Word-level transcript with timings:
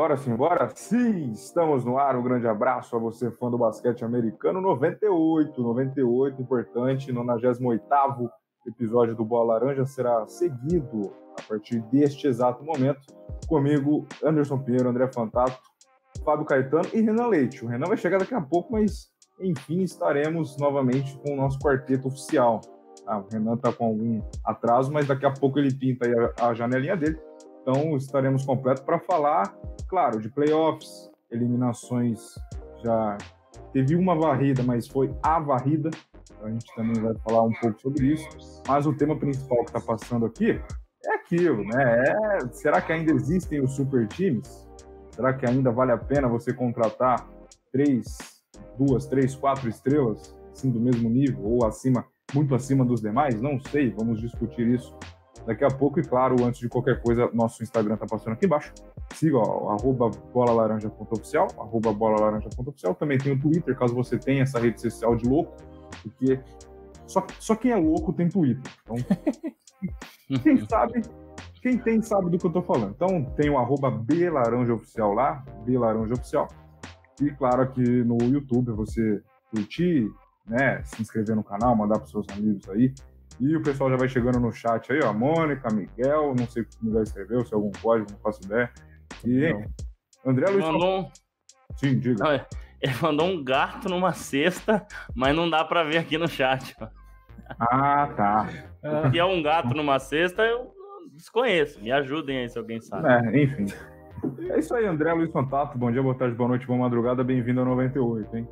Simbora, 0.00 0.16
simbora? 0.16 0.70
Sim, 0.74 1.32
estamos 1.32 1.84
no 1.84 1.98
ar. 1.98 2.16
Um 2.16 2.22
grande 2.22 2.48
abraço 2.48 2.96
a 2.96 2.98
você, 2.98 3.30
fã 3.30 3.50
do 3.50 3.58
basquete 3.58 4.02
americano. 4.02 4.58
98, 4.58 5.62
98, 5.62 6.40
importante. 6.40 7.12
98 7.12 8.30
episódio 8.66 9.14
do 9.14 9.26
Bola 9.26 9.58
Laranja 9.58 9.84
será 9.84 10.26
seguido 10.26 11.12
a 11.38 11.42
partir 11.46 11.82
deste 11.92 12.26
exato 12.26 12.64
momento. 12.64 13.14
Comigo, 13.46 14.06
Anderson 14.24 14.56
Pinheiro, 14.60 14.88
André 14.88 15.06
Fantato, 15.12 15.60
Fábio 16.24 16.46
Caetano 16.46 16.88
e 16.94 17.02
Renan 17.02 17.26
Leite. 17.26 17.62
O 17.62 17.68
Renan 17.68 17.88
vai 17.88 17.98
chegar 17.98 18.20
daqui 18.20 18.34
a 18.34 18.40
pouco, 18.40 18.72
mas 18.72 19.10
enfim, 19.38 19.82
estaremos 19.82 20.56
novamente 20.56 21.14
com 21.18 21.34
o 21.34 21.36
nosso 21.36 21.58
quarteto 21.58 22.08
oficial. 22.08 22.62
Ah, 23.06 23.18
o 23.18 23.26
Renan 23.30 23.52
está 23.52 23.70
com 23.70 23.84
algum 23.84 24.22
atraso, 24.46 24.90
mas 24.90 25.06
daqui 25.06 25.26
a 25.26 25.30
pouco 25.30 25.58
ele 25.58 25.74
pinta 25.74 26.06
a, 26.40 26.48
a 26.48 26.54
janelinha 26.54 26.96
dele. 26.96 27.20
Então 27.62 27.96
estaremos 27.96 28.44
completos 28.44 28.82
para 28.82 28.98
falar, 28.98 29.54
claro, 29.88 30.20
de 30.20 30.28
playoffs, 30.30 31.10
eliminações. 31.30 32.34
Já 32.82 33.18
teve 33.72 33.94
uma 33.94 34.14
varrida, 34.14 34.62
mas 34.62 34.88
foi 34.88 35.14
a 35.22 35.38
varrida. 35.38 35.90
A 36.42 36.48
gente 36.48 36.74
também 36.74 37.00
vai 37.02 37.14
falar 37.16 37.42
um 37.42 37.52
pouco 37.52 37.80
sobre 37.80 38.14
isso. 38.14 38.62
Mas 38.66 38.86
o 38.86 38.94
tema 38.94 39.18
principal 39.18 39.58
que 39.58 39.76
está 39.76 39.80
passando 39.80 40.24
aqui 40.24 40.60
é 41.04 41.14
aquilo, 41.14 41.62
né? 41.64 42.04
É, 42.04 42.48
será 42.52 42.80
que 42.80 42.92
ainda 42.92 43.12
existem 43.12 43.62
os 43.62 43.72
super 43.72 44.06
times? 44.08 44.66
Será 45.10 45.34
que 45.34 45.46
ainda 45.46 45.70
vale 45.70 45.92
a 45.92 45.98
pena 45.98 46.28
você 46.28 46.52
contratar 46.52 47.28
três, 47.70 48.42
duas, 48.78 49.06
três, 49.06 49.34
quatro 49.34 49.68
estrelas, 49.68 50.34
assim, 50.50 50.70
do 50.70 50.80
mesmo 50.80 51.10
nível 51.10 51.44
ou 51.44 51.66
acima, 51.66 52.06
muito 52.34 52.54
acima 52.54 52.84
dos 52.84 53.02
demais? 53.02 53.40
Não 53.40 53.60
sei, 53.60 53.90
vamos 53.90 54.20
discutir 54.20 54.66
isso 54.66 54.96
daqui 55.46 55.64
a 55.64 55.68
pouco. 55.68 56.00
E 56.00 56.02
claro, 56.02 56.36
antes 56.44 56.60
de 56.60 56.68
qualquer 56.68 57.02
coisa, 57.02 57.30
nosso 57.32 57.62
Instagram 57.62 57.96
tá 57.96 58.06
passando 58.06 58.34
aqui 58.34 58.46
embaixo. 58.46 58.72
Siga, 59.14 59.38
ó, 59.38 59.70
arroba 59.70 60.10
bolalaranja.oficial, 60.32 61.48
arroba 61.58 61.92
bolalaranja.oficial. 61.92 62.94
Também 62.94 63.18
tem 63.18 63.32
o 63.32 63.40
Twitter, 63.40 63.76
caso 63.76 63.94
você 63.94 64.18
tenha 64.18 64.42
essa 64.42 64.58
rede 64.58 64.80
social 64.80 65.16
de 65.16 65.28
louco, 65.28 65.56
porque 66.02 66.40
só, 67.06 67.26
só 67.38 67.56
quem 67.56 67.72
é 67.72 67.76
louco 67.76 68.12
tem 68.12 68.28
Twitter. 68.28 68.72
Então, 68.84 68.96
quem 70.42 70.68
sabe, 70.68 71.02
quem 71.60 71.78
tem 71.78 72.00
sabe 72.00 72.30
do 72.30 72.38
que 72.38 72.46
eu 72.46 72.52
tô 72.52 72.62
falando. 72.62 72.92
Então, 72.94 73.24
tem 73.36 73.50
o 73.50 73.58
arroba 73.58 73.90
belaranjaoficial 73.90 75.12
lá, 75.12 75.44
belaranjaoficial. 75.64 76.48
E 77.20 77.30
claro, 77.32 77.62
aqui 77.62 77.82
no 77.82 78.16
YouTube, 78.22 78.72
você 78.72 79.22
curtir, 79.50 80.10
né, 80.46 80.82
se 80.84 81.02
inscrever 81.02 81.36
no 81.36 81.44
canal, 81.44 81.76
mandar 81.76 81.98
para 81.98 82.06
seus 82.06 82.26
amigos 82.30 82.68
aí. 82.70 82.94
E 83.40 83.56
o 83.56 83.62
pessoal 83.62 83.88
já 83.88 83.96
vai 83.96 84.08
chegando 84.08 84.38
no 84.38 84.52
chat 84.52 84.92
aí, 84.92 85.00
ó. 85.02 85.12
Mônica, 85.12 85.72
Miguel, 85.72 86.34
não 86.38 86.46
sei 86.46 86.62
o 86.62 86.66
que 86.66 86.76
o 86.82 86.84
Miguel 86.84 87.02
escreveu, 87.02 87.44
se 87.44 87.54
é 87.54 87.56
algum 87.56 87.72
código, 87.80 88.10
não 88.12 88.18
faço 88.18 88.44
ideia. 88.44 88.70
E 89.24 89.52
não. 89.52 89.64
André 90.26 90.50
Luiz. 90.50 90.64
Mandou 90.66 91.00
um... 91.00 91.08
Sim, 91.76 91.98
diga. 91.98 92.46
Ele 92.82 92.94
mandou 93.00 93.26
um 93.26 93.42
gato 93.42 93.88
numa 93.88 94.12
cesta, 94.12 94.86
mas 95.14 95.34
não 95.34 95.48
dá 95.48 95.64
para 95.64 95.84
ver 95.84 95.98
aqui 95.98 96.18
no 96.18 96.28
chat. 96.28 96.76
Ah, 97.58 98.06
tá. 98.14 98.48
O 99.06 99.10
que 99.10 99.18
é 99.18 99.24
um 99.24 99.42
gato 99.42 99.74
numa 99.74 99.98
cesta, 99.98 100.42
eu 100.42 100.74
desconheço. 101.12 101.80
Me 101.80 101.90
ajudem 101.90 102.38
aí 102.38 102.48
se 102.48 102.58
alguém 102.58 102.80
sabe. 102.80 103.08
É, 103.08 103.42
enfim. 103.42 103.66
É 104.50 104.58
isso 104.58 104.74
aí, 104.74 104.86
André 104.86 105.12
Luiz 105.14 105.30
Contato. 105.30 105.78
Bom 105.78 105.90
dia, 105.90 106.02
boa 106.02 106.14
tarde, 106.14 106.34
boa 106.34 106.48
noite, 106.48 106.66
boa 106.66 106.78
madrugada. 106.78 107.24
Bem-vindo 107.24 107.60
ao 107.60 107.66
98, 107.66 108.36
hein? 108.36 108.48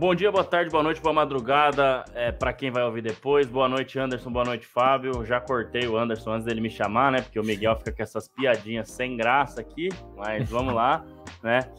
Bom 0.00 0.14
dia, 0.14 0.32
boa 0.32 0.42
tarde, 0.42 0.70
boa 0.70 0.82
noite, 0.82 0.98
boa 0.98 1.12
madrugada 1.12 2.06
é, 2.14 2.32
para 2.32 2.54
quem 2.54 2.70
vai 2.70 2.82
ouvir 2.82 3.02
depois. 3.02 3.46
Boa 3.46 3.68
noite, 3.68 3.98
Anderson, 3.98 4.32
boa 4.32 4.46
noite, 4.46 4.66
Fábio. 4.66 5.26
Já 5.26 5.38
cortei 5.38 5.86
o 5.86 5.94
Anderson 5.94 6.32
antes 6.32 6.46
dele 6.46 6.62
me 6.62 6.70
chamar, 6.70 7.12
né? 7.12 7.20
Porque 7.20 7.38
o 7.38 7.44
Miguel 7.44 7.76
fica 7.76 7.92
com 7.92 8.02
essas 8.02 8.26
piadinhas 8.26 8.88
sem 8.88 9.14
graça 9.14 9.60
aqui, 9.60 9.90
mas 10.16 10.48
vamos 10.48 10.72
lá, 10.72 11.04
né? 11.44 11.70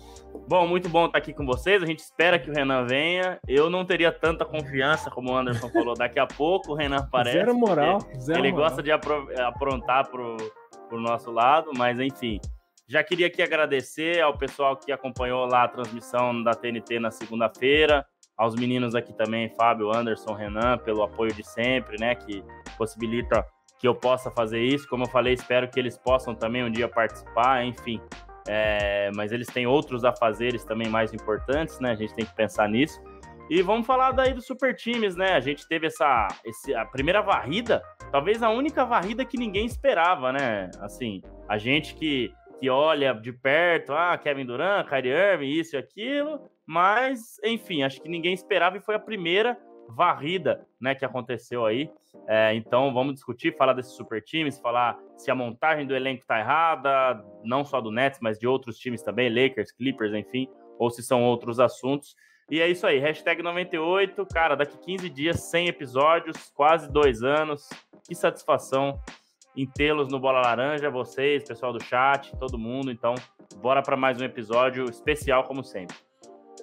Bom, 0.48 0.68
muito 0.68 0.88
bom 0.88 1.08
estar 1.08 1.18
aqui 1.18 1.34
com 1.34 1.48
vocês. 1.48 1.82
A 1.82 1.86
gente 1.88 1.98
espera 1.98 2.38
que 2.38 2.48
o 2.48 2.54
Renan 2.54 2.86
venha. 2.86 3.40
Eu 3.48 3.72
não 3.72 3.84
teria 3.84 4.12
tanta 4.12 4.46
confiança, 4.46 5.10
como 5.10 5.32
o 5.32 5.36
Anderson 5.36 5.70
falou, 5.70 5.96
daqui 5.96 6.20
a 6.20 6.28
pouco 6.28 6.74
o 6.74 6.76
Renan 6.76 6.98
aparece. 6.98 7.40
Zero 7.40 7.56
moral. 7.56 8.02
Zero 8.20 8.38
ele 8.38 8.52
moral. 8.52 8.70
gosta 8.70 8.84
de 8.84 8.92
aprontar 8.92 10.08
pro, 10.12 10.38
pro 10.88 11.02
nosso 11.02 11.32
lado, 11.32 11.72
mas 11.76 12.00
enfim. 12.00 12.40
Já 12.92 13.02
queria 13.02 13.28
aqui 13.28 13.42
agradecer 13.42 14.20
ao 14.20 14.38
pessoal 14.38 14.76
que 14.76 14.92
acompanhou 14.92 15.46
lá 15.46 15.64
a 15.64 15.68
transmissão 15.70 16.44
da 16.44 16.52
TNT 16.54 17.00
na 17.00 17.10
segunda-feira, 17.10 18.06
aos 18.38 18.54
meninos 18.54 18.96
aqui 18.96 19.14
também, 19.14 19.48
Fábio, 19.48 19.96
Anderson, 19.96 20.34
Renan, 20.34 20.78
pelo 20.78 21.02
apoio 21.02 21.34
de 21.34 21.42
sempre, 21.42 21.96
né, 21.98 22.16
que 22.16 22.44
possibilita 22.78 23.46
que 23.80 23.88
eu 23.88 23.96
possa 23.96 24.30
fazer 24.30 24.62
isso. 24.62 24.90
Como 24.90 25.06
eu 25.06 25.08
falei, 25.08 25.36
espero 25.36 25.70
que 25.70 25.80
eles 25.80 25.98
possam 25.98 26.36
também 26.36 26.66
um 26.66 26.70
dia 26.70 26.90
participar, 26.90 27.64
enfim. 27.64 28.02
É, 28.46 29.10
mas 29.16 29.32
eles 29.32 29.48
têm 29.48 29.66
outros 29.66 30.04
afazeres 30.04 30.66
também 30.66 30.90
mais 30.90 31.14
importantes, 31.14 31.80
né? 31.80 31.92
A 31.92 31.96
gente 31.96 32.14
tem 32.14 32.26
que 32.26 32.36
pensar 32.36 32.68
nisso. 32.68 33.02
E 33.50 33.62
vamos 33.62 33.88
falar 33.88 34.12
daí 34.12 34.34
dos 34.34 34.46
super 34.46 34.76
times, 34.76 35.16
né? 35.16 35.34
A 35.34 35.40
gente 35.40 35.68
teve 35.68 35.88
essa, 35.88 36.28
esse, 36.44 36.74
a 36.74 36.86
primeira 36.86 37.22
varrida, 37.22 37.82
talvez 38.12 38.44
a 38.44 38.50
única 38.50 38.84
varrida 38.84 39.24
que 39.24 39.38
ninguém 39.38 39.66
esperava, 39.66 40.32
né? 40.32 40.70
Assim, 40.80 41.22
a 41.48 41.58
gente 41.58 41.96
que 41.96 42.34
que 42.62 42.70
olha 42.70 43.12
de 43.12 43.34
perto, 43.34 43.92
ah, 43.92 44.16
Kevin 44.16 44.46
Durant, 44.46 44.88
Kyrie 44.88 45.12
Irving, 45.12 45.50
isso 45.50 45.76
e 45.76 45.80
aquilo, 45.80 46.48
mas, 46.64 47.40
enfim, 47.44 47.82
acho 47.82 48.00
que 48.00 48.08
ninguém 48.08 48.36
esperava 48.36 48.78
e 48.78 48.80
foi 48.80 48.94
a 48.94 49.00
primeira 49.00 49.58
varrida, 49.90 50.64
né, 50.80 50.94
que 50.94 51.04
aconteceu 51.04 51.66
aí. 51.66 51.90
É, 52.28 52.54
então, 52.54 52.94
vamos 52.94 53.16
discutir, 53.16 53.58
falar 53.58 53.74
desses 53.74 53.94
super 53.94 54.22
times, 54.22 54.60
falar 54.60 54.96
se 55.18 55.32
a 55.32 55.36
montagem 55.36 55.88
do 55.88 55.96
elenco 55.96 56.24
tá 56.24 56.40
errada, 56.40 57.26
não 57.44 57.66
só 57.66 57.82
do 57.82 57.90
Nets, 57.90 58.20
mas 58.22 58.38
de 58.38 58.46
outros 58.46 58.78
times 58.78 59.02
também, 59.02 59.28
Lakers, 59.28 59.72
Clippers, 59.72 60.14
enfim, 60.14 60.48
ou 60.78 60.92
se 60.92 61.02
são 61.02 61.24
outros 61.24 61.60
assuntos. 61.60 62.16
E 62.48 62.62
é 62.62 62.70
isso 62.70 62.86
aí, 62.86 63.00
hashtag 63.00 63.42
98, 63.42 64.24
cara, 64.28 64.54
daqui 64.54 64.78
15 64.78 65.10
dias, 65.10 65.50
100 65.50 65.68
episódios, 65.68 66.52
quase 66.56 66.92
dois 66.92 67.24
anos, 67.24 67.68
que 68.08 68.14
satisfação 68.14 69.02
em 69.56 69.66
tê-los 69.66 70.08
no 70.08 70.20
Bola 70.20 70.42
Laranja, 70.42 70.90
vocês, 70.90 71.44
pessoal 71.44 71.74
do 71.74 71.84
chat, 71.84 72.36
todo 72.38 72.58
mundo. 72.58 72.92
Então, 72.92 73.16
bora 73.62 73.82
para 73.82 73.98
mais 73.98 74.20
um 74.22 74.24
episódio 74.24 74.86
especial, 74.86 75.44
como 75.44 75.64
sempre. 75.64 75.96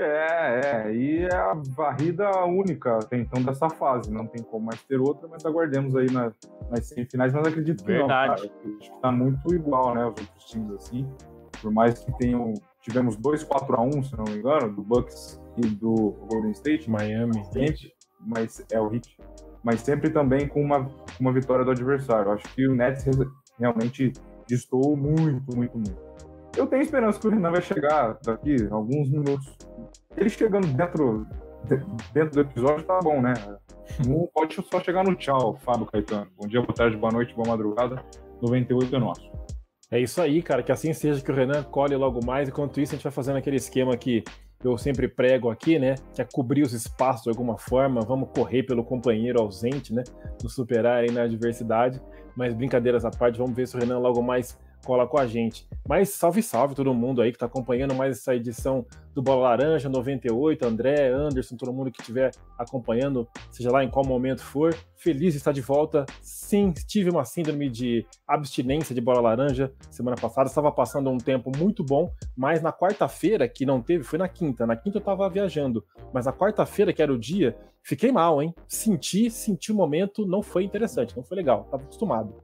É, 0.00 0.60
é, 0.64 0.94
e 0.94 1.24
é 1.24 1.34
a 1.34 1.54
varrida 1.54 2.30
única 2.44 2.98
até 2.98 3.16
então 3.16 3.42
dessa 3.42 3.68
fase, 3.68 4.12
não 4.12 4.26
tem 4.26 4.44
como 4.44 4.66
mais 4.66 4.80
ter 4.84 5.00
outra, 5.00 5.26
mas 5.26 5.44
aguardemos 5.44 5.96
aí 5.96 6.08
na, 6.10 6.32
nas 6.70 6.86
semifinais, 6.86 7.32
mas 7.32 7.46
acredito 7.48 7.82
que 7.82 7.92
Verdade. 7.92 8.42
não, 8.42 8.48
cara. 8.48 8.76
Acho 8.80 8.92
que 8.92 9.00
tá 9.00 9.10
muito 9.10 9.52
igual, 9.52 9.94
né, 9.94 10.02
os 10.02 10.08
outros 10.10 10.44
times 10.44 10.70
assim, 10.74 11.10
por 11.60 11.72
mais 11.72 11.98
que 11.98 12.16
tenham, 12.16 12.54
tivemos 12.80 13.16
dois 13.16 13.42
4 13.42 13.74
a 13.74 13.82
1 13.82 14.02
se 14.04 14.16
não 14.16 14.24
me 14.24 14.36
engano, 14.36 14.72
do 14.72 14.82
Bucks 14.82 15.40
e 15.56 15.66
do 15.66 16.14
Golden 16.30 16.52
State, 16.52 16.88
Miami, 16.88 17.42
mas 18.20 18.64
é 18.70 18.80
o 18.80 18.94
Heat, 18.94 19.16
mas 19.62 19.80
sempre 19.80 20.10
também 20.10 20.46
com 20.46 20.60
uma, 20.60 20.88
uma 21.20 21.32
vitória 21.32 21.64
do 21.64 21.70
adversário. 21.70 22.32
Acho 22.32 22.44
que 22.54 22.66
o 22.66 22.74
Nets 22.74 23.04
realmente 23.58 24.12
distou 24.46 24.96
muito, 24.96 25.56
muito, 25.56 25.76
muito. 25.76 26.08
Eu 26.56 26.66
tenho 26.66 26.82
esperança 26.82 27.20
que 27.20 27.26
o 27.26 27.30
Renan 27.30 27.52
vai 27.52 27.62
chegar 27.62 28.18
daqui 28.24 28.56
alguns 28.70 29.10
minutos. 29.10 29.56
Ele 30.16 30.28
chegando 30.28 30.66
dentro, 30.68 31.26
dentro 32.12 32.30
do 32.32 32.40
episódio 32.40 32.84
tá 32.84 32.98
bom, 33.00 33.20
né? 33.20 33.34
Não 34.06 34.28
pode 34.32 34.54
só 34.54 34.80
chegar 34.80 35.04
no 35.04 35.14
tchau, 35.14 35.56
Fábio 35.64 35.86
Caetano. 35.86 36.26
Bom 36.36 36.46
dia, 36.46 36.60
boa 36.60 36.74
tarde, 36.74 36.96
boa 36.96 37.12
noite, 37.12 37.34
boa 37.34 37.48
madrugada. 37.48 38.02
98 38.42 38.94
é 38.94 38.98
nosso. 38.98 39.30
É 39.90 40.00
isso 40.00 40.20
aí, 40.20 40.42
cara. 40.42 40.62
Que 40.62 40.72
assim 40.72 40.92
seja 40.92 41.22
que 41.22 41.30
o 41.30 41.34
Renan 41.34 41.62
colhe 41.62 41.96
logo 41.96 42.24
mais. 42.24 42.48
Enquanto 42.48 42.80
isso, 42.80 42.92
a 42.92 42.96
gente 42.96 43.04
vai 43.04 43.12
fazendo 43.12 43.36
aquele 43.36 43.56
esquema 43.56 43.96
que 43.96 44.22
eu 44.64 44.76
sempre 44.76 45.06
prego 45.06 45.50
aqui, 45.50 45.78
né? 45.78 45.94
Que 46.14 46.22
é 46.22 46.24
cobrir 46.24 46.62
os 46.62 46.72
espaços 46.72 47.24
de 47.24 47.30
alguma 47.30 47.56
forma. 47.56 48.00
Vamos 48.00 48.30
correr 48.34 48.64
pelo 48.64 48.84
companheiro 48.84 49.40
ausente, 49.40 49.94
né? 49.94 50.02
Nos 50.42 50.54
superar 50.54 50.98
aí 50.98 51.10
na 51.10 51.22
adversidade. 51.22 52.00
Mas 52.36 52.54
brincadeiras 52.54 53.04
à 53.04 53.10
parte, 53.10 53.38
vamos 53.38 53.54
ver 53.54 53.68
se 53.68 53.76
o 53.76 53.80
Renan 53.80 53.98
logo 53.98 54.22
mais 54.22 54.58
cola 54.84 55.06
com 55.06 55.18
a 55.18 55.26
gente. 55.26 55.66
Mas 55.86 56.10
salve, 56.10 56.42
salve 56.42 56.74
todo 56.74 56.92
mundo 56.94 57.22
aí 57.22 57.30
que 57.30 57.36
está 57.36 57.46
acompanhando 57.46 57.94
mais 57.94 58.18
essa 58.18 58.34
edição 58.34 58.84
do 59.14 59.22
Bola 59.22 59.48
Laranja 59.48 59.88
98, 59.88 60.64
André, 60.64 61.08
Anderson, 61.08 61.56
todo 61.56 61.72
mundo 61.72 61.90
que 61.90 62.00
estiver 62.00 62.30
acompanhando, 62.56 63.26
seja 63.50 63.70
lá 63.70 63.82
em 63.82 63.90
qual 63.90 64.06
momento 64.06 64.42
for. 64.42 64.74
Feliz 64.94 65.32
de 65.32 65.38
estar 65.38 65.52
de 65.52 65.60
volta. 65.60 66.06
Sim, 66.22 66.72
tive 66.72 67.10
uma 67.10 67.24
síndrome 67.24 67.68
de 67.68 68.06
abstinência 68.26 68.94
de 68.94 69.00
Bola 69.00 69.20
Laranja 69.20 69.72
semana 69.90 70.16
passada, 70.16 70.48
estava 70.48 70.70
passando 70.70 71.10
um 71.10 71.18
tempo 71.18 71.50
muito 71.56 71.82
bom, 71.82 72.12
mas 72.36 72.62
na 72.62 72.72
quarta-feira, 72.72 73.48
que 73.48 73.66
não 73.66 73.82
teve, 73.82 74.04
foi 74.04 74.18
na 74.18 74.28
quinta. 74.28 74.66
Na 74.66 74.76
quinta 74.76 74.98
eu 74.98 75.00
estava 75.00 75.28
viajando, 75.28 75.84
mas 76.12 76.26
na 76.26 76.32
quarta-feira, 76.32 76.92
que 76.92 77.02
era 77.02 77.12
o 77.12 77.18
dia, 77.18 77.56
fiquei 77.82 78.12
mal, 78.12 78.42
hein? 78.42 78.54
Senti, 78.66 79.30
senti 79.30 79.72
o 79.72 79.74
momento, 79.74 80.26
não 80.26 80.42
foi 80.42 80.64
interessante, 80.64 81.16
não 81.16 81.24
foi 81.24 81.36
legal, 81.36 81.62
estava 81.62 81.82
acostumado. 81.82 82.34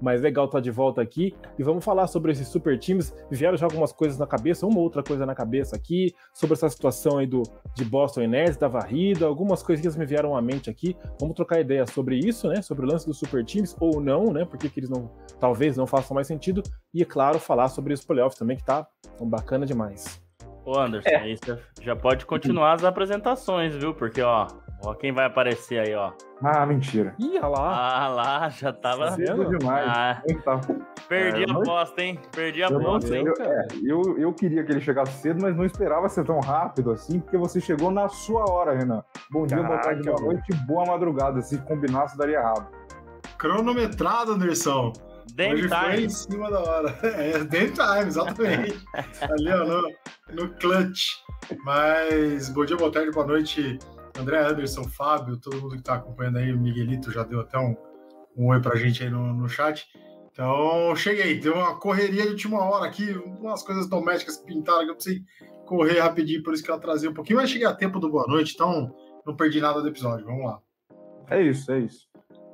Mas 0.00 0.20
legal 0.20 0.46
estar 0.46 0.58
tá 0.58 0.62
de 0.62 0.70
volta 0.70 1.00
aqui 1.00 1.34
e 1.58 1.62
vamos 1.62 1.84
falar 1.84 2.06
sobre 2.06 2.32
esses 2.32 2.48
super 2.48 2.78
times. 2.78 3.14
Vieram 3.30 3.56
já 3.56 3.66
algumas 3.66 3.92
coisas 3.92 4.18
na 4.18 4.26
cabeça, 4.26 4.66
uma 4.66 4.80
outra 4.80 5.02
coisa 5.02 5.24
na 5.24 5.34
cabeça 5.34 5.76
aqui, 5.76 6.14
sobre 6.32 6.54
essa 6.54 6.68
situação 6.68 7.18
aí 7.18 7.26
do, 7.26 7.42
de 7.74 7.84
Boston 7.84 8.22
e 8.22 8.28
Nets, 8.28 8.56
da 8.56 8.68
varrida, 8.68 9.26
algumas 9.26 9.62
coisinhas 9.62 9.96
me 9.96 10.04
vieram 10.04 10.36
à 10.36 10.42
mente 10.42 10.68
aqui. 10.68 10.96
Vamos 11.20 11.36
trocar 11.36 11.60
ideia 11.60 11.86
sobre 11.86 12.18
isso, 12.18 12.48
né? 12.48 12.60
Sobre 12.62 12.84
o 12.84 12.88
lance 12.88 13.06
dos 13.06 13.18
super 13.18 13.44
times 13.44 13.76
ou 13.80 14.00
não, 14.00 14.32
né? 14.32 14.44
Porque 14.44 14.68
que 14.68 14.80
eles 14.80 14.90
não, 14.90 15.10
talvez 15.38 15.76
não 15.76 15.86
façam 15.86 16.14
mais 16.14 16.26
sentido. 16.26 16.62
E, 16.92 17.02
é 17.02 17.04
claro, 17.04 17.38
falar 17.38 17.68
sobre 17.68 17.94
os 17.94 18.04
playoffs 18.04 18.38
também, 18.38 18.56
que 18.56 18.64
tá 18.64 18.86
bacana 19.20 19.64
demais. 19.64 20.22
Ô 20.64 20.78
Anderson, 20.78 21.10
é. 21.10 21.16
aí 21.16 21.36
você 21.36 21.58
já 21.82 21.94
pode 21.94 22.24
continuar 22.24 22.72
as 22.72 22.84
apresentações, 22.84 23.76
viu? 23.76 23.92
Porque, 23.92 24.22
ó, 24.22 24.46
ó 24.84 24.94
quem 24.94 25.12
vai 25.12 25.24
aparecer 25.24 25.78
aí, 25.78 25.94
ó. 25.94 26.12
Ah, 26.42 26.66
mentira. 26.66 27.14
Ih, 27.18 27.38
olha 27.38 27.48
lá. 27.48 28.04
Ah, 28.04 28.08
lá, 28.08 28.48
já 28.48 28.72
tava... 28.72 29.12
Cedo 29.12 29.48
demais. 29.56 29.86
Ah, 29.88 30.22
então, 30.28 30.60
perdi 31.08 31.42
é, 31.42 31.50
a 31.50 31.56
aposta, 31.56 32.02
hein? 32.02 32.18
Perdi 32.32 32.62
a 32.62 32.68
aposta, 32.68 33.16
hein? 33.16 33.24
Eu, 33.26 33.44
é, 33.44 33.66
eu, 33.82 34.18
eu 34.18 34.32
queria 34.32 34.64
que 34.64 34.72
ele 34.72 34.80
chegasse 34.80 35.20
cedo, 35.20 35.40
mas 35.42 35.56
não 35.56 35.64
esperava 35.64 36.08
ser 36.08 36.24
tão 36.24 36.40
rápido 36.40 36.90
assim, 36.90 37.20
porque 37.20 37.36
você 37.36 37.60
chegou 37.60 37.90
na 37.90 38.08
sua 38.08 38.50
hora, 38.50 38.76
Renan. 38.76 39.02
Bom 39.30 39.46
dia, 39.46 39.62
boa 39.62 39.78
tarde, 39.78 40.02
boa 40.02 40.20
noite, 40.20 40.54
boa 40.66 40.84
madrugada. 40.86 41.40
Se 41.40 41.58
combinasse, 41.58 42.16
daria 42.18 42.38
errado. 42.38 42.68
Cronometrado, 43.38 44.32
Anderson. 44.32 44.92
Dame 45.34 45.54
Hoje 45.54 45.68
time. 45.68 45.80
foi 45.80 46.04
em 46.04 46.08
cima 46.10 46.50
da 46.50 46.60
hora. 46.60 46.98
É, 47.02 47.38
Dame 47.44 47.70
time, 47.70 48.06
exatamente. 48.06 48.84
Ali, 49.22 49.50
ó, 49.50 49.64
no, 49.64 49.82
no 50.32 50.48
clutch. 50.56 51.24
Mas 51.64 52.48
bom 52.50 52.64
dia, 52.64 52.76
boa 52.76 52.90
tarde, 52.90 53.10
boa 53.10 53.26
noite, 53.26 53.78
André 54.18 54.38
Anderson, 54.38 54.84
Fábio, 54.84 55.36
todo 55.36 55.60
mundo 55.60 55.72
que 55.72 55.78
está 55.78 55.94
acompanhando 55.94 56.38
aí, 56.38 56.52
o 56.52 56.58
Miguelito 56.58 57.10
já 57.10 57.24
deu 57.24 57.40
até 57.40 57.58
um, 57.58 57.76
um 58.36 58.48
oi 58.48 58.60
pra 58.60 58.76
gente 58.76 59.02
aí 59.02 59.10
no, 59.10 59.32
no 59.32 59.48
chat. 59.48 59.86
Então, 60.30 60.94
cheguei, 60.96 61.38
deu 61.38 61.54
uma 61.54 61.78
correria 61.78 62.22
de 62.22 62.30
última 62.30 62.64
hora 62.64 62.86
aqui, 62.86 63.12
umas 63.12 63.62
coisas 63.62 63.88
domésticas 63.88 64.36
pintaram 64.38 64.84
que 64.84 64.90
eu 64.90 64.94
precisei 64.94 65.22
correr 65.64 66.00
rapidinho, 66.00 66.42
por 66.42 66.52
isso 66.52 66.62
que 66.62 66.70
eu 66.70 66.74
atrasei 66.74 67.08
um 67.08 67.14
pouquinho, 67.14 67.38
mas 67.38 67.50
cheguei 67.50 67.66
a 67.66 67.74
tempo 67.74 68.00
do 68.00 68.10
boa 68.10 68.26
noite, 68.26 68.52
então 68.54 68.94
não 69.24 69.36
perdi 69.36 69.60
nada 69.60 69.80
do 69.80 69.88
episódio. 69.88 70.26
Vamos 70.26 70.44
lá. 70.44 70.58
É 71.30 71.42
isso, 71.42 71.70
é 71.72 71.80
isso. 71.80 72.08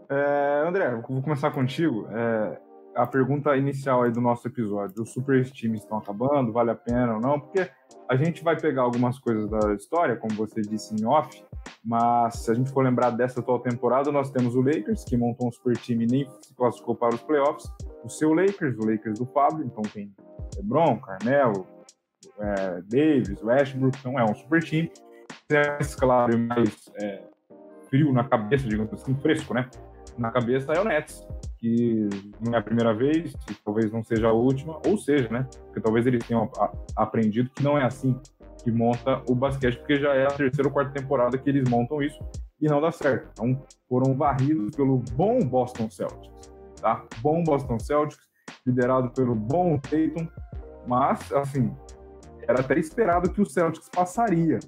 É, 0.08 0.64
André, 0.66 0.90
vou 1.08 1.22
começar 1.22 1.50
contigo. 1.50 2.06
É, 2.10 2.60
a 2.94 3.06
pergunta 3.06 3.56
inicial 3.56 4.02
aí 4.02 4.10
do 4.10 4.20
nosso 4.20 4.46
episódio: 4.48 5.02
os 5.02 5.10
super 5.12 5.44
times 5.50 5.82
estão 5.82 5.98
acabando? 5.98 6.52
Vale 6.52 6.70
a 6.70 6.74
pena 6.74 7.14
ou 7.14 7.20
não? 7.20 7.40
Porque 7.40 7.70
a 8.08 8.16
gente 8.16 8.42
vai 8.42 8.58
pegar 8.58 8.82
algumas 8.82 9.18
coisas 9.18 9.48
da 9.48 9.74
história, 9.74 10.16
como 10.16 10.34
você 10.34 10.60
disse 10.60 10.94
em 11.00 11.06
off, 11.06 11.44
mas 11.84 12.40
se 12.40 12.50
a 12.50 12.54
gente 12.54 12.70
for 12.70 12.82
lembrar 12.82 13.10
dessa 13.10 13.40
atual 13.40 13.60
temporada, 13.60 14.10
nós 14.10 14.30
temos 14.30 14.54
o 14.54 14.60
Lakers, 14.60 15.04
que 15.04 15.16
montou 15.16 15.48
um 15.48 15.52
super 15.52 15.76
time 15.76 16.04
e 16.04 16.06
nem 16.06 16.28
se 16.40 16.54
classificou 16.54 16.96
para 16.96 17.14
os 17.14 17.22
playoffs, 17.22 17.70
o 18.02 18.08
seu 18.08 18.34
Lakers, 18.34 18.76
o 18.78 18.84
Lakers 18.84 19.18
do 19.18 19.26
Fábio, 19.26 19.64
então 19.64 19.82
tem 19.82 20.12
LeBron, 20.56 20.98
Carmelo, 20.98 21.66
é, 22.40 22.82
Davis, 22.82 23.40
Westbrook, 23.42 23.96
então 23.98 24.18
é 24.18 24.24
um 24.24 24.34
super 24.34 24.62
time. 24.62 24.90
É 25.48 25.70
mais 25.70 25.94
claro 25.94 26.32
e 26.32 26.36
mais 26.36 26.90
é, 27.00 27.22
frio 27.88 28.12
na 28.12 28.24
cabeça, 28.24 28.68
digamos 28.68 28.92
assim, 28.92 29.14
fresco, 29.16 29.54
né? 29.54 29.68
Na 30.20 30.30
cabeça 30.30 30.74
é 30.74 30.78
o 30.78 30.84
Nets, 30.84 31.26
que 31.56 32.06
não 32.44 32.52
é 32.52 32.58
a 32.58 32.62
primeira 32.62 32.92
vez, 32.92 33.32
e 33.50 33.54
talvez 33.64 33.90
não 33.90 34.04
seja 34.04 34.28
a 34.28 34.32
última, 34.34 34.78
ou 34.86 34.98
seja, 34.98 35.26
né? 35.30 35.48
Porque 35.64 35.80
talvez 35.80 36.06
eles 36.06 36.22
tenham 36.26 36.50
aprendido 36.94 37.48
que 37.48 37.62
não 37.62 37.78
é 37.78 37.86
assim 37.86 38.14
que 38.62 38.70
monta 38.70 39.22
o 39.26 39.34
basquete, 39.34 39.78
porque 39.78 39.96
já 39.96 40.14
é 40.14 40.26
a 40.26 40.30
terceira 40.30 40.68
ou 40.68 40.74
quarta 40.74 40.92
temporada 40.92 41.38
que 41.38 41.48
eles 41.48 41.66
montam 41.70 42.02
isso 42.02 42.22
e 42.60 42.68
não 42.68 42.82
dá 42.82 42.92
certo. 42.92 43.30
Então 43.32 43.66
foram 43.88 44.14
varridos 44.14 44.76
pelo 44.76 44.98
bom 45.12 45.40
Boston 45.40 45.88
Celtics, 45.88 46.52
tá? 46.82 47.02
Bom 47.22 47.42
Boston 47.42 47.78
Celtics, 47.78 48.28
liderado 48.66 49.08
pelo 49.12 49.34
bom 49.34 49.78
Tatum, 49.78 50.28
mas 50.86 51.32
assim 51.32 51.74
era 52.46 52.60
até 52.60 52.78
esperado 52.78 53.32
que 53.32 53.40
o 53.40 53.46
Celtics 53.46 53.88
passaria, 53.88 54.58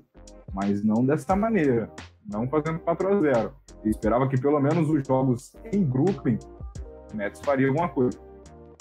mas 0.51 0.83
não 0.83 1.05
dessa 1.05 1.37
maneira, 1.37 1.91
não 2.27 2.49
fazendo 2.49 2.79
4 2.79 3.09
a 3.09 3.21
0. 3.21 3.62
Eu 3.85 3.91
esperava 3.91 4.29
que 4.29 4.41
pelo 4.41 4.61
menos 4.61 4.89
os 4.89 5.07
jogos 5.07 5.55
em 5.73 5.83
Brooklyn 5.83 6.39
o 7.13 7.17
Nets 7.17 7.41
faria 7.41 7.69
alguma 7.69 7.89
coisa. 7.89 8.19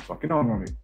Só 0.06 0.16
que 0.16 0.28
não, 0.28 0.44
meu 0.44 0.56
amigo. 0.56 0.78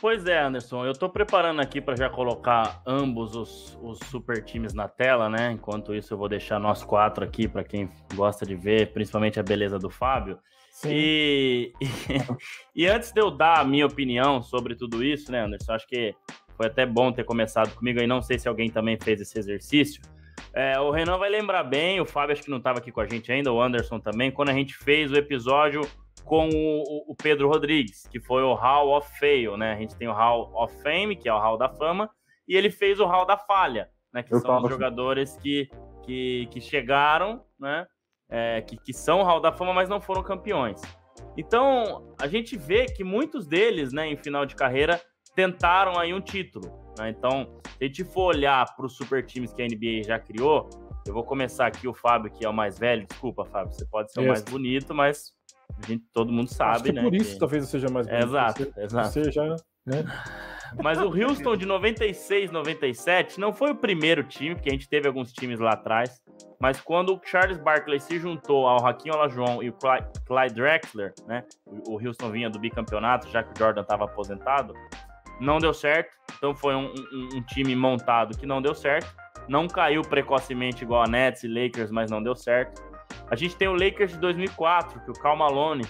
Pois 0.00 0.26
é, 0.26 0.38
Anderson, 0.40 0.86
eu 0.86 0.92
tô 0.92 1.08
preparando 1.08 1.60
aqui 1.60 1.80
para 1.80 1.96
já 1.96 2.08
colocar 2.08 2.80
ambos 2.86 3.34
os, 3.34 3.76
os 3.82 3.98
super 4.08 4.44
times 4.44 4.72
na 4.72 4.86
tela, 4.86 5.28
né? 5.28 5.50
Enquanto 5.50 5.92
isso, 5.92 6.14
eu 6.14 6.18
vou 6.18 6.28
deixar 6.28 6.60
nós 6.60 6.84
quatro 6.84 7.24
aqui 7.24 7.48
para 7.48 7.64
quem 7.64 7.90
gosta 8.14 8.46
de 8.46 8.54
ver, 8.54 8.92
principalmente 8.92 9.40
a 9.40 9.42
beleza 9.42 9.76
do 9.76 9.90
Fábio. 9.90 10.38
Sim. 10.70 10.90
E, 10.92 11.72
e, 11.80 11.86
e 12.84 12.86
antes 12.86 13.10
de 13.10 13.20
eu 13.20 13.28
dar 13.28 13.58
a 13.58 13.64
minha 13.64 13.86
opinião 13.86 14.40
sobre 14.40 14.76
tudo 14.76 15.02
isso, 15.02 15.32
né, 15.32 15.44
Anderson? 15.44 15.72
Acho 15.72 15.88
que 15.88 16.14
foi 16.56 16.66
até 16.66 16.86
bom 16.86 17.10
ter 17.10 17.24
começado 17.24 17.74
comigo 17.74 18.00
aí. 18.00 18.06
Não 18.06 18.22
sei 18.22 18.38
se 18.38 18.48
alguém 18.48 18.70
também 18.70 18.96
fez 19.02 19.20
esse 19.20 19.36
exercício. 19.36 20.00
É, 20.58 20.76
o 20.80 20.90
Renan 20.90 21.16
vai 21.18 21.30
lembrar 21.30 21.62
bem, 21.62 22.00
o 22.00 22.04
Fábio 22.04 22.32
acho 22.32 22.42
que 22.42 22.50
não 22.50 22.58
estava 22.58 22.80
aqui 22.80 22.90
com 22.90 23.00
a 23.00 23.06
gente 23.06 23.30
ainda, 23.30 23.52
o 23.52 23.62
Anderson 23.62 24.00
também, 24.00 24.28
quando 24.28 24.48
a 24.48 24.52
gente 24.52 24.74
fez 24.74 25.12
o 25.12 25.16
episódio 25.16 25.82
com 26.24 26.48
o, 26.48 27.12
o, 27.12 27.14
Pedro 27.14 27.46
Rodrigues, 27.46 28.08
que 28.08 28.18
foi 28.18 28.42
o 28.42 28.54
Hall 28.54 28.88
of 28.96 29.08
Fail, 29.20 29.56
né? 29.56 29.74
A 29.74 29.76
gente 29.76 29.94
tem 29.94 30.08
o 30.08 30.12
Hall 30.12 30.50
of 30.60 30.74
Fame, 30.82 31.14
que 31.14 31.28
é 31.28 31.32
o 31.32 31.38
Hall 31.38 31.56
da 31.56 31.68
Fama, 31.68 32.10
e 32.48 32.56
ele 32.56 32.72
fez 32.72 32.98
o 32.98 33.06
Hall 33.06 33.24
da 33.24 33.36
Falha, 33.36 33.88
né? 34.12 34.20
Que 34.24 34.34
Eu 34.34 34.40
são 34.40 34.50
os 34.56 34.64
assim. 34.64 34.68
jogadores 34.68 35.36
que, 35.36 35.70
que, 36.02 36.48
que 36.50 36.60
chegaram, 36.60 37.44
né? 37.56 37.86
É, 38.28 38.60
que, 38.60 38.76
que 38.78 38.92
são 38.92 39.20
o 39.20 39.22
Hall 39.22 39.40
da 39.40 39.52
Fama, 39.52 39.72
mas 39.72 39.88
não 39.88 40.00
foram 40.00 40.24
campeões. 40.24 40.82
Então, 41.36 42.16
a 42.20 42.26
gente 42.26 42.56
vê 42.56 42.86
que 42.86 43.04
muitos 43.04 43.46
deles, 43.46 43.92
né, 43.92 44.08
em 44.08 44.16
final 44.16 44.44
de 44.44 44.56
carreira, 44.56 45.00
tentaram 45.36 45.96
aí 45.96 46.12
um 46.12 46.20
título. 46.20 46.87
Né? 46.98 47.10
Então, 47.10 47.60
se 47.62 47.84
a 47.84 47.86
gente 47.86 48.04
for 48.04 48.34
olhar 48.34 48.74
para 48.76 48.86
os 48.86 48.96
super 48.96 49.24
times 49.24 49.52
que 49.52 49.62
a 49.62 49.66
NBA 49.66 50.02
já 50.04 50.18
criou, 50.18 50.68
eu 51.06 51.14
vou 51.14 51.24
começar 51.24 51.66
aqui 51.66 51.88
o 51.88 51.94
Fábio, 51.94 52.30
que 52.30 52.44
é 52.44 52.48
o 52.48 52.52
mais 52.52 52.78
velho. 52.78 53.06
Desculpa, 53.06 53.44
Fábio, 53.44 53.72
você 53.72 53.86
pode 53.86 54.12
ser 54.12 54.20
o 54.20 54.28
mais 54.28 54.42
bonito, 54.42 54.94
mas 54.94 55.32
a 55.82 55.86
gente, 55.86 56.04
todo 56.12 56.32
mundo 56.32 56.52
sabe, 56.52 56.92
né? 56.92 57.02
Por 57.02 57.14
isso 57.14 57.34
que... 57.34 57.38
talvez 57.38 57.64
eu 57.64 57.70
seja 57.70 57.88
mais 57.88 58.06
bonito. 58.06 58.24
exato, 58.24 58.64
você, 58.64 58.80
exato. 58.80 59.08
Você 59.08 59.32
já, 59.32 59.56
né? 59.86 60.04
Mas 60.82 60.98
o 60.98 61.06
Houston 61.06 61.56
de 61.56 61.64
96, 61.64 62.50
97 62.50 63.40
não 63.40 63.54
foi 63.54 63.70
o 63.70 63.74
primeiro 63.74 64.22
time, 64.22 64.54
porque 64.54 64.68
a 64.68 64.72
gente 64.72 64.88
teve 64.88 65.08
alguns 65.08 65.32
times 65.32 65.58
lá 65.58 65.72
atrás. 65.72 66.22
Mas 66.60 66.80
quando 66.80 67.14
o 67.14 67.20
Charles 67.24 67.58
Barkley 67.58 68.00
se 68.00 68.18
juntou 68.18 68.66
ao 68.66 68.82
Raquinho 68.82 69.14
Olajuwon 69.14 69.62
e 69.62 69.70
o 69.70 69.76
Clyde 70.26 70.54
Drexler, 70.54 71.14
né? 71.26 71.44
O 71.86 71.94
Houston 71.94 72.30
vinha 72.30 72.50
do 72.50 72.58
bicampeonato, 72.58 73.28
já 73.30 73.42
que 73.42 73.52
o 73.52 73.58
Jordan 73.58 73.82
estava 73.82 74.04
aposentado, 74.04 74.74
não 75.40 75.58
deu 75.58 75.72
certo. 75.72 76.16
Então 76.36 76.54
foi 76.54 76.74
um, 76.74 76.86
um, 76.86 77.28
um, 77.36 77.42
time 77.42 77.74
montado 77.74 78.36
que 78.36 78.46
não 78.46 78.60
deu 78.60 78.74
certo. 78.74 79.14
Não 79.48 79.66
caiu 79.66 80.02
precocemente 80.02 80.84
igual 80.84 81.02
a 81.02 81.08
Nets 81.08 81.42
e 81.44 81.48
Lakers, 81.48 81.90
mas 81.90 82.10
não 82.10 82.22
deu 82.22 82.34
certo. 82.34 82.82
A 83.30 83.36
gente 83.36 83.56
tem 83.56 83.68
o 83.68 83.72
Lakers 83.72 84.12
de 84.12 84.18
2004, 84.18 85.00
que 85.00 85.10
o 85.10 85.14
Cal 85.14 85.36
Malone, 85.36 85.84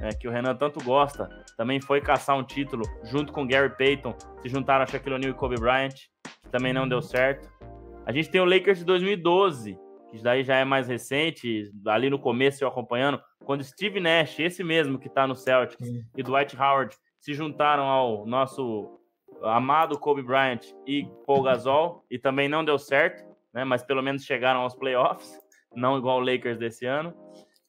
é, 0.00 0.10
que 0.10 0.28
o 0.28 0.30
Renan 0.30 0.54
tanto 0.54 0.82
gosta, 0.82 1.28
também 1.56 1.80
foi 1.80 2.00
caçar 2.00 2.36
um 2.36 2.44
título 2.44 2.82
junto 3.04 3.32
com 3.32 3.46
Gary 3.46 3.74
Payton, 3.76 4.14
se 4.42 4.48
juntaram 4.48 4.84
a 4.84 4.86
Shaquille 4.86 5.16
O'Neal 5.16 5.32
e 5.32 5.34
Kobe 5.34 5.56
Bryant, 5.56 5.94
que 6.42 6.50
também 6.50 6.72
não 6.72 6.88
deu 6.88 7.02
certo. 7.02 7.48
A 8.06 8.12
gente 8.12 8.30
tem 8.30 8.40
o 8.40 8.44
Lakers 8.44 8.78
de 8.78 8.84
2012, 8.84 9.78
que 10.10 10.22
daí 10.22 10.42
já 10.42 10.56
é 10.56 10.64
mais 10.64 10.88
recente, 10.88 11.70
ali 11.86 12.08
no 12.08 12.18
começo 12.18 12.64
eu 12.64 12.68
acompanhando, 12.68 13.20
quando 13.44 13.64
Steve 13.64 14.00
Nash, 14.00 14.38
esse 14.38 14.62
mesmo 14.62 14.98
que 14.98 15.08
está 15.08 15.26
no 15.26 15.34
Celtics, 15.34 15.86
e 16.16 16.22
Dwight 16.22 16.56
Howard 16.56 16.96
se 17.20 17.34
juntaram 17.34 17.84
ao 17.84 18.26
nosso 18.26 18.98
amado 19.42 19.98
Kobe 19.98 20.22
Bryant 20.22 20.72
e 20.86 21.06
Paul 21.26 21.42
Gasol, 21.42 22.04
e 22.10 22.18
também 22.18 22.48
não 22.48 22.64
deu 22.64 22.78
certo, 22.78 23.24
né, 23.52 23.64
mas 23.64 23.82
pelo 23.82 24.02
menos 24.02 24.24
chegaram 24.24 24.60
aos 24.60 24.74
playoffs 24.74 25.38
não 25.74 25.98
igual 25.98 26.18
o 26.18 26.24
Lakers 26.24 26.58
desse 26.58 26.86
ano. 26.86 27.14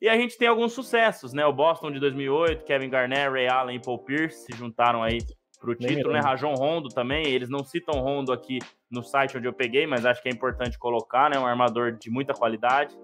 E 0.02 0.08
a 0.08 0.16
gente 0.16 0.38
tem 0.38 0.48
alguns 0.48 0.72
sucessos, 0.72 1.34
né? 1.34 1.46
O 1.46 1.52
Boston 1.52 1.92
de 1.92 2.00
2008, 2.00 2.64
Kevin 2.64 2.90
Garnett, 2.90 3.30
Ray 3.30 3.50
Allen 3.50 3.76
e 3.76 3.82
Paul 3.82 4.00
Pierce 4.00 4.46
se 4.46 4.58
juntaram 4.58 5.04
aí 5.04 5.18
para 5.60 5.72
o 5.72 5.76
título, 5.76 6.14
né? 6.14 6.20
Rajon 6.20 6.54
Rondo 6.54 6.90
também. 6.90 7.28
Eles 7.28 7.50
não 7.50 7.64
citam 7.64 8.00
Rondo 8.00 8.32
aqui 8.32 8.60
no 8.90 9.04
site 9.04 9.38
onde 9.38 9.48
eu 9.48 9.54
peguei, 9.54 9.86
mas 9.86 10.06
acho 10.06 10.22
que 10.22 10.30
é 10.30 10.32
importante 10.32 10.78
colocar, 10.80 11.30
né? 11.30 11.38
Um 11.38 11.46
armador 11.46 11.92
de 11.92 12.10
muita 12.10 12.34
qualidade. 12.34 12.96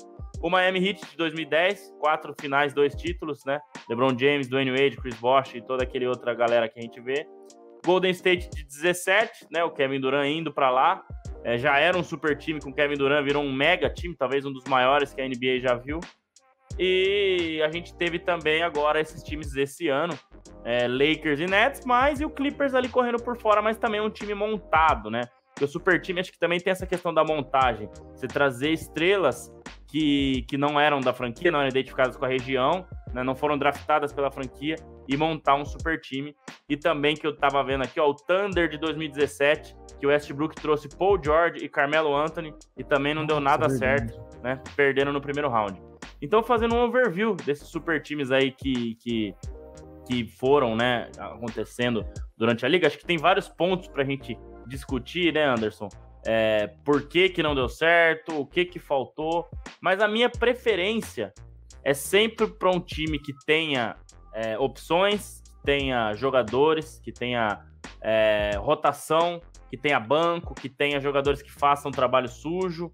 O 0.41 0.50
Miami 0.50 0.85
Heat 0.85 1.01
de 1.12 1.17
2010, 1.17 1.95
quatro 2.00 2.33
finais, 2.39 2.74
dois 2.74 2.95
títulos, 2.95 3.43
né? 3.45 3.59
LeBron 3.89 4.17
James, 4.17 4.47
Dwayne 4.47 4.71
Wade, 4.71 4.97
Chris 4.97 5.15
Bosh 5.15 5.55
e 5.55 5.62
toda 5.62 5.83
aquele 5.83 6.07
outra 6.07 6.33
galera 6.33 6.69
que 6.69 6.79
a 6.79 6.81
gente 6.81 7.00
vê. 7.01 7.27
Golden 7.85 8.12
State 8.12 8.50
de 8.50 8.63
17, 8.63 9.47
né? 9.51 9.63
O 9.63 9.71
Kevin 9.71 10.00
Durant 10.00 10.27
indo 10.27 10.51
para 10.51 10.69
lá. 10.69 11.03
É, 11.43 11.57
já 11.57 11.77
era 11.77 11.95
um 11.95 12.03
super 12.03 12.35
time 12.35 12.59
com 12.59 12.74
Kevin 12.74 12.95
Durant, 12.95 13.24
virou 13.24 13.43
um 13.43 13.53
mega 13.53 13.88
time, 13.88 14.15
talvez 14.15 14.45
um 14.45 14.51
dos 14.51 14.63
maiores 14.65 15.13
que 15.13 15.21
a 15.21 15.27
NBA 15.27 15.59
já 15.59 15.75
viu. 15.75 16.00
E 16.77 17.62
a 17.63 17.71
gente 17.71 17.95
teve 17.95 18.19
também 18.19 18.63
agora 18.63 19.00
esses 19.00 19.24
times 19.24 19.51
desse 19.51 19.88
ano, 19.88 20.17
é, 20.65 20.88
Lakers 20.88 21.39
e 21.39 21.45
Nets, 21.45 21.86
mas 21.86 22.19
e 22.19 22.25
o 22.25 22.29
Clippers 22.29 22.74
ali 22.74 22.89
correndo 22.89 23.22
por 23.22 23.38
fora, 23.38 23.62
mas 23.62 23.77
também 23.77 24.01
um 24.01 24.10
time 24.10 24.34
montado, 24.34 25.12
né? 25.12 25.22
Porque 25.53 25.63
o 25.63 25.67
super 25.67 26.01
time 26.01 26.19
acho 26.19 26.34
que 26.34 26.39
também 26.39 26.60
tem 26.60 26.72
essa 26.72 26.86
questão 26.86 27.13
da 27.13 27.24
montagem. 27.24 27.88
Você 28.13 28.27
trazer 28.27 28.72
estrelas 28.72 29.50
que, 29.88 30.43
que 30.50 30.57
não 30.57 30.77
eram 30.77 31.00
da 31.00 31.13
franquia, 31.13 31.50
não 31.50 31.60
eram 31.60 31.69
identificadas 31.69 32.17
com 32.17 32.25
a 32.25 32.27
região, 32.27 32.86
né? 33.13 33.24
não 33.24 33.36
foram 33.36 33.57
draftadas 33.57 34.12
pela 34.12 34.29
franquia, 34.29 34.75
e 35.07 35.15
montar 35.15 35.55
um 35.55 35.63
super 35.63 36.00
time. 36.00 36.36
E 36.67 36.75
também 36.75 37.15
que 37.15 37.25
eu 37.25 37.36
tava 37.36 37.63
vendo 37.63 37.84
aqui, 37.84 38.00
ó, 38.00 38.10
o 38.10 38.13
Thunder 38.13 38.67
de 38.67 38.77
2017, 38.77 39.75
que 40.00 40.05
o 40.05 40.10
Westbrook 40.10 40.55
trouxe 40.55 40.89
Paul 40.89 41.22
George 41.24 41.63
e 41.63 41.69
Carmelo 41.69 42.15
Anthony 42.15 42.53
e 42.77 42.84
também 42.84 43.13
não 43.13 43.25
deu 43.25 43.39
nada 43.39 43.69
certo, 43.69 44.19
né? 44.43 44.62
Perdendo 44.75 45.13
no 45.13 45.22
primeiro 45.22 45.50
round. 45.50 45.81
Então, 46.22 46.41
fazendo 46.41 46.75
um 46.75 46.84
overview 46.84 47.36
desses 47.36 47.67
super 47.67 48.01
times 48.01 48.31
aí 48.31 48.51
que, 48.51 48.95
que, 48.95 49.36
que 50.07 50.27
foram, 50.27 50.75
né, 50.75 51.09
acontecendo 51.17 52.05
durante 52.38 52.65
a 52.65 52.69
liga, 52.69 52.88
acho 52.88 52.97
que 52.97 53.05
tem 53.05 53.17
vários 53.17 53.47
pontos 53.47 53.88
pra 53.88 54.03
gente 54.03 54.38
discutir, 54.67 55.33
né, 55.33 55.45
Anderson? 55.45 55.89
É, 56.25 56.67
por 56.83 57.07
que, 57.07 57.29
que 57.29 57.43
não 57.43 57.53
deu 57.53 57.69
certo, 57.69 58.39
o 58.39 58.45
que 58.45 58.65
que 58.65 58.79
faltou, 58.79 59.47
mas 59.79 60.01
a 60.01 60.07
minha 60.07 60.29
preferência 60.29 61.33
é 61.83 61.93
sempre 61.93 62.47
para 62.47 62.71
um 62.71 62.79
time 62.79 63.19
que 63.19 63.31
tenha 63.45 63.95
é, 64.33 64.57
opções, 64.57 65.43
que 65.43 65.63
tenha 65.63 66.13
jogadores, 66.15 67.00
que 67.00 67.12
tenha 67.12 67.63
é, 68.01 68.51
rotação, 68.57 69.39
que 69.69 69.77
tenha 69.77 70.00
banco, 70.00 70.55
que 70.55 70.67
tenha 70.67 71.00
jogadores 71.00 71.41
que 71.41 71.51
façam 71.51 71.91
trabalho 71.91 72.27
sujo, 72.27 72.91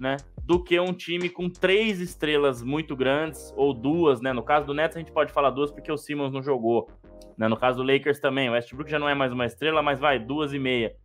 né? 0.00 0.16
Do 0.42 0.62
que 0.62 0.80
um 0.80 0.92
time 0.92 1.28
com 1.28 1.48
três 1.48 2.00
estrelas 2.00 2.62
muito 2.62 2.96
grandes, 2.96 3.52
ou 3.56 3.74
duas, 3.74 4.20
né? 4.20 4.32
No 4.32 4.42
caso 4.42 4.66
do 4.66 4.74
Nets, 4.74 4.96
a 4.96 5.00
gente 5.00 5.12
pode 5.12 5.32
falar 5.32 5.50
duas 5.50 5.70
porque 5.70 5.92
o 5.92 5.98
Simmons 5.98 6.32
não 6.32 6.42
jogou. 6.42 6.88
Né? 7.36 7.46
No 7.46 7.56
caso 7.56 7.78
do 7.78 7.92
Lakers 7.92 8.18
também, 8.18 8.48
o 8.48 8.52
Westbrook 8.52 8.90
já 8.90 8.98
não 8.98 9.08
é 9.08 9.14
mais 9.14 9.32
uma 9.32 9.46
estrela, 9.46 9.82
mas 9.82 10.00
vai, 10.00 10.18
duas 10.18 10.52
e 10.52 10.58
meia 10.58 10.96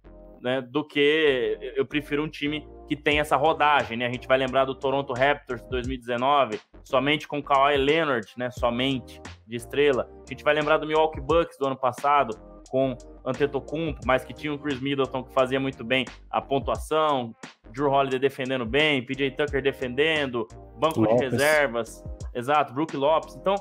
né, 0.42 0.62
do 0.62 0.84
que 0.84 1.74
eu 1.76 1.86
prefiro 1.86 2.24
um 2.24 2.30
time 2.30 2.68
que 2.88 2.96
tem 2.96 3.20
essa 3.20 3.36
rodagem, 3.36 3.98
né? 3.98 4.06
A 4.06 4.12
gente 4.12 4.28
vai 4.28 4.38
lembrar 4.38 4.66
do 4.66 4.76
Toronto 4.76 5.12
Raptors 5.12 5.64
de 5.64 5.70
2019, 5.70 6.60
somente 6.84 7.28
com 7.28 7.42
Kawhi 7.42 7.78
Leonard, 7.78 8.28
né, 8.38 8.52
somente 8.52 9.20
de 9.48 9.56
estrela. 9.56 10.08
A 10.24 10.30
gente 10.30 10.44
vai 10.44 10.54
lembrar 10.54 10.78
do 10.78 10.86
Milwaukee 10.86 11.20
Bucks 11.20 11.58
do 11.58 11.66
ano 11.66 11.76
passado 11.76 12.38
com 12.76 12.98
Antetokounmpo, 13.26 14.02
mas 14.06 14.26
que 14.26 14.34
tinha 14.34 14.54
o 14.54 14.60
Chris 14.60 14.82
Middleton 14.82 15.24
que 15.24 15.34
fazia 15.34 15.62
muito 15.62 15.82
bem 15.82 16.04
a 16.30 16.42
pontuação, 16.42 17.34
Drew 17.72 17.90
Holiday 17.90 18.20
defendendo 18.20 18.66
bem, 18.66 19.02
PJ 19.02 19.32
Tucker 19.32 19.64
defendendo, 19.64 20.46
banco 20.78 21.00
Lopes. 21.00 21.20
de 21.20 21.24
reservas, 21.24 22.04
exato, 22.34 22.74
Brook 22.74 22.98
Lopes. 22.98 23.34
Então, 23.38 23.56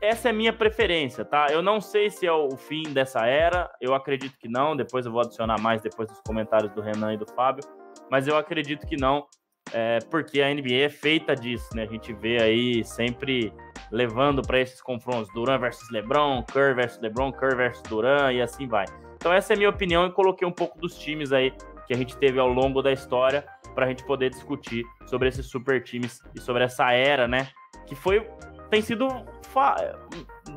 essa 0.00 0.28
é 0.28 0.32
minha 0.32 0.52
preferência, 0.52 1.24
tá? 1.24 1.48
Eu 1.50 1.60
não 1.60 1.80
sei 1.80 2.08
se 2.08 2.24
é 2.24 2.32
o 2.32 2.56
fim 2.56 2.84
dessa 2.84 3.26
era, 3.26 3.68
eu 3.80 3.96
acredito 3.96 4.38
que 4.38 4.48
não, 4.48 4.76
depois 4.76 5.06
eu 5.06 5.10
vou 5.10 5.22
adicionar 5.22 5.60
mais 5.60 5.82
depois 5.82 6.08
dos 6.08 6.20
comentários 6.24 6.70
do 6.70 6.80
Renan 6.80 7.14
e 7.14 7.16
do 7.16 7.26
Fábio, 7.26 7.64
mas 8.08 8.28
eu 8.28 8.36
acredito 8.36 8.86
que 8.86 8.96
não, 8.96 9.26
é, 9.72 9.98
porque 10.08 10.40
a 10.40 10.54
NBA 10.54 10.84
é 10.84 10.88
feita 10.88 11.34
disso, 11.34 11.68
né? 11.74 11.82
A 11.82 11.86
gente 11.86 12.12
vê 12.12 12.40
aí 12.40 12.84
sempre 12.84 13.52
levando 13.92 14.40
para 14.40 14.58
esses 14.58 14.80
confrontos 14.80 15.32
Duran 15.34 15.58
versus 15.58 15.88
LeBron, 15.90 16.42
Curry 16.44 16.74
versus 16.74 17.00
LeBron, 17.00 17.30
Curry 17.30 17.54
versus 17.54 17.82
Duran 17.82 18.32
e 18.32 18.40
assim 18.40 18.66
vai. 18.66 18.86
Então 19.16 19.32
essa 19.32 19.52
é 19.52 19.54
a 19.54 19.56
minha 19.58 19.68
opinião 19.68 20.06
e 20.06 20.10
coloquei 20.10 20.48
um 20.48 20.52
pouco 20.52 20.78
dos 20.80 20.98
times 20.98 21.32
aí 21.32 21.52
que 21.86 21.92
a 21.92 21.96
gente 21.96 22.16
teve 22.16 22.40
ao 22.40 22.48
longo 22.48 22.80
da 22.80 22.90
história 22.90 23.44
para 23.74 23.84
a 23.84 23.88
gente 23.88 24.04
poder 24.04 24.30
discutir 24.30 24.84
sobre 25.06 25.28
esses 25.28 25.46
super 25.46 25.82
times 25.82 26.20
e 26.34 26.40
sobre 26.40 26.64
essa 26.64 26.90
era, 26.92 27.28
né? 27.28 27.48
Que 27.86 27.94
foi 27.94 28.26
tem 28.70 28.80
sido 28.80 29.06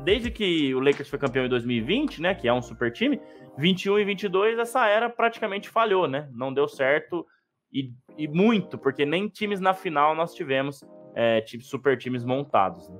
desde 0.02 0.30
que 0.30 0.74
o 0.74 0.80
Lakers 0.80 1.10
foi 1.10 1.18
campeão 1.18 1.44
em 1.44 1.50
2020, 1.50 2.22
né, 2.22 2.34
que 2.34 2.48
é 2.48 2.52
um 2.52 2.62
super 2.62 2.90
time, 2.90 3.20
21 3.58 3.98
e 3.98 4.04
22 4.06 4.58
essa 4.58 4.86
era 4.86 5.10
praticamente 5.10 5.68
falhou, 5.68 6.08
né? 6.08 6.26
Não 6.32 6.52
deu 6.52 6.66
certo 6.66 7.26
e, 7.70 7.92
e 8.16 8.26
muito, 8.26 8.78
porque 8.78 9.04
nem 9.04 9.28
times 9.28 9.60
na 9.60 9.74
final 9.74 10.14
nós 10.14 10.34
tivemos 10.34 10.82
é, 11.14 11.44
super 11.60 11.98
times 11.98 12.24
montados. 12.24 12.88
Né? 12.88 12.98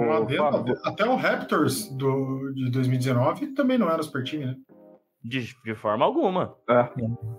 Adendo, 0.00 0.78
até 0.84 1.04
o 1.04 1.16
Raptors 1.16 1.88
do, 1.90 2.52
de 2.54 2.70
2019 2.70 3.48
também 3.48 3.76
não 3.76 3.90
era 3.90 4.02
super 4.02 4.24
time, 4.24 4.46
né? 4.46 4.56
De, 5.22 5.54
de 5.64 5.74
forma 5.74 6.04
alguma. 6.04 6.56
É. 6.68 6.88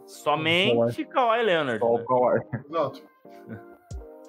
Somente 0.05 1.03
Kawhi 1.05 1.43
Leonard. 1.43 1.79
Só 1.79 1.93
o 1.93 1.98
né? 1.98 2.03
Kawhi. 2.07 2.41
Exato. 2.69 3.03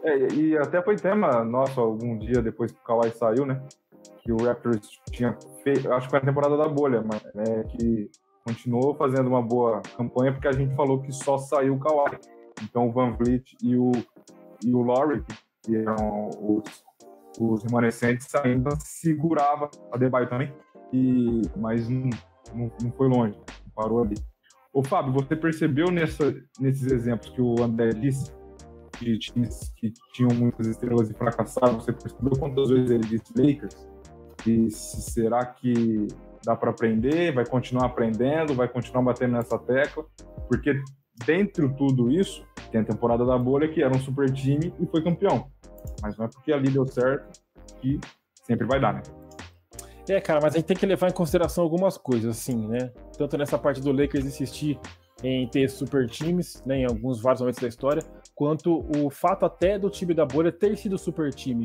É, 0.03 0.29
e 0.35 0.57
até 0.59 0.83
foi 0.83 0.97
tema 0.97 1.45
nosso 1.45 1.81
algum 1.81 2.19
dia 2.19 2.43
depois 2.43 2.73
que 2.73 2.79
o 2.79 2.83
Kawhi 2.83 3.11
saiu, 3.11 3.47
né? 3.47 3.63
Que 4.23 4.33
o 4.33 4.37
Raptors 4.37 5.01
tinha 5.11 5.37
feito, 5.63 5.93
acho 5.93 6.07
que 6.07 6.11
foi 6.11 6.19
a 6.19 6.25
temporada 6.25 6.57
da 6.57 6.69
bolha, 6.69 7.03
mas 7.03 7.23
né, 7.35 7.65
que 7.65 8.11
continuou 8.45 8.95
fazendo 8.95 9.29
uma 9.29 9.43
boa 9.43 9.81
campanha 9.97 10.33
porque 10.33 10.49
a 10.49 10.53
gente 10.53 10.75
falou 10.75 11.01
que 11.01 11.13
só 11.13 11.39
saiu 11.39 11.75
o 11.75 11.81
Kawhi. 11.81 12.19
Então 12.63 12.89
o 12.89 12.93
Van 12.93 13.13
Vliet 13.13 13.57
e 13.63 13.77
o, 13.77 13.93
e 14.65 14.75
o 14.75 14.83
Laurie, 14.83 15.25
que 15.63 15.77
eram 15.77 16.31
os, 16.41 16.85
os 17.39 17.63
remanescentes, 17.65 18.35
ainda 18.35 18.71
segurava 18.79 19.71
a 19.93 19.97
Debaio 19.97 20.29
também, 20.29 20.53
e, 20.93 21.43
mas 21.57 21.89
não, 21.89 22.11
não, 22.55 22.71
não 22.83 22.93
foi 22.93 23.09
longe, 23.09 23.37
parou 23.75 24.03
ali. 24.03 24.17
Ô 24.73 24.83
Fábio, 24.83 25.13
você 25.13 25.37
percebeu 25.37 25.91
nessa, 25.91 26.35
nesses 26.59 26.91
exemplos 26.91 27.31
que 27.31 27.41
o 27.41 27.63
André 27.63 27.91
disse 27.91 28.33
de 29.01 29.19
times 29.19 29.73
que 29.77 29.93
tinham 30.13 30.31
muitas 30.35 30.67
estrelas 30.67 31.11
e 31.11 31.15
fracassaram, 31.15 31.81
você 31.81 31.93
percebeu 31.93 32.33
quantas 32.39 32.71
vezes 32.71 32.91
ele 32.91 33.05
disse 33.05 33.33
Lakers? 33.37 33.89
E 34.47 34.71
será 34.71 35.45
que 35.47 36.07
dá 36.45 36.55
para 36.55 36.71
aprender? 36.71 37.33
Vai 37.33 37.47
continuar 37.47 37.87
aprendendo? 37.87 38.55
Vai 38.55 38.69
continuar 38.69 39.03
batendo 39.03 39.33
nessa 39.33 39.59
tecla? 39.59 40.05
Porque 40.49 40.81
dentro 41.25 41.69
de 41.69 41.77
tudo 41.77 42.11
isso, 42.11 42.45
tem 42.71 42.81
a 42.81 42.85
temporada 42.85 43.25
da 43.25 43.39
bolha 43.39 43.69
que 43.69 43.83
era 43.83 43.95
um 43.95 44.01
super 44.01 44.31
time 44.31 44.73
e 44.81 44.87
foi 44.87 45.03
campeão. 45.03 45.49
Mas 46.03 46.17
não 46.17 46.27
é 46.27 46.29
porque 46.29 46.53
ali 46.53 46.71
deu 46.71 46.87
certo 46.87 47.41
que 47.81 48.01
sempre 48.43 48.67
vai 48.67 48.81
dar, 48.81 48.95
né? 48.95 49.03
É, 50.09 50.21
cara, 50.21 50.41
mas 50.43 50.55
a 50.55 50.59
gente 50.59 50.67
tem 50.67 50.77
que 50.77 50.85
levar 50.85 51.09
em 51.09 51.15
consideração 51.15 51.65
algumas 51.65 51.97
coisas, 51.97 52.37
assim, 52.39 52.67
né? 52.69 52.93
Tanto 53.17 53.39
nessa 53.39 53.59
parte 53.59 53.81
do 53.81 53.91
Lakers 53.91 54.27
insistir 54.27 54.79
em 55.23 55.49
ter 55.49 55.71
super 55.71 56.09
times, 56.09 56.63
né, 56.67 56.79
em 56.79 56.85
alguns 56.85 57.21
vários 57.21 57.41
momentos 57.41 57.61
da 57.61 57.69
história, 57.69 58.03
quanto 58.35 58.85
o 58.95 59.09
fato 59.09 59.47
até 59.47 59.79
do 59.79 59.89
time 59.89 60.13
da 60.13 60.27
bolha 60.27 60.53
ter 60.53 60.77
sido 60.77 60.99
super 60.99 61.33
time. 61.33 61.65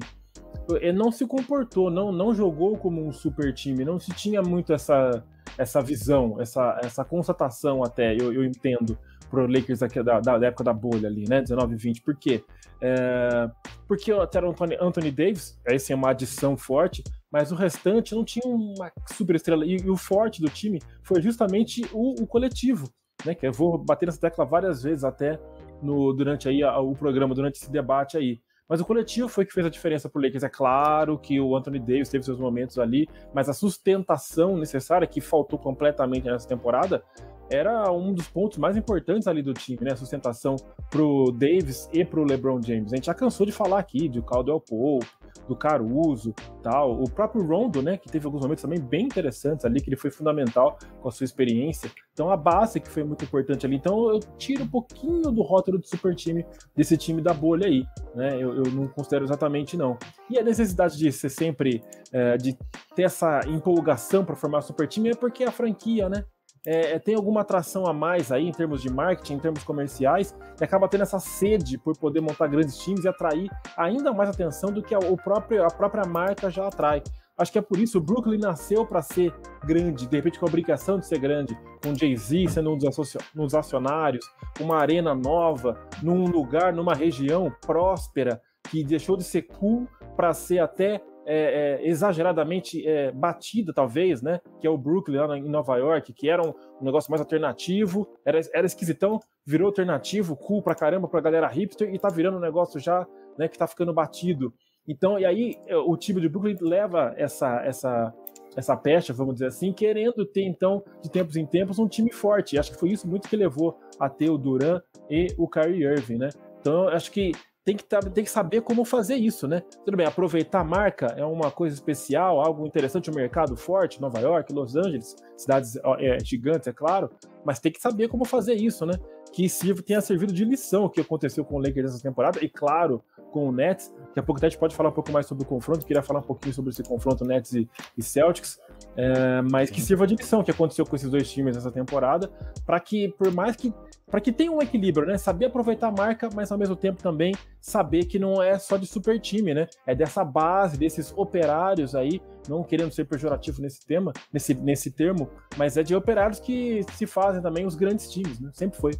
Ele 0.79 0.97
não 0.97 1.11
se 1.11 1.25
comportou, 1.25 1.89
não, 1.89 2.11
não 2.11 2.33
jogou 2.33 2.77
como 2.77 3.05
um 3.05 3.11
super 3.11 3.53
time, 3.53 3.83
não 3.83 3.99
se 3.99 4.13
tinha 4.13 4.41
muito 4.41 4.71
essa, 4.71 5.23
essa 5.57 5.81
visão, 5.81 6.39
essa, 6.39 6.79
essa 6.81 7.03
constatação 7.03 7.83
até, 7.83 8.15
eu, 8.15 8.31
eu 8.31 8.45
entendo, 8.45 8.97
pro 9.29 9.47
Lakers 9.47 9.83
aqui 9.83 10.01
da, 10.01 10.19
da, 10.19 10.45
época 10.45 10.63
da 10.63 10.73
bolha 10.73 11.07
ali, 11.07 11.27
né, 11.27 11.41
19 11.41 11.73
e 11.73 11.77
20. 11.77 12.01
Por 12.01 12.15
quê? 12.15 12.43
É, 12.81 13.49
porque 13.87 14.11
até 14.11 14.41
o 14.41 14.49
Anthony, 14.49 14.77
Anthony 14.79 15.11
Davis, 15.11 15.59
aí 15.67 15.79
sim 15.79 15.93
é 15.93 15.95
uma 15.95 16.09
adição 16.09 16.57
forte, 16.57 17.03
mas 17.31 17.51
o 17.51 17.55
restante 17.55 18.15
não 18.15 18.23
tinha 18.23 18.45
uma 18.45 18.91
super 19.13 19.35
estrela. 19.35 19.65
E, 19.65 19.77
e 19.77 19.89
o 19.89 19.97
forte 19.97 20.41
do 20.41 20.49
time 20.49 20.81
foi 21.03 21.21
justamente 21.21 21.83
o, 21.93 22.21
o 22.21 22.27
coletivo, 22.27 22.89
né, 23.25 23.35
que 23.35 23.45
eu 23.45 23.53
vou 23.53 23.77
bater 23.77 24.05
nessa 24.05 24.19
tecla 24.19 24.45
várias 24.45 24.83
vezes 24.83 25.03
até 25.03 25.39
no, 25.81 26.13
durante 26.13 26.49
aí 26.49 26.63
a, 26.63 26.79
o 26.79 26.95
programa, 26.95 27.35
durante 27.35 27.55
esse 27.55 27.71
debate 27.71 28.17
aí. 28.17 28.39
Mas 28.69 28.79
o 28.79 28.85
coletivo 28.85 29.27
foi 29.27 29.45
que 29.45 29.51
fez 29.51 29.65
a 29.65 29.69
diferença 29.69 30.07
pro 30.07 30.21
Lakers. 30.21 30.43
É 30.43 30.49
claro 30.49 31.17
que 31.17 31.39
o 31.41 31.55
Anthony 31.55 31.79
Davis 31.79 32.07
teve 32.07 32.23
seus 32.23 32.37
momentos 32.37 32.77
ali, 32.77 33.07
mas 33.33 33.49
a 33.49 33.53
sustentação 33.53 34.55
necessária, 34.55 35.07
que 35.07 35.19
faltou 35.19 35.57
completamente 35.57 36.25
nessa 36.25 36.47
temporada, 36.47 37.03
era 37.49 37.91
um 37.91 38.13
dos 38.13 38.27
pontos 38.27 38.59
mais 38.59 38.77
importantes 38.77 39.27
ali 39.27 39.41
do 39.41 39.53
time, 39.53 39.79
né? 39.81 39.93
A 39.93 39.95
sustentação 39.95 40.55
pro 40.91 41.31
Davis 41.31 41.89
e 41.91 42.05
pro 42.05 42.23
LeBron 42.23 42.61
James. 42.61 42.93
A 42.93 42.95
gente 42.95 43.07
já 43.07 43.13
cansou 43.15 43.45
de 43.45 43.51
falar 43.51 43.79
aqui 43.79 44.07
de 44.07 44.21
Caldwell 44.21 44.59
Pope, 44.59 45.07
do 45.47 45.55
Caruso, 45.55 46.33
tal, 46.61 47.01
o 47.01 47.09
próprio 47.09 47.45
Rondo, 47.45 47.81
né, 47.81 47.97
que 47.97 48.09
teve 48.09 48.25
alguns 48.25 48.41
momentos 48.41 48.61
também 48.61 48.79
bem 48.79 49.05
interessantes 49.05 49.65
ali, 49.65 49.81
que 49.81 49.89
ele 49.89 49.95
foi 49.95 50.11
fundamental 50.11 50.77
com 51.01 51.07
a 51.07 51.11
sua 51.11 51.25
experiência. 51.25 51.91
Então 52.13 52.29
a 52.29 52.37
base 52.37 52.79
que 52.79 52.89
foi 52.89 53.03
muito 53.03 53.23
importante 53.23 53.65
ali. 53.65 53.75
Então 53.75 54.09
eu 54.09 54.19
tiro 54.37 54.63
um 54.63 54.67
pouquinho 54.67 55.31
do 55.31 55.41
rótulo 55.41 55.79
de 55.79 55.87
super 55.87 56.13
time 56.15 56.45
desse 56.75 56.97
time 56.97 57.21
da 57.21 57.33
bolha 57.33 57.67
aí, 57.67 57.85
né? 58.15 58.35
Eu, 58.35 58.55
eu 58.55 58.71
não 58.71 58.87
considero 58.87 59.23
exatamente 59.23 59.77
não. 59.77 59.97
E 60.29 60.37
a 60.37 60.43
necessidade 60.43 60.97
de 60.97 61.11
ser 61.11 61.29
sempre 61.29 61.81
é, 62.11 62.37
de 62.37 62.57
ter 62.95 63.03
essa 63.03 63.41
empolgação 63.47 64.25
para 64.25 64.35
formar 64.35 64.61
super 64.61 64.87
time 64.87 65.09
é 65.09 65.15
porque 65.15 65.43
a 65.43 65.51
franquia, 65.51 66.09
né? 66.09 66.25
É, 66.65 66.93
é, 66.93 66.99
tem 66.99 67.15
alguma 67.15 67.41
atração 67.41 67.85
a 67.85 67.93
mais 67.93 68.31
aí 68.31 68.47
em 68.47 68.51
termos 68.51 68.81
de 68.81 68.91
marketing, 68.91 69.35
em 69.35 69.39
termos 69.39 69.63
comerciais, 69.63 70.35
e 70.59 70.63
acaba 70.63 70.87
tendo 70.87 71.03
essa 71.03 71.19
sede 71.19 71.77
por 71.77 71.97
poder 71.97 72.21
montar 72.21 72.47
grandes 72.47 72.77
times 72.77 73.05
e 73.05 73.07
atrair 73.07 73.49
ainda 73.77 74.13
mais 74.13 74.29
atenção 74.29 74.71
do 74.71 74.83
que 74.83 74.93
a, 74.93 74.99
o 74.99 75.15
próprio, 75.15 75.63
a 75.63 75.69
própria 75.69 76.05
marca 76.05 76.49
já 76.49 76.67
atrai. 76.67 77.01
Acho 77.37 77.53
que 77.53 77.57
é 77.57 77.61
por 77.61 77.79
isso 77.79 77.99
o 77.99 78.01
Brooklyn 78.01 78.37
nasceu 78.37 78.85
para 78.85 79.01
ser 79.01 79.33
grande, 79.63 80.05
de 80.05 80.15
repente 80.17 80.37
com 80.37 80.45
a 80.45 80.49
obrigação 80.49 80.99
de 80.99 81.05
ser 81.05 81.19
grande, 81.19 81.57
com 81.81 81.95
Jay-Z 81.95 82.49
sendo 82.49 82.73
um 82.73 82.77
dos, 82.77 83.15
um 83.33 83.45
dos 83.45 83.55
acionários, 83.55 84.29
uma 84.59 84.77
arena 84.77 85.15
nova, 85.15 85.79
num 86.03 86.25
lugar, 86.25 86.73
numa 86.73 86.93
região 86.93 87.49
próspera, 87.61 88.41
que 88.69 88.83
deixou 88.83 89.15
de 89.15 89.23
ser 89.23 89.43
cool 89.43 89.87
para 90.17 90.33
ser 90.33 90.59
até 90.59 91.01
é, 91.31 91.77
é, 91.83 91.87
exageradamente 91.87 92.85
é, 92.87 93.11
batida, 93.11 93.71
talvez, 93.71 94.19
né? 94.19 94.41
Que 94.59 94.65
é 94.65 94.69
o 94.69 94.77
Brooklyn 94.77 95.17
lá 95.17 95.37
em 95.37 95.47
Nova 95.47 95.77
York, 95.77 96.11
que 96.11 96.27
era 96.27 96.41
um, 96.41 96.49
um, 96.81 96.83
negócio 96.83 97.11
mais 97.11 97.21
alternativo, 97.21 98.07
era, 98.25 98.39
era 98.51 98.65
esquisitão, 98.65 99.19
virou 99.45 99.67
alternativo, 99.67 100.35
cool 100.35 100.63
pra 100.63 100.73
caramba 100.73 101.07
pra 101.07 101.21
galera 101.21 101.47
hipster 101.47 101.93
e 101.93 101.99
tá 101.99 102.09
virando 102.09 102.37
um 102.37 102.41
negócio 102.41 102.79
já, 102.79 103.05
né, 103.37 103.47
que 103.47 103.59
tá 103.59 103.67
ficando 103.67 103.93
batido. 103.93 104.51
Então, 104.87 105.19
e 105.19 105.25
aí 105.25 105.55
é, 105.67 105.77
o 105.77 105.95
time 105.95 106.19
de 106.19 106.27
Brooklyn 106.27 106.57
leva 106.61 107.13
essa, 107.15 107.61
essa, 107.63 108.11
essa 108.57 108.75
pecha, 108.75 109.13
vamos 109.13 109.35
dizer 109.35 109.47
assim, 109.47 109.71
querendo 109.71 110.25
ter, 110.25 110.41
então, 110.41 110.83
de 110.99 111.11
tempos 111.11 111.35
em 111.35 111.45
tempos, 111.45 111.77
um 111.77 111.87
time 111.87 112.11
forte. 112.11 112.57
Acho 112.57 112.71
que 112.71 112.79
foi 112.79 112.89
isso 112.89 113.07
muito 113.07 113.29
que 113.29 113.35
levou 113.35 113.77
a 113.99 114.09
ter 114.09 114.31
o 114.31 114.37
Duran 114.37 114.81
e 115.07 115.27
o 115.37 115.47
Kyrie 115.47 115.83
Irving, 115.83 116.17
né? 116.17 116.29
Então, 116.59 116.87
acho 116.87 117.11
que 117.11 117.33
tem 117.69 117.77
que, 117.77 118.11
tem 118.11 118.23
que 118.23 118.29
saber 118.29 118.61
como 118.61 118.83
fazer 118.83 119.15
isso, 119.15 119.47
né? 119.47 119.61
Tudo 119.85 119.95
bem, 119.95 120.05
aproveitar 120.07 120.61
a 120.61 120.63
marca 120.63 121.13
é 121.17 121.23
uma 121.23 121.51
coisa 121.51 121.75
especial, 121.75 122.41
algo 122.41 122.65
interessante, 122.65 123.11
um 123.11 123.13
mercado 123.13 123.55
forte, 123.55 124.01
Nova 124.01 124.19
York, 124.19 124.51
Los 124.51 124.75
Angeles, 124.75 125.15
cidades 125.37 125.75
é, 125.99 126.17
gigantes, 126.23 126.67
é 126.67 126.73
claro, 126.73 127.11
mas 127.45 127.59
tem 127.59 127.71
que 127.71 127.79
saber 127.79 128.07
como 128.07 128.25
fazer 128.25 128.55
isso, 128.55 128.85
né? 128.85 128.93
Que 129.31 129.47
sirva, 129.47 129.81
tenha 129.81 130.01
servido 130.01 130.33
de 130.33 130.43
lição 130.43 130.85
o 130.85 130.89
que 130.89 131.01
aconteceu 131.01 131.45
com 131.45 131.55
o 131.55 131.59
Lakers 131.59 131.93
essa 131.93 132.03
temporada, 132.03 132.43
e 132.43 132.49
claro, 132.49 133.03
com 133.31 133.47
o 133.47 133.51
Nets. 133.51 133.93
Daqui 134.07 134.19
a 134.19 134.23
pouco 134.23 134.43
a 134.43 134.49
gente 134.49 134.59
pode 134.59 134.75
falar 134.75 134.89
um 134.89 134.93
pouco 134.93 135.11
mais 135.11 135.25
sobre 135.25 135.43
o 135.43 135.47
confronto, 135.47 135.85
queria 135.85 136.01
falar 136.01 136.19
um 136.19 136.23
pouquinho 136.23 136.53
sobre 136.53 136.71
esse 136.71 136.83
confronto 136.83 137.23
Nets 137.25 137.53
e, 137.53 137.69
e 137.97 138.01
Celtics, 138.01 138.59
é, 138.95 139.41
mas 139.43 139.69
que 139.69 139.81
sirva 139.81 140.07
de 140.07 140.15
lição 140.15 140.39
o 140.39 140.43
que 140.43 140.51
aconteceu 140.51 140.85
com 140.85 140.95
esses 140.95 141.09
dois 141.09 141.31
times 141.31 141.55
essa 141.55 141.71
temporada, 141.71 142.29
para 142.65 142.79
que, 142.79 143.09
por 143.09 143.31
mais 143.31 143.55
que 143.55 143.73
para 144.09 144.19
que 144.19 144.31
tenha 144.31 144.51
um 144.51 144.61
equilíbrio, 144.61 145.05
né? 145.05 145.17
Saber 145.17 145.45
aproveitar 145.45 145.87
a 145.87 145.91
marca, 145.91 146.29
mas 146.33 146.51
ao 146.51 146.57
mesmo 146.57 146.75
tempo 146.75 147.01
também 147.01 147.35
saber 147.61 148.05
que 148.05 148.17
não 148.17 148.41
é 148.41 148.57
só 148.57 148.75
de 148.75 148.87
super 148.87 149.19
time, 149.19 149.53
né? 149.53 149.67
É 149.85 149.93
dessa 149.93 150.23
base, 150.23 150.77
desses 150.77 151.13
operários 151.15 151.93
aí, 151.93 152.19
não 152.47 152.63
querendo 152.63 152.91
ser 152.91 153.05
pejorativo 153.05 153.61
nesse 153.61 153.85
tema, 153.85 154.11
nesse, 154.33 154.55
nesse 154.55 154.89
termo, 154.89 155.29
mas 155.57 155.77
é 155.77 155.83
de 155.83 155.95
operários 155.95 156.39
que 156.39 156.83
se 156.95 157.05
fazem 157.05 157.41
também 157.41 157.67
os 157.67 157.75
grandes 157.75 158.09
times, 158.09 158.39
né? 158.39 158.49
Sempre 158.53 158.79
foi. 158.79 158.93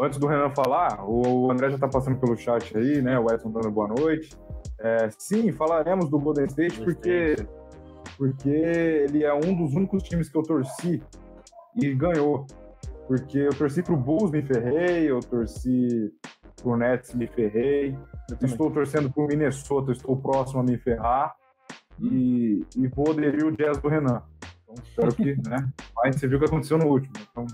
Antes 0.00 0.18
do 0.18 0.26
Renan 0.26 0.50
falar, 0.50 1.04
o 1.08 1.50
André 1.50 1.70
já 1.70 1.78
tá 1.78 1.88
passando 1.88 2.18
pelo 2.18 2.36
chat 2.36 2.76
aí, 2.76 3.00
né? 3.00 3.18
O 3.18 3.30
Edson 3.32 3.50
dando 3.50 3.70
boa 3.70 3.88
noite. 3.88 4.36
É, 4.78 5.08
sim, 5.18 5.50
falaremos 5.52 6.10
do 6.10 6.18
Golden 6.18 6.44
State 6.46 6.80
porque, 6.82 7.36
porque 8.18 8.48
ele 8.48 9.24
é 9.24 9.32
um 9.32 9.54
dos 9.56 9.74
únicos 9.74 10.02
times 10.02 10.28
que 10.28 10.36
eu 10.36 10.42
torci 10.42 11.02
e 11.80 11.94
ganhou. 11.94 12.46
Porque 13.06 13.38
eu 13.38 13.54
torci 13.54 13.82
pro 13.82 13.96
Bulls, 13.96 14.30
me 14.30 14.42
ferrei, 14.42 15.10
eu 15.10 15.20
torci 15.20 16.12
pro 16.60 16.76
Nets, 16.76 17.14
me 17.14 17.26
ferrei. 17.26 17.96
Eu 18.40 18.46
estou 18.46 18.70
torcendo 18.70 19.10
pro 19.10 19.26
Minnesota, 19.26 19.92
estou 19.92 20.16
próximo 20.16 20.60
a 20.60 20.64
me 20.64 20.76
ferrar. 20.76 21.34
E, 21.98 22.62
e 22.76 22.88
vou 22.88 23.10
aderir 23.10 23.46
o 23.46 23.52
jazz 23.52 23.78
do 23.78 23.88
Renan. 23.88 24.22
Então, 24.62 24.74
espero 24.82 25.14
que, 25.14 25.48
né? 25.48 25.68
Mas 25.96 26.16
você 26.16 26.28
viu 26.28 26.36
o 26.36 26.40
que 26.40 26.46
aconteceu 26.46 26.76
no 26.76 26.88
último. 26.88 27.14
Então, 27.30 27.46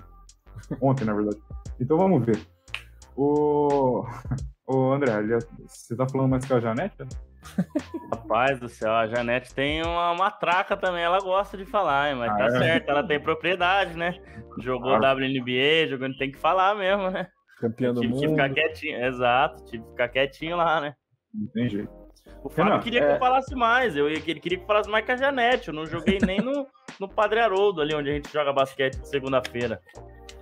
ontem, 0.81 1.05
na 1.05 1.15
verdade. 1.15 1.39
Então 1.81 1.97
vamos 1.97 2.25
ver. 2.25 2.39
O, 3.17 4.05
o 4.67 4.93
André, 4.93 5.13
você 5.67 5.97
tá 5.97 6.09
falando 6.09 6.31
mais 6.31 6.45
que 6.45 6.53
a 6.53 6.61
Janete? 6.61 6.97
Rapaz 8.13 8.61
do 8.61 8.69
céu, 8.69 8.93
a 8.93 9.07
Janete 9.07 9.53
tem 9.55 9.83
uma 9.83 10.15
matraca 10.15 10.77
também, 10.77 11.03
ela 11.03 11.19
gosta 11.19 11.57
de 11.57 11.65
falar, 11.65 12.11
hein, 12.11 12.17
mas 12.17 12.31
ah, 12.33 12.37
tá 12.37 12.47
é? 12.47 12.51
certo, 12.51 12.89
ela 12.91 13.07
tem 13.07 13.21
propriedade, 13.21 13.97
né? 13.97 14.15
Jogou 14.61 14.95
ah. 14.95 15.13
WNBA, 15.13 15.89
jogando, 15.89 16.17
tem 16.17 16.31
que 16.31 16.39
falar 16.39 16.75
mesmo, 16.77 17.11
né? 17.11 17.27
Campeão 17.61 17.93
do 17.93 18.01
tive 18.01 18.13
mundo. 18.13 18.21
Tive 18.21 18.35
que 18.35 18.43
ficar 18.43 18.55
quietinho, 18.55 19.05
exato, 19.05 19.65
tive 19.65 19.83
que 19.83 19.91
ficar 19.91 20.09
quietinho 20.09 20.57
lá, 20.57 20.81
né? 20.81 20.95
Não 21.35 21.49
tem 21.49 21.69
jeito. 21.69 22.03
O 22.45 22.49
Fábio 22.49 22.81
queria 22.81 23.01
é... 23.01 23.07
que 23.07 23.13
eu 23.15 23.19
falasse 23.19 23.55
mais, 23.55 23.97
eu, 23.97 24.09
ele 24.09 24.21
queria 24.21 24.59
que 24.59 24.65
eu 24.65 24.67
falasse 24.67 24.89
mais 24.89 25.05
que 25.05 25.13
a 25.13 25.17
Janete, 25.17 25.69
eu 25.69 25.75
não 25.75 25.87
joguei 25.87 26.19
nem 26.25 26.41
no, 26.41 26.67
no 26.99 27.09
Padre 27.09 27.41
Haroldo 27.41 27.81
ali, 27.81 27.95
onde 27.95 28.11
a 28.11 28.15
gente 28.15 28.33
joga 28.33 28.53
basquete 28.53 28.99
de 28.99 29.09
segunda-feira. 29.09 29.81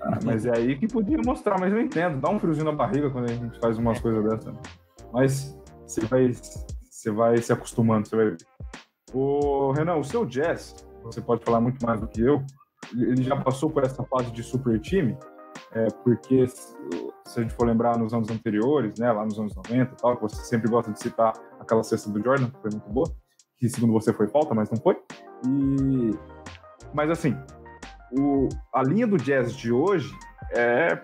Mas 0.24 0.46
é 0.46 0.56
aí 0.56 0.78
que 0.78 0.88
podia 0.88 1.18
mostrar, 1.24 1.58
mas 1.60 1.72
eu 1.72 1.80
entendo, 1.80 2.20
dá 2.20 2.30
um 2.30 2.38
friozinho 2.38 2.64
na 2.64 2.72
barriga 2.72 3.10
quando 3.10 3.26
a 3.26 3.34
gente 3.34 3.60
faz 3.60 3.76
umas 3.76 4.00
coisas 4.00 4.24
dessas. 4.24 4.54
Mas 5.12 5.58
você 5.86 6.00
vai 6.06 6.32
você 6.32 7.10
vai 7.10 7.38
se 7.38 7.52
acostumando, 7.52 8.08
você 8.08 8.16
vai 8.16 8.30
ver. 8.30 8.36
O 9.12 9.72
Renan, 9.72 9.96
o 9.96 10.04
seu 10.04 10.24
Jazz, 10.24 10.86
você 11.02 11.20
pode 11.20 11.44
falar 11.44 11.60
muito 11.60 11.84
mais 11.84 12.00
do 12.00 12.06
que 12.06 12.20
eu, 12.20 12.44
ele 12.94 13.22
já 13.22 13.36
passou 13.36 13.70
por 13.70 13.84
essa 13.84 14.04
fase 14.04 14.30
de 14.30 14.42
super 14.42 14.78
time, 14.80 15.16
é, 15.72 15.86
porque 16.04 16.46
se 16.46 17.38
a 17.38 17.42
gente 17.42 17.54
for 17.54 17.66
lembrar 17.66 17.96
nos 17.98 18.12
anos 18.12 18.28
anteriores, 18.30 18.98
né, 18.98 19.10
lá 19.10 19.24
nos 19.24 19.38
anos 19.38 19.54
90 19.54 19.92
e 19.92 19.96
tal, 19.96 20.18
você 20.20 20.44
sempre 20.44 20.70
gosta 20.70 20.92
de 20.92 21.00
citar 21.00 21.32
aquela 21.58 21.82
cesta 21.82 22.10
do 22.10 22.22
Jordan, 22.22 22.50
que 22.50 22.60
foi 22.60 22.70
muito 22.70 22.90
boa, 22.90 23.10
que 23.56 23.68
segundo 23.68 23.92
você 23.92 24.12
foi 24.12 24.28
falta, 24.28 24.54
mas 24.54 24.70
não 24.70 24.78
foi. 24.78 24.96
E... 25.46 26.10
Mas 26.92 27.10
assim, 27.10 27.36
o... 28.12 28.48
a 28.72 28.82
linha 28.82 29.06
do 29.06 29.16
Jazz 29.16 29.54
de 29.56 29.72
hoje 29.72 30.12
é 30.54 30.98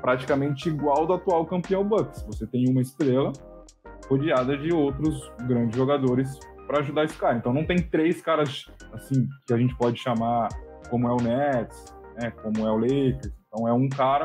praticamente 0.00 0.68
igual 0.68 1.06
do 1.06 1.14
atual 1.14 1.44
campeão 1.46 1.84
Bucks. 1.84 2.24
Você 2.26 2.46
tem 2.46 2.68
uma 2.68 2.80
estrela 2.80 3.32
rodeada 4.08 4.56
de 4.56 4.72
outros 4.72 5.32
grandes 5.46 5.76
jogadores 5.76 6.38
para 6.66 6.80
ajudar 6.80 7.04
esse 7.04 7.16
cara. 7.16 7.36
Então 7.36 7.52
não 7.52 7.64
tem 7.64 7.78
três 7.78 8.20
caras 8.20 8.66
assim 8.92 9.26
que 9.46 9.52
a 9.52 9.58
gente 9.58 9.76
pode 9.76 9.98
chamar 9.98 10.48
como 10.90 11.08
é 11.08 11.12
o 11.12 11.16
Nets, 11.16 11.94
né, 12.20 12.30
como 12.30 12.66
é 12.66 12.70
o 12.70 12.78
Lakers. 12.78 13.32
Então 13.48 13.66
é 13.66 13.72
um 13.72 13.88
cara 13.88 14.24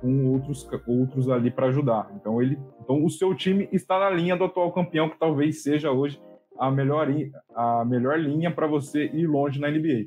com 0.00 0.32
outros 0.32 0.68
outros 0.86 1.28
ali 1.28 1.50
para 1.50 1.66
ajudar. 1.68 2.10
Então 2.16 2.42
ele, 2.42 2.58
então 2.82 3.04
o 3.04 3.10
seu 3.10 3.34
time 3.34 3.68
está 3.72 3.98
na 3.98 4.10
linha 4.10 4.36
do 4.36 4.44
atual 4.44 4.72
campeão 4.72 5.08
que 5.08 5.18
talvez 5.18 5.62
seja 5.62 5.90
hoje 5.90 6.20
a 6.58 6.70
melhor 6.70 7.08
a 7.54 7.84
melhor 7.84 8.18
linha 8.18 8.50
para 8.50 8.66
você 8.66 9.06
ir 9.06 9.26
longe 9.26 9.60
na 9.60 9.70
NBA. 9.70 10.06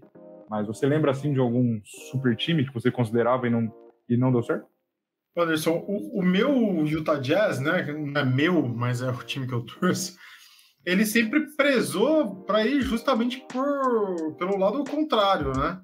Mas 0.49 0.67
você 0.67 0.85
lembra 0.85 1.11
assim 1.11 1.33
de 1.33 1.39
algum 1.39 1.79
super 2.11 2.35
time 2.35 2.65
que 2.65 2.73
você 2.73 2.91
considerava 2.91 3.47
e 3.47 3.49
não 3.49 3.71
e 4.07 4.15
não 4.15 4.31
deu 4.31 4.43
certo? 4.43 4.67
Anderson, 5.37 5.83
o, 5.87 6.19
o, 6.19 6.23
meu 6.23 6.85
Utah 6.85 7.19
Jazz, 7.19 7.59
né, 7.59 7.83
não 7.91 8.21
é 8.21 8.23
meu, 8.23 8.65
mas 8.67 9.01
é 9.01 9.09
o 9.09 9.23
time 9.23 9.45
que 9.45 9.53
eu 9.53 9.65
torço, 9.65 10.15
ele 10.85 11.05
sempre 11.05 11.53
prezou 11.57 12.43
para 12.43 12.65
ir 12.65 12.81
justamente 12.81 13.43
por, 13.51 14.35
pelo 14.37 14.57
lado 14.57 14.83
contrário, 14.85 15.51
né? 15.51 15.81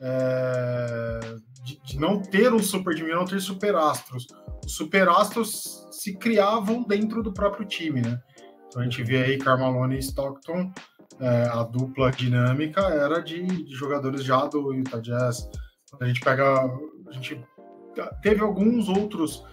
É, 0.00 1.20
de, 1.64 1.80
de, 1.82 1.98
não 2.00 2.20
ter 2.20 2.52
um 2.52 2.58
super 2.58 2.94
time, 2.94 3.12
não 3.12 3.24
ter 3.24 3.40
superastros. 3.40 4.26
Os 4.64 4.74
superastros 4.74 5.86
se 5.92 6.16
criavam 6.16 6.82
dentro 6.82 7.22
do 7.22 7.32
próprio 7.32 7.66
time, 7.66 8.00
né? 8.00 8.20
Então 8.66 8.82
a 8.82 8.84
gente 8.84 9.02
vê 9.02 9.22
aí 9.22 9.38
Carmelo 9.38 9.92
e 9.92 9.98
Stockton, 9.98 10.72
é, 11.20 11.48
a 11.50 11.62
dupla 11.62 12.10
dinâmica 12.10 12.80
era 12.82 13.20
de, 13.20 13.44
de 13.44 13.74
jogadores 13.74 14.22
já 14.22 14.46
do 14.46 14.72
Utah 14.72 15.00
Jazz. 15.00 15.48
A 16.00 16.06
gente 16.06 16.20
pega, 16.20 16.64
a 17.06 17.12
gente 17.12 17.40
teve 18.22 18.42
alguns 18.42 18.88
outros 18.88 19.44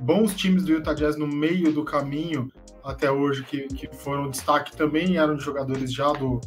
bons 0.00 0.34
times 0.34 0.64
do 0.64 0.72
Utah 0.72 0.94
Jazz 0.94 1.16
no 1.16 1.26
meio 1.26 1.72
do 1.72 1.84
caminho 1.84 2.50
até 2.86 3.10
hoje 3.10 3.42
que, 3.42 3.66
que 3.68 3.88
foram 3.96 4.30
destaque 4.30 4.76
também 4.76 5.16
eram 5.16 5.38
jogadores 5.38 5.92
já 5.92 6.12
do, 6.12 6.40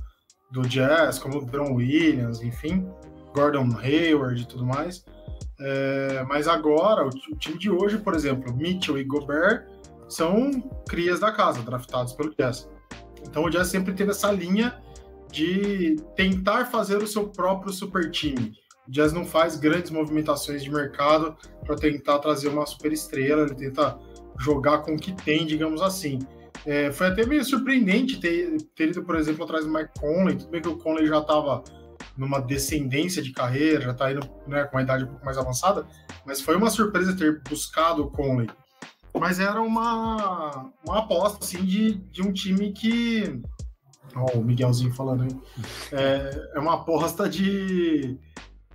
do 0.50 0.62
Jazz, 0.62 1.20
como 1.20 1.46
Bron 1.46 1.74
Williams, 1.74 2.42
enfim, 2.42 2.88
Gordon 3.34 3.78
Hayward 3.78 4.42
e 4.42 4.46
tudo 4.46 4.66
mais. 4.66 5.04
É, 5.60 6.24
mas 6.28 6.48
agora, 6.48 7.04
o, 7.04 7.10
o, 7.10 7.36
time 7.36 7.58
de 7.58 7.70
hoje, 7.70 7.98
por 7.98 8.16
exemplo, 8.16 8.56
Mitchell 8.56 8.98
e 8.98 9.04
Gobert 9.04 9.68
são 10.08 10.50
crias 10.88 11.20
da 11.20 11.32
casa, 11.32 11.62
draftados 11.62 12.14
pelo 12.14 12.34
Jazz. 12.36 12.70
Então 13.28 13.44
o 13.44 13.50
Jazz 13.50 13.68
sempre 13.68 13.94
teve 13.94 14.12
essa 14.12 14.32
linha 14.32 14.82
de 15.32 15.98
tentar 16.16 16.66
fazer 16.66 16.98
o 16.98 17.08
seu 17.08 17.30
próprio 17.30 17.72
super 17.72 18.10
time. 18.10 18.54
O 18.88 18.92
Jazz 18.92 19.14
não 19.14 19.26
faz 19.26 19.56
grandes 19.56 19.92
movimentações 19.92 20.64
de 20.64 20.72
mercado 20.72 21.38
para 21.64 21.76
tentar 21.76 22.20
trazer 22.20 22.48
uma 22.48 22.66
super 22.66 22.92
estrela, 22.92 23.44
ele 23.44 23.56
tenta 23.56 24.00
jogar 24.40 24.80
com 24.80 24.96
o 24.96 24.98
que 24.98 25.14
tem, 25.14 25.46
digamos 25.46 25.82
assim. 25.82 26.20
É, 26.66 26.92
foi 26.92 27.08
até 27.08 27.26
meio 27.26 27.44
surpreendente 27.44 28.20
ter, 28.20 28.58
ter 28.76 28.90
ido, 28.90 29.04
por 29.04 29.16
exemplo, 29.16 29.44
atrás 29.44 29.66
do 29.66 29.72
Mike 29.72 29.92
Conley. 30.00 30.38
Tudo 30.38 30.50
bem 30.50 30.62
que 30.62 30.68
o 30.68 30.78
Conley 30.78 31.08
já 31.08 31.20
estava 31.20 31.64
numa 32.18 32.40
descendência 32.40 33.22
de 33.22 33.32
carreira, 33.32 33.82
já 33.82 33.92
está 33.92 34.12
indo 34.12 34.28
né, 34.48 34.66
com 34.66 34.76
uma 34.76 34.84
idade 34.84 35.04
um 35.04 35.08
pouco 35.08 35.24
mais 35.24 35.38
avançada, 35.38 35.88
mas 36.26 36.42
foi 36.42 36.56
uma 36.56 36.70
surpresa 36.70 37.16
ter 37.16 37.42
buscado 37.50 38.04
o 38.04 38.12
Conley. 38.12 38.50
Mas 39.18 39.40
era 39.40 39.62
uma, 39.62 40.72
uma 40.86 41.00
aposta 41.00 41.44
assim, 41.44 41.64
de, 41.64 41.96
de 41.96 42.22
um 42.22 42.32
time 42.32 42.72
que. 42.72 43.42
Ó, 44.16 44.26
oh, 44.34 44.40
o 44.40 44.44
Miguelzinho 44.44 44.94
falando 44.94 45.24
aí. 45.24 45.42
É, 45.92 46.52
é 46.56 46.60
uma 46.60 46.76
aposta 46.76 47.30
de 47.30 48.20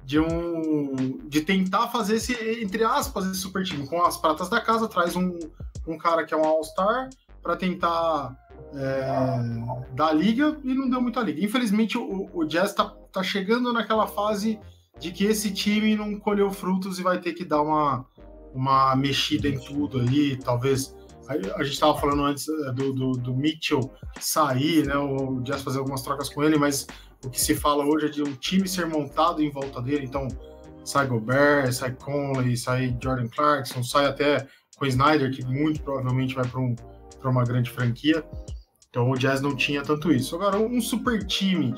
de 0.05 0.20
um 0.20 1.18
de 1.27 1.40
tentar 1.40 1.88
fazer 1.88 2.16
esse 2.16 2.35
entre 2.62 2.85
aspas 2.85 3.27
esse 3.27 3.40
super 3.40 3.64
time 3.64 3.87
com 3.87 4.03
as 4.03 4.18
pratas 4.18 4.49
da 4.49 4.61
casa 4.61 4.87
traz 4.87 5.16
um, 5.16 5.38
um 5.87 5.97
cara 5.97 6.25
que 6.25 6.35
é 6.35 6.37
um 6.37 6.44
all 6.44 6.62
star 6.62 7.09
para 7.42 7.57
tentar 7.57 8.37
é, 8.75 9.94
dar 9.94 10.12
liga 10.12 10.59
e 10.62 10.75
não 10.75 10.90
deu 10.90 11.01
muita 11.01 11.20
liga 11.20 11.42
infelizmente 11.42 11.97
o, 11.97 12.29
o 12.35 12.44
Jazz 12.44 12.75
tá, 12.75 12.94
tá 13.11 13.23
chegando 13.23 13.73
naquela 13.73 14.07
fase 14.07 14.59
de 14.99 15.11
que 15.11 15.25
esse 15.25 15.51
time 15.53 15.97
não 15.97 16.18
colheu 16.18 16.51
frutos 16.51 16.99
e 16.99 17.03
vai 17.03 17.18
ter 17.18 17.33
que 17.33 17.44
dar 17.44 17.62
uma 17.62 18.07
uma 18.55 18.95
mexida 18.97 19.49
em 19.49 19.59
tudo 19.59 20.01
aí 20.01 20.37
talvez 20.37 20.95
a, 21.27 21.62
gente 21.62 21.73
estava 21.73 21.99
falando 21.99 22.23
antes 22.23 22.47
é, 22.49 22.73
do, 22.73 22.93
do, 22.93 23.12
do 23.12 23.35
Mitchell 23.35 23.93
sair 24.21 24.87
né 24.87 24.97
o 24.97 25.40
Jazz 25.40 25.62
fazer 25.62 25.79
algumas 25.79 26.03
trocas 26.03 26.29
com 26.29 26.43
ele 26.43 26.57
mas 26.57 26.87
o 27.25 27.31
que 27.31 27.40
se 27.40 27.55
fala 27.55 27.85
hoje 27.85 28.07
é 28.07 28.09
de 28.11 28.23
um 28.23 28.35
time 28.35 28.69
ser 28.69 28.87
montado 28.87 29.43
em 29.43 29.51
volta 29.51 29.81
dele, 29.81 30.05
então 30.05 30.29
sai 30.85 31.07
Gobert, 31.07 31.73
sai 31.73 31.93
Conley, 31.93 32.57
sai 32.57 32.97
Jordan 33.03 33.29
Clarkson, 33.29 33.83
sai 33.83 34.07
até 34.07 34.47
com 34.77 34.87
Snyder, 34.87 35.31
que 35.31 35.45
muito 35.45 35.83
provavelmente 35.83 36.35
vai 36.35 36.47
para 36.47 36.61
um, 36.61 36.77
uma 37.25 37.45
grande 37.45 37.71
franquia. 37.71 38.25
Então 38.90 39.11
o 39.11 39.17
Jazz 39.17 39.40
não 39.40 39.57
tinha 39.57 39.83
tanto 39.83 40.12
isso. 40.12 40.37
Agora, 40.37 40.59
um 40.59 40.81
super 40.81 41.25
time 41.27 41.75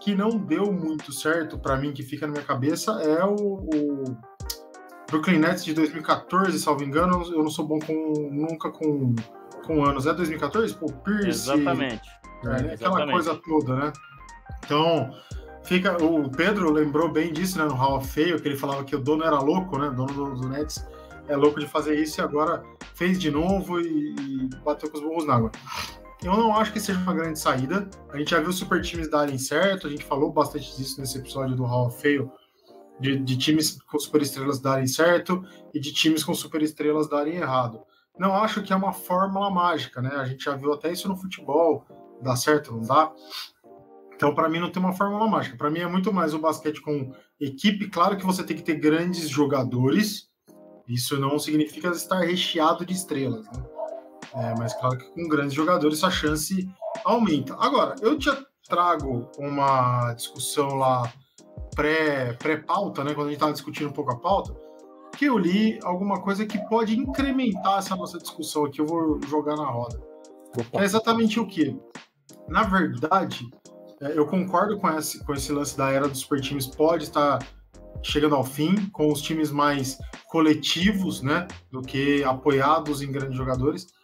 que 0.00 0.14
não 0.14 0.30
deu 0.30 0.72
muito 0.72 1.12
certo 1.12 1.58
para 1.58 1.76
mim, 1.76 1.92
que 1.92 2.02
fica 2.02 2.26
na 2.26 2.32
minha 2.32 2.44
cabeça, 2.44 2.92
é 3.02 3.24
o, 3.24 3.34
o 3.36 4.16
Brooklyn 5.10 5.38
Nets 5.38 5.64
de 5.64 5.72
2014, 5.74 6.58
salvo 6.58 6.84
engano. 6.84 7.22
Eu 7.32 7.42
não 7.42 7.50
sou 7.50 7.66
bom 7.66 7.78
com 7.78 8.28
nunca 8.30 8.70
com, 8.70 9.14
com 9.66 9.84
anos. 9.84 10.06
É 10.06 10.12
2014? 10.12 10.74
Pô, 10.74 10.86
Pierce. 10.86 11.50
Exatamente. 11.50 12.08
É, 12.44 12.50
aquela 12.50 12.72
Exatamente. 12.72 13.12
coisa 13.12 13.34
toda, 13.36 13.74
né? 13.74 13.92
Então, 14.64 15.10
fica. 15.64 16.02
O 16.02 16.30
Pedro 16.30 16.70
lembrou 16.70 17.10
bem 17.10 17.32
disso, 17.32 17.58
né? 17.58 17.64
No 17.64 17.74
Hall 17.74 17.96
of 17.96 18.08
Fame, 18.08 18.38
que 18.40 18.48
ele 18.48 18.56
falava 18.56 18.84
que 18.84 18.94
o 18.94 18.98
dono 18.98 19.24
era 19.24 19.38
louco, 19.38 19.78
né? 19.78 19.88
O 19.88 19.94
dono 19.94 20.12
do, 20.12 20.34
do 20.42 20.48
Nets 20.48 20.86
é 21.26 21.36
louco 21.36 21.58
de 21.58 21.66
fazer 21.66 21.98
isso 21.98 22.20
e 22.20 22.22
agora 22.22 22.62
fez 22.94 23.18
de 23.18 23.30
novo 23.30 23.80
e, 23.80 24.14
e 24.14 24.48
bateu 24.64 24.90
com 24.90 24.98
os 24.98 25.02
burros 25.02 25.26
na 25.26 25.36
água. 25.36 25.50
Eu 26.22 26.36
não 26.36 26.56
acho 26.56 26.72
que 26.72 26.80
seja 26.80 26.98
uma 26.98 27.14
grande 27.14 27.38
saída. 27.38 27.88
A 28.12 28.18
gente 28.18 28.30
já 28.30 28.40
viu 28.40 28.52
super 28.52 28.82
times 28.82 29.08
darem 29.08 29.38
certo, 29.38 29.86
a 29.86 29.90
gente 29.90 30.04
falou 30.04 30.32
bastante 30.32 30.76
disso 30.76 31.00
nesse 31.00 31.18
episódio 31.18 31.54
do 31.54 31.64
Hall 31.64 31.86
of 31.86 32.02
Fame, 32.02 32.28
de, 33.00 33.18
de 33.18 33.36
times 33.36 33.80
com 33.82 33.98
super 33.98 34.22
estrelas 34.22 34.60
darem 34.60 34.86
certo 34.86 35.44
e 35.72 35.80
de 35.80 35.92
times 35.92 36.24
com 36.24 36.34
super 36.34 36.62
estrelas 36.62 37.08
darem 37.08 37.36
errado. 37.36 37.80
Não 38.18 38.34
acho 38.34 38.62
que 38.62 38.72
é 38.72 38.76
uma 38.76 38.92
fórmula 38.92 39.50
mágica, 39.50 40.02
né? 40.02 40.10
A 40.16 40.24
gente 40.24 40.44
já 40.44 40.56
viu 40.56 40.72
até 40.72 40.90
isso 40.90 41.08
no 41.08 41.16
futebol, 41.16 41.86
dá 42.20 42.34
certo, 42.34 42.72
não 42.72 42.82
dá? 42.82 43.12
Então, 44.14 44.34
para 44.34 44.48
mim, 44.48 44.58
não 44.58 44.70
tem 44.70 44.82
uma 44.82 44.92
fórmula 44.92 45.28
mágica. 45.28 45.56
Para 45.56 45.70
mim, 45.70 45.78
é 45.78 45.86
muito 45.86 46.12
mais 46.12 46.34
o 46.34 46.40
basquete 46.40 46.80
com 46.80 47.12
equipe. 47.40 47.88
Claro 47.88 48.16
que 48.16 48.26
você 48.26 48.42
tem 48.42 48.56
que 48.56 48.64
ter 48.64 48.74
grandes 48.74 49.28
jogadores. 49.28 50.28
Isso 50.88 51.20
não 51.20 51.38
significa 51.38 51.88
estar 51.90 52.18
recheado 52.18 52.84
de 52.84 52.94
estrelas, 52.94 53.46
né? 53.46 53.64
É, 54.34 54.54
mas 54.58 54.74
claro 54.74 54.98
que 54.98 55.08
com 55.10 55.28
grandes 55.28 55.54
jogadores 55.54 56.02
a 56.02 56.10
chance 56.10 56.68
aumenta. 57.04 57.54
Agora, 57.58 57.94
eu 58.00 58.18
te 58.18 58.28
trago 58.68 59.30
uma 59.38 60.12
discussão 60.14 60.74
lá 60.74 61.10
pré-pauta, 61.78 63.02
pré 63.02 63.10
né? 63.10 63.14
Quando 63.14 63.28
a 63.28 63.30
gente 63.30 63.36
estava 63.36 63.52
discutindo 63.52 63.88
um 63.88 63.92
pouco 63.92 64.10
a 64.10 64.16
pauta, 64.16 64.52
que 65.16 65.26
eu 65.26 65.38
li 65.38 65.78
alguma 65.84 66.20
coisa 66.20 66.44
que 66.44 66.58
pode 66.68 66.98
incrementar 66.98 67.78
essa 67.78 67.94
nossa 67.94 68.18
discussão 68.18 68.64
aqui. 68.64 68.80
Eu 68.80 68.86
vou 68.86 69.20
jogar 69.28 69.56
na 69.56 69.66
roda. 69.66 70.00
É 70.72 70.82
exatamente 70.82 71.38
o 71.38 71.46
que? 71.46 71.78
Na 72.48 72.64
verdade, 72.64 73.48
é, 74.00 74.18
eu 74.18 74.26
concordo 74.26 74.78
com 74.78 74.88
esse, 74.90 75.24
com 75.24 75.32
esse 75.34 75.52
lance 75.52 75.76
da 75.76 75.90
era 75.90 76.08
dos 76.08 76.18
super 76.18 76.40
times, 76.40 76.66
pode 76.66 77.04
estar 77.04 77.38
chegando 78.02 78.34
ao 78.34 78.44
fim, 78.44 78.88
com 78.90 79.12
os 79.12 79.20
times 79.20 79.50
mais 79.50 79.98
coletivos, 80.28 81.20
né, 81.22 81.46
do 81.70 81.82
que 81.82 82.22
apoiados 82.24 83.02
em 83.02 83.10
grandes 83.10 83.36
jogadores 83.36 83.97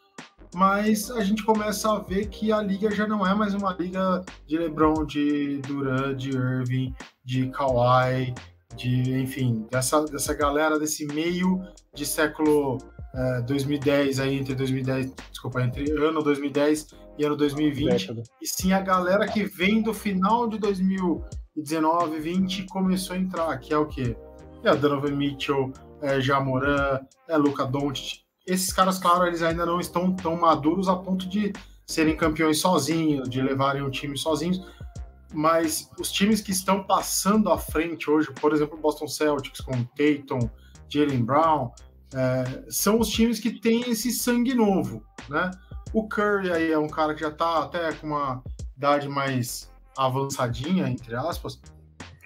mas 0.54 1.10
a 1.10 1.22
gente 1.22 1.42
começa 1.42 1.92
a 1.92 1.98
ver 1.98 2.28
que 2.28 2.52
a 2.52 2.62
liga 2.62 2.90
já 2.90 3.06
não 3.06 3.26
é 3.26 3.34
mais 3.34 3.54
uma 3.54 3.72
liga 3.74 4.24
de 4.46 4.56
LeBron, 4.56 5.04
de 5.04 5.58
Durant, 5.58 6.16
de 6.16 6.30
Irving, 6.30 6.94
de 7.24 7.48
Kawhi, 7.50 8.34
de 8.76 9.12
enfim, 9.18 9.66
dessa, 9.70 10.04
dessa 10.04 10.34
galera 10.34 10.78
desse 10.78 11.06
meio 11.06 11.62
de 11.94 12.06
século 12.06 12.78
é, 13.14 13.42
2010 13.42 14.20
aí 14.20 14.36
entre 14.36 14.54
2010, 14.54 15.14
desculpa, 15.30 15.62
entre 15.62 15.90
ano 15.92 16.22
2010 16.22 16.88
e 17.18 17.24
ano 17.24 17.36
2020, 17.36 18.22
e 18.42 18.46
sim 18.46 18.72
a 18.72 18.80
galera 18.80 19.26
que 19.28 19.44
vem 19.44 19.82
do 19.82 19.94
final 19.94 20.48
de 20.48 20.58
2019, 20.58 22.18
20 22.18 22.66
começou 22.66 23.14
a 23.14 23.18
entrar, 23.18 23.56
que 23.58 23.72
é 23.72 23.78
o 23.78 23.86
quê? 23.86 24.16
É 24.64 24.70
a 24.70 24.74
Donovan 24.74 25.14
Mitchell, 25.14 25.72
é 26.02 26.20
Jamoran, 26.20 27.00
é 27.28 27.36
Luca 27.36 27.64
Doncic, 27.64 28.23
esses 28.46 28.72
caras, 28.72 28.98
claro, 28.98 29.26
eles 29.26 29.42
ainda 29.42 29.64
não 29.64 29.80
estão 29.80 30.14
tão 30.14 30.36
maduros 30.36 30.88
a 30.88 30.96
ponto 30.96 31.28
de 31.28 31.52
serem 31.86 32.16
campeões 32.16 32.60
sozinhos, 32.60 33.28
de 33.28 33.40
levarem 33.40 33.82
o 33.82 33.90
time 33.90 34.16
sozinhos, 34.16 34.62
mas 35.32 35.90
os 35.98 36.10
times 36.12 36.40
que 36.40 36.52
estão 36.52 36.84
passando 36.84 37.50
à 37.50 37.58
frente 37.58 38.08
hoje, 38.10 38.30
por 38.40 38.52
exemplo, 38.52 38.78
o 38.78 38.80
Boston 38.80 39.08
Celtics 39.08 39.60
com 39.60 39.84
Tatum, 39.84 40.48
Jalen 40.88 41.24
Brown, 41.24 41.70
é, 42.14 42.64
são 42.70 43.00
os 43.00 43.08
times 43.08 43.40
que 43.40 43.50
têm 43.50 43.90
esse 43.90 44.12
sangue 44.12 44.54
novo, 44.54 45.02
né? 45.28 45.50
O 45.92 46.08
Curry 46.08 46.52
aí 46.52 46.72
é 46.72 46.78
um 46.78 46.88
cara 46.88 47.14
que 47.14 47.20
já 47.20 47.28
está 47.28 47.64
até 47.64 47.92
com 47.92 48.08
uma 48.08 48.42
idade 48.76 49.08
mais 49.08 49.70
avançadinha, 49.96 50.88
entre 50.88 51.14
aspas, 51.14 51.60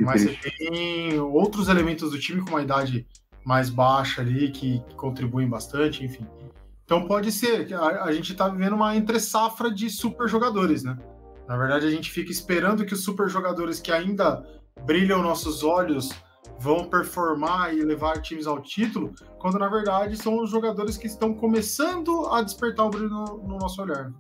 mas 0.01 0.23
você 0.23 0.39
tem 0.59 1.19
outros 1.19 1.69
elementos 1.69 2.11
do 2.11 2.19
time 2.19 2.43
com 2.43 2.51
uma 2.51 2.63
idade 2.63 3.07
mais 3.49 3.71
baixa 3.71 4.21
ali, 4.21 4.51
que, 4.51 4.83
contribuem 4.95 5.49
bastante, 5.49 6.05
enfim. 6.05 6.27
Então 6.85 7.07
pode 7.07 7.33
ser 7.33 7.67
que 7.67 7.73
a, 7.73 8.05
a 8.05 8.13
gente 8.13 8.33
está 8.33 8.47
vivendo 8.47 8.75
uma 8.75 8.95
entre 8.95 9.19
safra 9.19 9.71
de 9.71 9.89
super 9.89 10.29
jogadores, 10.29 10.85
né? 10.85 10.99
Na 11.49 11.57
verdade, 11.57 11.87
a 11.87 11.91
gente 11.91 12.11
fica 12.11 12.31
esperando 12.31 12.85
que 12.85 12.93
os 12.93 13.03
super 13.03 13.27
jogadores 13.27 13.81
que 13.81 13.91
ainda 13.91 14.47
brilham 14.85 15.23
nossos 15.23 15.65
olhos 15.65 16.11
vão 16.59 16.91
performar 16.91 17.75
e 17.75 17.83
levar 17.83 18.21
times 18.21 18.47
ao 18.47 18.61
título, 18.61 19.15
quando 19.39 19.59
na 19.59 19.69
verdade 19.69 20.15
são 20.19 20.43
os 20.43 20.51
jogadores 20.51 20.99
que 20.99 21.07
estão 21.07 21.33
começando 21.33 22.27
a 22.27 22.43
despertar 22.43 22.85
o 22.85 22.91
brilho 22.91 23.09
no, 23.09 23.25
no 23.39 23.57
nosso 23.57 23.81
olhar. 23.81 24.13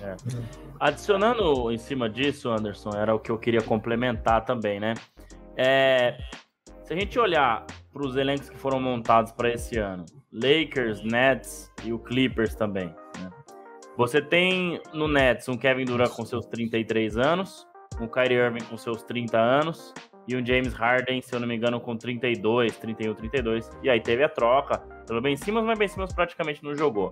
É. 0.00 0.14
Adicionando 0.78 1.72
em 1.72 1.78
cima 1.78 2.08
disso, 2.08 2.48
Anderson, 2.48 2.90
era 2.94 3.12
o 3.12 3.18
que 3.18 3.32
eu 3.32 3.38
queria 3.38 3.62
complementar 3.62 4.44
também, 4.44 4.78
né? 4.78 4.94
É, 5.56 6.18
se 6.84 6.92
a 6.92 6.96
gente 6.96 7.18
olhar 7.18 7.66
para 7.92 8.02
os 8.02 8.16
elencos 8.16 8.48
que 8.48 8.56
foram 8.56 8.80
montados 8.80 9.32
para 9.32 9.52
esse 9.52 9.78
ano. 9.78 10.04
Lakers, 10.32 11.02
Nets 11.02 11.70
e 11.84 11.92
o 11.92 11.98
Clippers 11.98 12.54
também. 12.54 12.88
Né? 13.18 13.30
Você 13.96 14.22
tem 14.22 14.80
no 14.94 15.08
Nets 15.08 15.48
um 15.48 15.56
Kevin 15.56 15.84
Durant 15.84 16.10
com 16.10 16.24
seus 16.24 16.46
33 16.46 17.16
anos, 17.16 17.66
um 18.00 18.06
Kyrie 18.06 18.38
Irving 18.38 18.64
com 18.64 18.76
seus 18.76 19.02
30 19.02 19.38
anos 19.38 19.92
e 20.28 20.36
um 20.36 20.44
James 20.44 20.72
Harden, 20.72 21.20
se 21.20 21.34
eu 21.34 21.40
não 21.40 21.48
me 21.48 21.56
engano, 21.56 21.80
com 21.80 21.96
32, 21.96 22.76
31, 22.78 23.14
32. 23.14 23.70
E 23.82 23.90
aí 23.90 24.00
teve 24.00 24.22
a 24.22 24.28
troca. 24.28 24.78
Pelo 25.06 25.20
Ben 25.20 25.36
Simmons, 25.36 25.64
mas 25.64 25.78
Ben 25.78 25.88
Simmons 25.88 26.12
praticamente 26.12 26.62
não 26.62 26.74
jogou. 26.74 27.10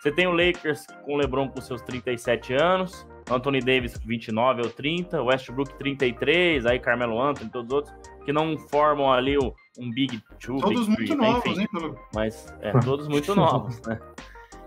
Você 0.00 0.12
tem 0.12 0.26
o 0.26 0.30
Lakers 0.30 0.86
com 1.04 1.14
o 1.14 1.16
LeBron 1.16 1.48
com 1.48 1.60
seus 1.60 1.82
37 1.82 2.54
anos, 2.54 3.06
Anthony 3.30 3.60
Davis 3.60 3.98
29 3.98 4.62
ou 4.62 4.70
30, 4.70 5.22
Westbrook 5.22 5.74
33, 5.78 6.64
aí 6.64 6.78
Carmelo 6.78 7.20
Anthony, 7.20 7.50
todos 7.50 7.68
os 7.68 7.74
outros, 7.74 7.94
que 8.24 8.32
não 8.32 8.56
formam 8.56 9.12
ali 9.12 9.36
o, 9.36 9.52
um 9.80 9.90
Big 9.90 10.22
Two, 10.38 10.60
Todos 10.60 10.86
Big 10.86 10.98
muito 10.98 11.16
three, 11.16 11.16
novos, 11.16 11.58
enfim, 11.58 11.60
hein? 11.60 11.94
Mas, 12.14 12.54
é, 12.60 12.72
todos 12.80 13.08
muito 13.08 13.34
novos, 13.34 13.80
né? 13.82 13.98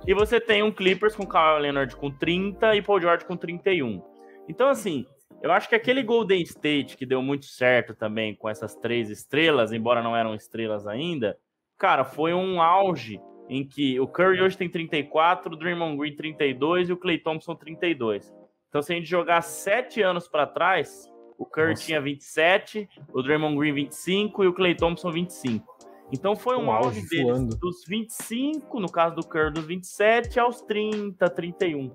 E 0.06 0.14
você 0.14 0.42
tem 0.42 0.64
um 0.64 0.72
Clippers 0.72 1.16
com 1.16 1.26
Kawhi 1.26 1.62
Leonard 1.62 1.96
com 1.96 2.12
30 2.12 2.76
e 2.76 2.82
Paul 2.82 3.00
George 3.00 3.26
com 3.26 3.38
31. 3.38 4.02
Então, 4.50 4.68
assim, 4.68 5.06
eu 5.42 5.52
acho 5.52 5.70
que 5.70 5.76
aquele 5.76 6.04
Golden 6.04 6.42
State 6.42 6.98
que 6.98 7.06
deu 7.06 7.22
muito 7.22 7.46
certo 7.46 7.96
também 7.96 8.36
com 8.36 8.50
essas 8.50 8.76
três 8.76 9.10
estrelas, 9.10 9.72
embora 9.72 10.02
não 10.02 10.16
eram 10.16 10.36
estrelas 10.36 10.86
ainda, 10.86 11.38
cara, 11.78 12.04
foi 12.04 12.34
um 12.34 12.62
auge 12.62 13.22
em 13.50 13.66
que 13.66 14.00
o 14.00 14.08
Curry 14.08 14.42
hoje 14.42 14.58
tem 14.58 14.70
34, 14.70 15.54
o 15.54 15.58
Draymond 15.58 15.98
Green 15.98 16.16
32 16.16 16.90
e 16.90 16.94
o 16.94 16.98
Clay 16.98 17.20
Thompson 17.20 17.56
32. 17.56 18.34
Então, 18.68 18.82
se 18.82 18.92
a 18.92 18.96
gente 18.96 19.08
jogar 19.08 19.42
sete 19.42 20.02
anos 20.02 20.28
para 20.28 20.48
trás, 20.48 21.10
o 21.44 21.46
Curry 21.46 21.70
Nossa. 21.72 21.84
tinha 21.84 22.02
27, 22.02 22.90
o 23.14 23.22
Draymond 23.22 23.58
Green 23.58 23.74
25 23.74 24.44
e 24.44 24.48
o 24.48 24.54
Clay 24.54 24.76
Thompson 24.76 25.12
25. 25.12 25.74
Então 26.12 26.36
foi 26.36 26.58
um, 26.58 26.66
um 26.66 26.72
auge 26.72 27.08
deles 27.08 27.56
dos 27.56 27.86
25, 27.88 28.80
no 28.80 28.92
caso 28.92 29.16
do 29.16 29.28
Curry, 29.28 29.52
dos 29.52 29.66
27 29.66 30.40
aos 30.40 30.62
30, 30.62 31.30
31. 31.30 31.92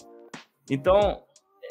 Então, 0.71 1.23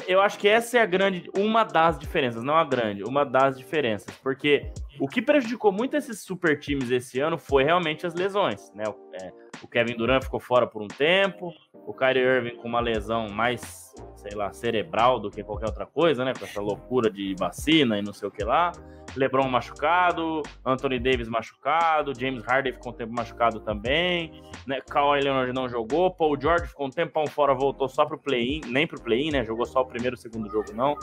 eu 0.08 0.22
acho 0.22 0.40
que 0.40 0.48
essa 0.48 0.78
é 0.78 0.82
a 0.82 0.86
grande, 0.86 1.30
uma 1.38 1.63
das 1.63 2.00
diferenças, 2.00 2.44
não 2.44 2.56
a 2.56 2.63
grande, 2.63 3.04
uma 3.04 3.24
das 3.24 3.58
diferenças, 3.58 4.16
porque 4.24 4.72
o 5.00 5.08
que 5.08 5.22
prejudicou 5.22 5.72
muito 5.72 5.96
esses 5.96 6.22
super 6.22 6.60
times 6.60 6.90
esse 6.90 7.20
ano 7.20 7.38
foi 7.38 7.63
realmente 7.63 8.08
as 8.08 8.16
lesões, 8.16 8.72
né? 8.74 8.86
É, 9.21 9.32
o 9.63 9.67
Kevin 9.67 9.95
Durant 9.95 10.23
ficou 10.23 10.39
fora 10.39 10.67
por 10.67 10.82
um 10.82 10.88
tempo, 10.88 11.51
o 11.73 11.93
Kyrie 11.93 12.21
Irving 12.21 12.56
com 12.58 12.67
uma 12.67 12.80
lesão 12.80 13.30
mais, 13.30 13.93
sei 14.15 14.36
lá, 14.36 14.51
cerebral 14.51 15.19
do 15.19 15.32
que 15.32 15.43
qualquer 15.43 15.67
outra 15.67 15.86
coisa, 15.86 16.23
né? 16.25 16.34
Com 16.38 16.45
essa 16.45 16.62
loucura 16.62 17.10
de 17.10 17.36
vacina 17.39 17.97
e 17.97 18.01
não 18.01 18.13
sei 18.13 18.27
o 18.27 18.32
que 18.32 18.43
lá. 18.43 18.71
LeBron 19.15 19.47
machucado, 19.47 20.43
Anthony 20.65 20.99
Davis 20.99 21.27
machucado, 21.27 22.13
James 22.13 22.43
Harden 22.43 22.73
ficou 22.73 22.91
um 22.91 22.95
tempo 22.95 23.13
machucado 23.13 23.60
também, 23.62 24.41
né? 24.65 24.80
Kawhi 24.82 25.21
Leonard 25.21 25.53
não 25.53 25.67
jogou, 25.67 26.12
Paul 26.12 26.39
George 26.39 26.67
ficou 26.67 26.88
um 26.88 26.89
tempão 26.89 27.25
fora, 27.25 27.53
voltou 27.53 27.88
só 27.88 28.06
pro 28.06 28.17
play-in, 28.17 28.62
nem 28.67 28.86
pro 28.86 29.01
play-in, 29.01 29.32
né? 29.32 29.43
Jogou 29.43 29.65
só 29.65 29.82
o 29.82 29.86
primeiro 29.86 30.15
e 30.15 30.19
o 30.19 30.21
segundo 30.21 30.49
jogo, 30.49 30.73
não. 30.73 30.95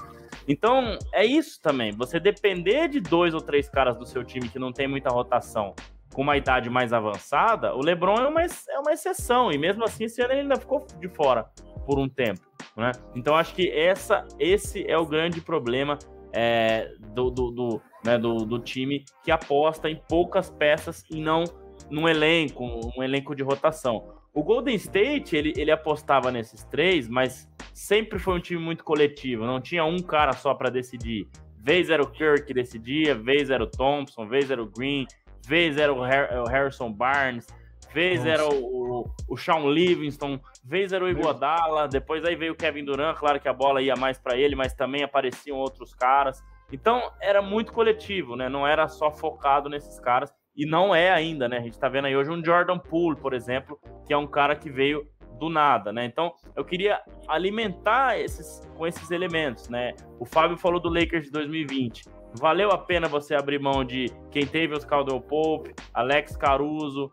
Então, 0.46 0.98
é 1.12 1.24
isso 1.24 1.61
também. 1.61 1.90
Você 1.92 2.20
depender 2.20 2.88
de 2.88 3.00
dois 3.00 3.35
ou 3.35 3.40
três 3.40 3.68
caras 3.68 3.96
do 3.96 4.07
seu 4.07 4.22
time 4.22 4.48
que 4.48 4.59
não 4.59 4.72
tem 4.72 4.87
muita 4.87 5.09
rotação 5.09 5.74
com 6.14 6.22
uma 6.22 6.37
idade 6.37 6.70
mais 6.70 6.92
avançada, 6.92 7.74
o 7.74 7.81
LeBron 7.81 8.14
é 8.14 8.29
uma, 8.29 8.40
é 8.42 8.79
uma 8.79 8.92
exceção, 8.92 9.50
e 9.53 9.59
mesmo 9.59 9.85
assim 9.85 10.05
esse 10.05 10.22
ano 10.22 10.33
ele 10.33 10.42
ainda 10.42 10.57
ficou 10.57 10.87
de 10.98 11.09
fora 11.09 11.44
por 11.85 11.98
um 11.98 12.09
tempo. 12.09 12.40
Né? 12.77 12.92
Então 13.14 13.37
acho 13.37 13.55
que 13.55 13.68
essa, 13.68 14.24
esse 14.38 14.88
é 14.88 14.96
o 14.96 15.05
grande 15.05 15.40
problema 15.40 15.98
é, 16.33 16.90
do, 17.12 17.31
do, 17.31 17.50
do, 17.50 17.83
né, 18.05 18.16
do, 18.16 18.46
do, 18.46 18.59
time 18.59 19.05
que 19.22 19.31
aposta 19.31 19.90
em 19.90 20.00
poucas 20.09 20.50
peças 20.50 21.05
e 21.11 21.20
não 21.20 21.44
num 21.90 22.09
elenco, 22.09 22.64
um 22.96 23.03
elenco 23.03 23.35
de 23.35 23.42
rotação. 23.42 24.14
O 24.33 24.42
Golden 24.42 24.74
State, 24.77 25.37
ele, 25.37 25.53
ele 25.57 25.70
apostava 25.70 26.31
nesses 26.31 26.64
três, 26.64 27.09
mas 27.09 27.48
sempre 27.72 28.18
foi 28.18 28.35
um 28.35 28.40
time 28.40 28.61
muito 28.61 28.83
coletivo, 28.83 29.44
não 29.44 29.61
tinha 29.61 29.85
um 29.85 29.98
cara 29.98 30.33
só 30.33 30.55
para 30.55 30.70
decidir 30.70 31.29
Vez 31.64 31.88
era 31.88 32.03
o 32.03 32.11
Kirk 32.11 32.53
desse 32.53 32.79
dia, 32.79 33.14
vez 33.14 33.48
era 33.48 33.64
o 33.64 33.66
Thompson, 33.66 34.29
vez 34.29 34.50
era 34.50 34.62
o 34.62 34.66
Green, 34.66 35.07
vez 35.46 35.76
era 35.76 35.92
o, 35.92 36.02
Harrison 36.46 36.92
Barnes, 36.92 37.46
vez 37.92 38.18
Nossa. 38.18 38.30
era 38.30 38.48
o, 38.48 39.00
o, 39.00 39.14
o 39.28 39.37
Sean 39.37 39.61
Livingston, 39.70 40.40
vez 40.64 40.92
era 40.92 41.04
o 41.04 41.09
Iguodala, 41.09 41.87
depois 41.87 42.24
aí 42.24 42.35
veio 42.35 42.52
o 42.52 42.57
Kevin 42.57 42.85
Durant, 42.85 43.16
claro 43.16 43.38
que 43.38 43.48
a 43.48 43.52
bola 43.52 43.80
ia 43.80 43.94
mais 43.94 44.18
para 44.18 44.37
ele, 44.37 44.57
mas 44.57 44.74
também 44.74 45.02
apareciam 45.02 45.59
outros 45.59 45.94
caras. 45.94 46.42
Então 46.72 47.11
era 47.20 47.40
muito 47.40 47.72
coletivo, 47.72 48.37
né? 48.37 48.48
Não 48.48 48.66
era 48.66 48.88
só 48.88 49.11
focado 49.11 49.68
nesses 49.68 50.00
caras 50.00 50.33
e 50.57 50.66
não 50.66 50.94
é 50.94 51.11
ainda, 51.11 51.48
né? 51.48 51.59
A 51.59 51.62
gente 51.62 51.78
tá 51.78 51.88
vendo 51.88 52.07
aí 52.07 52.16
hoje 52.16 52.30
um 52.30 52.44
Jordan 52.44 52.78
Poole, 52.78 53.16
por 53.16 53.35
exemplo, 53.35 53.78
que 54.07 54.12
é 54.12 54.16
um 54.16 54.26
cara 54.26 54.57
que 54.57 54.70
veio 54.70 55.07
do 55.38 55.48
nada, 55.48 55.92
né? 55.92 56.04
Então, 56.04 56.33
eu 56.57 56.64
queria 56.64 57.00
alimentar 57.28 58.18
esses 58.18 58.61
com 58.76 58.87
esses 58.87 59.11
elementos, 59.11 59.68
né? 59.68 59.94
O 60.18 60.24
Fábio 60.24 60.57
falou 60.57 60.80
do 60.80 60.88
Lakers 60.88 61.24
de 61.24 61.30
2020. 61.33 62.04
Valeu 62.37 62.70
a 62.70 62.79
pena 62.79 63.07
você 63.07 63.35
abrir 63.35 63.61
mão 63.61 63.85
de 63.85 64.11
quem 64.31 64.47
teve 64.47 64.75
os 64.75 64.85
Caldwell 64.85 65.20
Pope, 65.20 65.75
Alex 65.92 66.37
Caruso, 66.37 67.11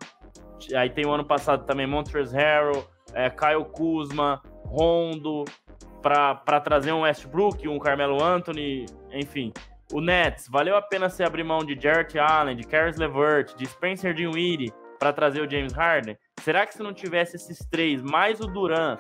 aí 0.76 0.90
tem 0.90 1.06
o 1.06 1.12
ano 1.12 1.24
passado 1.24 1.66
também 1.66 1.86
Montrezl 1.86 2.36
Harrell, 2.36 2.88
é, 3.14 3.30
Kyle 3.30 3.66
Kuzma, 3.72 4.42
Rondo, 4.66 5.46
para 6.02 6.60
trazer 6.60 6.92
um 6.92 7.02
Westbrook, 7.02 7.68
um 7.68 7.78
Carmelo 7.78 8.24
Anthony, 8.24 8.86
enfim. 9.12 9.54
O 9.94 10.02
Nets, 10.02 10.48
valeu 10.50 10.76
a 10.76 10.82
pena 10.82 11.10
você 11.10 11.24
abrir 11.24 11.44
mão 11.44 11.60
de 11.60 11.80
Jarrett 11.80 12.18
Allen, 12.18 12.56
de 12.56 12.64
Caris 12.64 12.98
LeVert, 12.98 13.56
de 13.56 13.66
Spencer 13.66 14.14
Dinwiddie 14.14 14.74
para 14.98 15.12
trazer 15.12 15.42
o 15.42 15.50
James 15.50 15.74
Harden? 15.74 16.18
Será 16.40 16.66
que 16.66 16.74
se 16.74 16.82
não 16.82 16.94
tivesse 16.94 17.36
esses 17.36 17.60
três, 17.70 18.02
mais 18.02 18.40
o 18.40 18.48
Duran, 18.48 18.98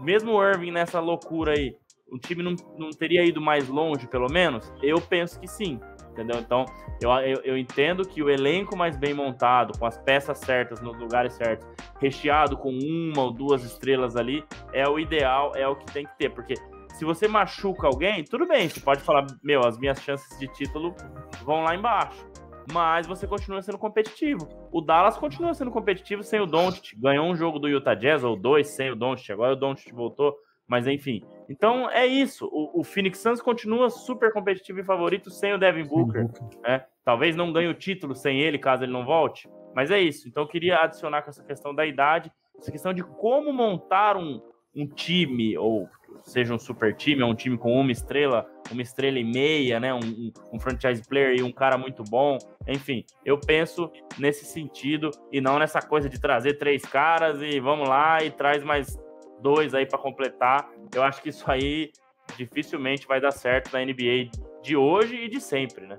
mesmo 0.00 0.32
o 0.32 0.42
Irving 0.42 0.72
nessa 0.72 1.00
loucura 1.00 1.52
aí, 1.52 1.76
o 2.12 2.18
time 2.18 2.42
não, 2.42 2.54
não 2.78 2.90
teria 2.90 3.24
ido 3.24 3.40
mais 3.40 3.68
longe, 3.68 4.06
pelo 4.06 4.30
menos? 4.30 4.70
Eu 4.82 5.00
penso 5.00 5.40
que 5.40 5.48
sim, 5.48 5.80
entendeu? 6.10 6.38
Então, 6.38 6.66
eu, 7.00 7.10
eu, 7.10 7.40
eu, 7.42 7.58
entendo 7.58 8.06
que 8.06 8.22
o 8.22 8.28
elenco 8.28 8.76
mais 8.76 8.96
bem 8.96 9.14
montado, 9.14 9.78
com 9.78 9.86
as 9.86 9.98
peças 9.98 10.38
certas 10.38 10.80
nos 10.80 10.96
lugares 10.98 11.32
certos, 11.32 11.66
recheado 11.98 12.56
com 12.56 12.70
uma 12.70 13.22
ou 13.22 13.32
duas 13.32 13.64
estrelas 13.64 14.14
ali, 14.14 14.44
é 14.72 14.86
o 14.86 14.98
ideal, 14.98 15.52
é 15.56 15.66
o 15.66 15.74
que 15.74 15.86
tem 15.86 16.04
que 16.04 16.16
ter, 16.18 16.30
porque 16.30 16.54
se 16.92 17.04
você 17.04 17.26
machuca 17.26 17.86
alguém, 17.86 18.22
tudo 18.22 18.46
bem, 18.46 18.68
você 18.68 18.78
pode 18.78 19.00
falar, 19.00 19.26
meu, 19.42 19.66
as 19.66 19.78
minhas 19.78 20.00
chances 20.02 20.38
de 20.38 20.46
título 20.48 20.94
vão 21.42 21.62
lá 21.62 21.74
embaixo. 21.74 22.30
Mas 22.70 23.08
você 23.08 23.26
continua 23.26 23.60
sendo 23.60 23.78
competitivo. 23.78 24.48
O 24.70 24.80
Dallas 24.80 25.16
continua 25.16 25.52
sendo 25.52 25.70
competitivo 25.70 26.22
sem 26.22 26.38
o 26.40 26.46
Doncic. 26.46 26.94
Ganhou 26.96 27.26
um 27.26 27.34
jogo 27.34 27.58
do 27.58 27.68
Utah 27.68 27.94
Jazz, 27.94 28.22
ou 28.22 28.36
dois 28.36 28.68
sem 28.68 28.90
o 28.90 28.94
Doncic. 28.94 29.32
Agora 29.32 29.54
o 29.54 29.56
Doncic 29.56 29.92
voltou, 29.92 30.36
mas 30.68 30.86
enfim. 30.86 31.22
Então 31.52 31.88
é 31.90 32.06
isso. 32.06 32.48
O, 32.50 32.80
o 32.80 32.84
Phoenix 32.84 33.18
Suns 33.18 33.42
continua 33.42 33.90
super 33.90 34.32
competitivo 34.32 34.80
e 34.80 34.84
favorito 34.84 35.30
sem 35.30 35.52
o 35.52 35.58
Devin 35.58 35.84
Booker. 35.84 36.26
Né? 36.62 36.82
Talvez 37.04 37.36
não 37.36 37.52
ganhe 37.52 37.68
o 37.68 37.74
título 37.74 38.14
sem 38.14 38.40
ele, 38.40 38.58
caso 38.58 38.84
ele 38.84 38.92
não 38.92 39.04
volte. 39.04 39.50
Mas 39.74 39.90
é 39.90 40.00
isso. 40.00 40.26
Então 40.26 40.44
eu 40.44 40.48
queria 40.48 40.78
adicionar 40.78 41.20
com 41.20 41.28
essa 41.28 41.44
questão 41.44 41.74
da 41.74 41.84
idade, 41.84 42.32
essa 42.58 42.72
questão 42.72 42.94
de 42.94 43.02
como 43.02 43.52
montar 43.52 44.16
um, 44.16 44.40
um 44.74 44.86
time, 44.86 45.58
ou 45.58 45.90
seja 46.24 46.54
um 46.54 46.58
super 46.58 46.96
time, 46.96 47.22
ou 47.22 47.30
um 47.30 47.34
time 47.34 47.58
com 47.58 47.78
uma 47.78 47.92
estrela, 47.92 48.48
uma 48.70 48.80
estrela 48.80 49.18
e 49.18 49.24
meia, 49.24 49.78
né? 49.78 49.92
Um, 49.92 50.32
um, 50.54 50.58
franchise 50.58 51.06
player 51.06 51.38
e 51.38 51.42
um 51.42 51.52
cara 51.52 51.76
muito 51.76 52.02
bom. 52.04 52.38
Enfim, 52.66 53.04
eu 53.26 53.38
penso 53.38 53.90
nesse 54.18 54.46
sentido 54.46 55.10
e 55.30 55.38
não 55.38 55.58
nessa 55.58 55.82
coisa 55.82 56.08
de 56.08 56.18
trazer 56.18 56.54
três 56.54 56.82
caras 56.82 57.42
e 57.42 57.60
vamos 57.60 57.86
lá 57.86 58.22
e 58.24 58.30
traz 58.30 58.64
mais 58.64 58.98
dois 59.42 59.74
aí 59.74 59.86
para 59.86 59.98
completar. 59.98 60.70
Eu 60.94 61.02
acho 61.02 61.22
que 61.22 61.28
isso 61.30 61.50
aí 61.50 61.90
dificilmente 62.36 63.06
vai 63.06 63.20
dar 63.20 63.32
certo 63.32 63.72
na 63.72 63.84
NBA 63.84 64.30
de 64.62 64.76
hoje 64.76 65.16
e 65.16 65.28
de 65.28 65.40
sempre, 65.40 65.86
né? 65.86 65.98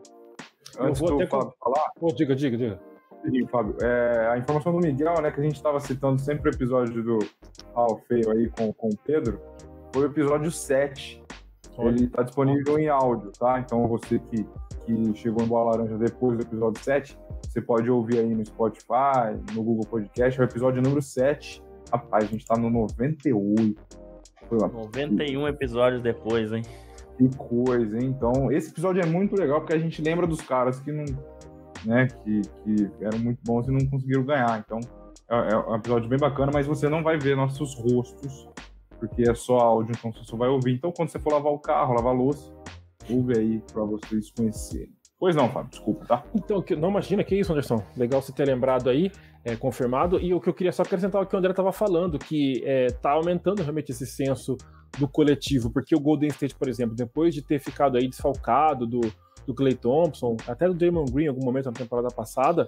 Antes 0.80 1.02
eu 1.02 1.08
vou 1.08 1.20
do 1.20 1.28
Fábio 1.28 1.54
falar. 1.60 1.92
Oh, 2.02 2.08
diga, 2.08 2.36
diga, 2.36 2.58
diga. 2.58 2.80
Sim, 3.24 3.48
Fábio. 3.48 3.78
É, 3.82 4.30
a 4.32 4.38
informação 4.38 4.72
do 4.74 4.80
Miguel, 4.80 5.22
né, 5.22 5.32
que 5.32 5.40
a 5.40 5.44
gente 5.44 5.56
estava 5.56 5.80
citando 5.80 6.20
sempre 6.20 6.50
o 6.50 6.54
episódio 6.54 7.04
do 7.04 7.20
Al 7.74 7.98
Feio 8.08 8.32
aí 8.32 8.50
com, 8.50 8.74
com 8.74 8.90
o 8.90 8.98
Pedro, 8.98 9.40
foi 9.94 10.04
o 10.04 10.06
episódio 10.08 10.52
7. 10.52 11.24
Ele 11.80 12.06
está 12.06 12.22
disponível 12.22 12.78
em 12.78 12.88
áudio, 12.88 13.32
tá? 13.32 13.60
Então 13.60 13.88
você 13.88 14.20
que, 14.20 14.46
que 14.86 15.16
chegou 15.16 15.42
no 15.42 15.48
Boa 15.48 15.72
Laranja 15.72 15.98
depois 15.98 16.38
do 16.38 16.44
episódio 16.44 16.84
7, 16.84 17.18
você 17.42 17.62
pode 17.62 17.90
ouvir 17.90 18.20
aí 18.20 18.36
no 18.36 18.46
Spotify, 18.46 19.34
no 19.56 19.64
Google 19.64 19.86
Podcast, 19.86 20.40
é 20.40 20.44
o 20.44 20.46
episódio 20.46 20.82
número 20.82 21.02
7. 21.02 21.63
Rapaz, 21.94 22.24
a 22.24 22.28
gente 22.28 22.42
está 22.42 22.58
no 22.58 22.72
98. 22.72 23.76
Foi 24.50 24.58
91 24.58 25.48
episódios 25.48 26.02
depois, 26.02 26.52
hein? 26.52 26.64
Que 27.18 27.30
coisa, 27.38 27.98
hein? 27.98 28.08
Então, 28.18 28.52
esse 28.52 28.72
episódio 28.72 29.02
é 29.02 29.06
muito 29.06 29.36
legal 29.36 29.62
porque 29.62 29.76
a 29.76 29.80
gente 29.80 30.02
lembra 30.02 30.26
dos 30.26 30.42
caras 30.42 30.80
que 30.80 30.92
não 30.92 31.06
né, 31.86 32.08
que, 32.24 32.42
que 32.42 33.06
eram 33.06 33.20
muito 33.20 33.40
bons 33.44 33.68
e 33.68 33.72
não 33.72 33.86
conseguiram 33.90 34.24
ganhar. 34.24 34.64
Então, 34.66 34.80
é, 35.30 35.54
é, 35.54 35.58
um 35.58 35.76
episódio 35.76 36.10
bem 36.10 36.20
bacana, 36.20 36.52
mas 36.54 36.66
você 36.66 36.90
não 36.90 37.04
vai 37.04 37.18
ver 37.18 37.36
nossos 37.36 37.76
rostos, 37.76 38.50
porque 39.00 39.30
é 39.30 39.34
só 39.34 39.58
áudio, 39.58 39.94
então 39.98 40.12
você 40.12 40.24
só 40.24 40.36
vai 40.36 40.50
ouvir. 40.50 40.74
Então, 40.74 40.92
quando 40.92 41.10
você 41.10 41.20
for 41.20 41.34
lavar 41.34 41.54
o 41.54 41.60
carro, 41.60 41.94
lavar 41.94 42.14
a 42.14 42.18
louça, 42.18 42.52
ouve 43.10 43.38
aí 43.38 43.62
para 43.72 43.84
vocês 43.84 44.32
conhecerem. 44.32 44.94
Pois 45.24 45.38
não, 45.38 45.50
Fábio, 45.50 45.70
desculpa, 45.70 46.06
tá? 46.06 46.24
Então, 46.36 46.62
não 46.78 46.90
imagina 46.90 47.24
que 47.24 47.34
isso, 47.34 47.54
Anderson. 47.54 47.82
Legal 47.96 48.22
você 48.22 48.34
ter 48.34 48.46
lembrado 48.46 48.90
aí, 48.90 49.10
é, 49.46 49.56
confirmado. 49.56 50.20
E 50.20 50.34
o 50.34 50.42
que 50.42 50.50
eu 50.50 50.54
queria 50.54 50.74
só 50.74 50.82
acrescentar 50.82 51.22
é 51.22 51.24
o 51.24 51.26
que 51.26 51.34
o 51.34 51.40
André 51.40 51.52
estava 51.52 51.72
falando, 51.72 52.20
que 52.20 52.62
é, 52.66 52.88
tá 52.88 53.12
aumentando 53.12 53.62
realmente 53.62 53.94
esse 53.94 54.06
senso 54.06 54.58
do 55.00 55.08
coletivo, 55.08 55.72
porque 55.72 55.96
o 55.96 56.00
Golden 56.02 56.28
State, 56.28 56.54
por 56.56 56.68
exemplo, 56.68 56.94
depois 56.94 57.34
de 57.34 57.42
ter 57.42 57.58
ficado 57.58 57.96
aí 57.96 58.06
desfalcado 58.06 58.86
do, 58.86 59.00
do 59.48 59.54
Clay 59.54 59.76
Thompson, 59.76 60.36
até 60.46 60.68
do 60.68 60.74
Draymond 60.74 61.10
Green 61.10 61.28
em 61.28 61.30
algum 61.30 61.46
momento 61.46 61.68
na 61.68 61.72
temporada 61.72 62.10
passada, 62.10 62.68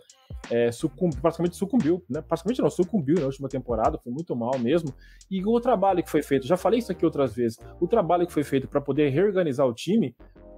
é, 0.50 0.72
sucumbi, 0.72 1.18
praticamente 1.18 1.58
sucumbiu, 1.58 2.06
né? 2.10 2.22
Praticamente 2.22 2.62
não, 2.62 2.70
sucumbiu 2.70 3.16
na 3.16 3.26
última 3.26 3.50
temporada, 3.50 4.00
foi 4.02 4.14
muito 4.14 4.34
mal 4.34 4.58
mesmo. 4.58 4.94
E 5.30 5.44
o 5.46 5.60
trabalho 5.60 6.02
que 6.02 6.10
foi 6.10 6.24
feito, 6.24 6.48
já 6.48 6.56
falei 6.56 6.80
isso 6.80 6.94
aqui 6.94 7.04
outras 7.04 7.36
vezes, 7.36 7.60
o 7.82 7.86
trabalho 7.86 8.26
que 8.26 8.32
foi 8.32 8.46
feito 8.46 8.66
para 8.66 8.80
poder 8.80 9.10
reorganizar 9.10 9.68
o 9.68 9.74
time, 9.74 10.16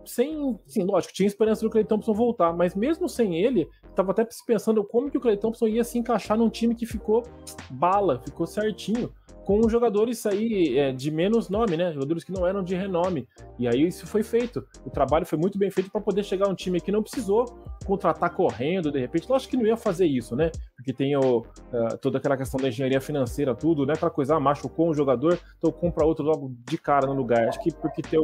sem, 0.07 0.57
sim, 0.65 0.83
lógico, 0.83 1.13
tinha 1.13 1.27
esperança 1.27 1.61
do 1.61 1.69
Clay 1.69 1.83
Thompson 1.83 2.13
voltar, 2.13 2.53
mas 2.53 2.75
mesmo 2.75 3.07
sem 3.07 3.37
ele, 3.37 3.69
tava 3.95 4.11
até 4.11 4.27
pensando 4.45 4.83
como 4.83 5.11
que 5.11 5.17
o 5.17 5.21
Clay 5.21 5.37
Thompson 5.37 5.67
ia 5.67 5.83
se 5.83 5.97
encaixar 5.97 6.37
num 6.37 6.49
time 6.49 6.73
que 6.73 6.85
ficou 6.85 7.23
bala, 7.69 8.19
ficou 8.19 8.47
certinho 8.47 9.11
com 9.47 9.69
jogadores 9.69 10.25
aí 10.25 10.77
é, 10.77 10.91
de 10.91 11.09
menos 11.09 11.49
nome, 11.49 11.77
né? 11.77 11.93
Jogadores 11.93 12.21
que 12.21 12.33
não 12.33 12.45
eram 12.45 12.61
de 12.61 12.75
renome. 12.75 13.25
E 13.57 13.65
aí 13.65 13.87
isso 13.87 14.05
foi 14.05 14.21
feito. 14.21 14.67
O 14.85 14.89
trabalho 14.89 15.25
foi 15.25 15.39
muito 15.39 15.57
bem 15.57 15.71
feito 15.71 15.89
para 15.89 16.01
poder 16.01 16.21
chegar 16.25 16.47
a 16.47 16.49
um 16.49 16.53
time 16.53 16.81
que 16.81 16.91
não 16.91 17.01
precisou 17.01 17.45
contratar 17.85 18.35
correndo, 18.35 18.91
de 18.91 18.99
repente. 18.99 19.25
Lógico 19.29 19.51
que 19.51 19.55
não 19.55 19.65
ia 19.65 19.77
fazer 19.77 20.05
isso, 20.05 20.35
né? 20.35 20.51
Porque 20.75 20.91
tem 20.91 21.15
o, 21.15 21.39
uh, 21.39 21.97
toda 22.01 22.17
aquela 22.17 22.35
questão 22.35 22.59
da 22.59 22.67
engenharia 22.67 22.99
financeira, 22.99 23.55
tudo, 23.55 23.85
né? 23.85 23.93
Aquela 23.93 24.11
coisa, 24.11 24.35
ah, 24.35 24.39
machucou 24.39 24.89
um 24.89 24.93
jogador, 24.93 25.39
então 25.57 25.71
compra 25.71 26.05
outro 26.05 26.25
logo 26.25 26.53
de 26.69 26.77
cara 26.77 27.07
no 27.07 27.13
lugar. 27.13 27.47
Acho 27.47 27.63
que 27.63 27.73
porque 27.73 28.01
tem 28.01 28.19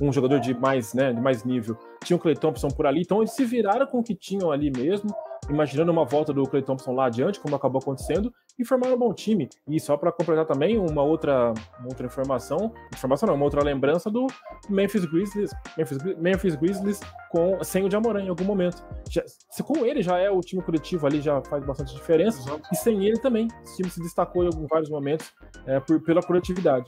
um 0.00 0.10
jogador 0.10 0.40
de 0.40 0.54
mais, 0.54 0.94
né, 0.94 1.12
de 1.12 1.20
mais 1.20 1.44
nível, 1.44 1.76
tinha 2.02 2.16
o 2.16 2.18
Clay 2.18 2.34
Thompson 2.34 2.68
por 2.68 2.86
ali, 2.86 3.02
então 3.02 3.18
eles 3.18 3.32
se 3.32 3.44
viraram 3.44 3.86
com 3.86 3.98
o 3.98 4.02
que 4.02 4.14
tinham 4.14 4.50
ali 4.50 4.70
mesmo 4.70 5.14
imaginando 5.48 5.90
uma 5.90 6.04
volta 6.04 6.32
do 6.32 6.44
Clay 6.44 6.62
Thompson 6.62 6.92
lá 6.92 7.06
adiante, 7.06 7.40
como 7.40 7.56
acabou 7.56 7.80
acontecendo, 7.80 8.32
e 8.58 8.64
formaram 8.64 8.94
um 8.94 8.98
bom 8.98 9.12
time. 9.12 9.48
E 9.66 9.80
só 9.80 9.96
para 9.96 10.12
completar 10.12 10.46
também 10.46 10.78
uma 10.78 11.02
outra, 11.02 11.52
uma 11.78 11.88
outra 11.88 12.06
informação, 12.06 12.72
informação 12.94 13.26
não, 13.26 13.34
uma 13.34 13.44
outra 13.44 13.62
lembrança 13.62 14.10
do 14.10 14.26
Memphis 14.68 15.04
Grizzlies, 15.04 15.50
Memphis, 15.76 15.98
Memphis 16.18 16.54
Grizzlies 16.54 17.00
com, 17.30 17.62
sem 17.64 17.84
o 17.84 17.90
Jamoran 17.90 18.22
em 18.22 18.28
algum 18.28 18.44
momento. 18.44 18.84
Já, 19.10 19.22
se 19.26 19.62
com 19.62 19.84
ele 19.84 20.02
já 20.02 20.18
é 20.18 20.30
o 20.30 20.40
time 20.40 20.62
coletivo 20.62 21.06
ali, 21.06 21.20
já 21.20 21.40
faz 21.42 21.64
bastante 21.64 21.94
diferença, 21.94 22.40
Exato. 22.40 22.68
e 22.72 22.76
sem 22.76 23.04
ele 23.04 23.18
também, 23.18 23.46
o 23.46 23.76
time 23.76 23.90
se 23.90 24.00
destacou 24.00 24.44
em 24.44 24.66
vários 24.66 24.90
momentos 24.90 25.32
é, 25.66 25.80
por, 25.80 26.00
pela 26.02 26.22
coletividade. 26.22 26.86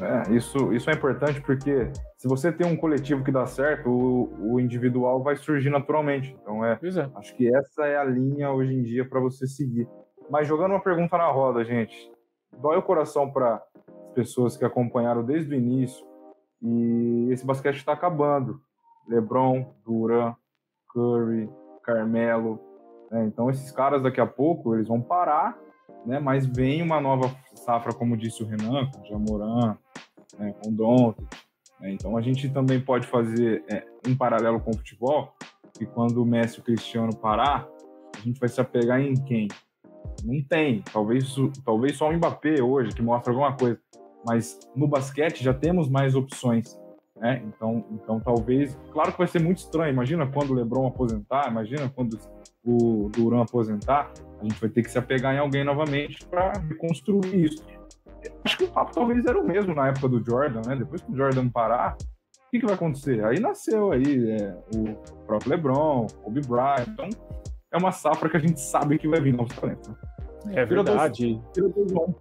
É, 0.00 0.32
isso, 0.32 0.72
isso 0.72 0.88
é 0.88 0.94
importante 0.94 1.40
porque 1.42 1.90
se 2.16 2.26
você 2.26 2.50
tem 2.50 2.66
um 2.66 2.76
coletivo 2.76 3.22
que 3.22 3.30
dá 3.30 3.46
certo, 3.46 3.90
o, 3.90 4.54
o 4.54 4.60
individual 4.60 5.22
vai 5.22 5.36
surgir 5.36 5.70
naturalmente. 5.70 6.36
Então 6.40 6.64
é, 6.64 6.72
é. 6.72 7.10
acho 7.16 7.34
que 7.36 7.54
essa 7.54 7.84
é 7.84 7.98
a 7.98 8.04
linha 8.04 8.50
hoje 8.50 8.74
em 8.74 8.82
dia 8.82 9.06
para 9.06 9.20
você 9.20 9.46
seguir. 9.46 9.86
Mas 10.30 10.48
jogando 10.48 10.72
uma 10.72 10.82
pergunta 10.82 11.18
na 11.18 11.28
roda, 11.30 11.64
gente, 11.64 12.10
dói 12.58 12.78
o 12.78 12.82
coração 12.82 13.30
para 13.30 13.56
as 13.56 14.14
pessoas 14.14 14.56
que 14.56 14.64
acompanharam 14.64 15.24
desde 15.24 15.54
o 15.54 15.58
início 15.58 16.06
e 16.62 17.28
esse 17.30 17.44
basquete 17.44 17.76
está 17.76 17.92
acabando. 17.92 18.60
LeBron, 19.08 19.74
Duran, 19.84 20.34
Curry, 20.88 21.50
Carmelo. 21.82 22.60
Né? 23.10 23.24
Então 23.24 23.50
esses 23.50 23.70
caras 23.70 24.02
daqui 24.02 24.20
a 24.20 24.26
pouco 24.26 24.74
eles 24.74 24.88
vão 24.88 25.00
parar, 25.00 25.58
né? 26.06 26.18
Mas 26.18 26.46
vem 26.46 26.82
uma 26.82 27.00
nova 27.00 27.34
safra, 27.54 27.92
como 27.92 28.16
disse 28.16 28.42
o 28.42 28.46
Renan, 28.46 28.90
com 28.90 29.02
o 29.02 29.06
Jamoran, 29.06 29.76
né, 30.38 30.54
com 30.62 30.70
o 30.70 30.72
Doncic. 30.72 31.22
Né? 31.80 31.92
Então 31.92 32.16
a 32.16 32.20
gente 32.20 32.48
também 32.48 32.80
pode 32.80 33.06
fazer 33.06 33.64
é, 33.68 33.84
um 34.06 34.16
paralelo 34.16 34.60
com 34.60 34.70
o 34.70 34.76
futebol, 34.76 35.34
que 35.76 35.86
quando 35.86 36.22
o 36.22 36.26
Messi 36.26 36.58
e 36.58 36.60
o 36.60 36.64
Cristiano 36.64 37.14
parar, 37.14 37.68
a 38.16 38.20
gente 38.20 38.38
vai 38.38 38.48
se 38.48 38.60
apegar 38.60 39.00
em 39.00 39.14
quem? 39.14 39.48
Não 40.24 40.42
tem. 40.42 40.82
Talvez, 40.92 41.34
talvez 41.64 41.96
só 41.96 42.08
o 42.08 42.12
Mbappé 42.12 42.62
hoje, 42.62 42.94
que 42.94 43.02
mostra 43.02 43.32
alguma 43.32 43.56
coisa. 43.56 43.78
Mas 44.26 44.58
no 44.76 44.86
basquete 44.86 45.42
já 45.42 45.54
temos 45.54 45.88
mais 45.88 46.14
opções. 46.14 46.78
Né? 47.20 47.42
Então, 47.46 47.84
então, 47.92 48.18
talvez. 48.18 48.76
Claro 48.92 49.12
que 49.12 49.18
vai 49.18 49.26
ser 49.26 49.40
muito 49.40 49.58
estranho. 49.58 49.92
Imagina 49.92 50.26
quando 50.26 50.50
o 50.50 50.54
LeBron 50.54 50.86
aposentar, 50.86 51.48
imagina 51.50 51.88
quando 51.94 52.18
o 52.64 53.10
Duran 53.10 53.42
aposentar, 53.42 54.10
a 54.40 54.42
gente 54.42 54.58
vai 54.58 54.70
ter 54.70 54.82
que 54.82 54.90
se 54.90 54.98
apegar 54.98 55.34
em 55.34 55.38
alguém 55.38 55.62
novamente 55.62 56.24
para 56.26 56.52
reconstruir 56.66 57.44
isso. 57.44 57.64
Acho 58.44 58.56
que 58.56 58.64
o 58.64 58.68
papo 58.68 58.92
talvez 58.94 59.24
era 59.24 59.38
o 59.38 59.46
mesmo 59.46 59.74
na 59.74 59.88
época 59.88 60.08
do 60.08 60.24
Jordan, 60.24 60.62
né? 60.66 60.76
Depois 60.76 61.02
que 61.02 61.12
o 61.12 61.16
Jordan 61.16 61.48
parar, 61.48 61.96
o 61.96 62.50
que, 62.50 62.58
que 62.58 62.66
vai 62.66 62.74
acontecer? 62.74 63.22
Aí 63.24 63.38
nasceu 63.38 63.92
aí 63.92 64.30
é, 64.30 64.58
o 64.74 64.94
próprio 65.26 65.50
LeBron, 65.50 66.06
Kobe 66.22 66.40
Bryant. 66.40 66.88
Então, 66.88 67.08
é 67.72 67.76
uma 67.76 67.92
safra 67.92 68.28
que 68.28 68.36
a 68.36 68.40
gente 68.40 68.60
sabe 68.60 68.98
que 68.98 69.08
vai 69.08 69.20
vir 69.20 69.34
novos 69.34 69.54
talentos. 69.54 69.88
Né? 69.88 69.96
É 70.54 70.64
verdade. 70.64 71.40
Tira 71.52 71.68
do, 71.68 72.14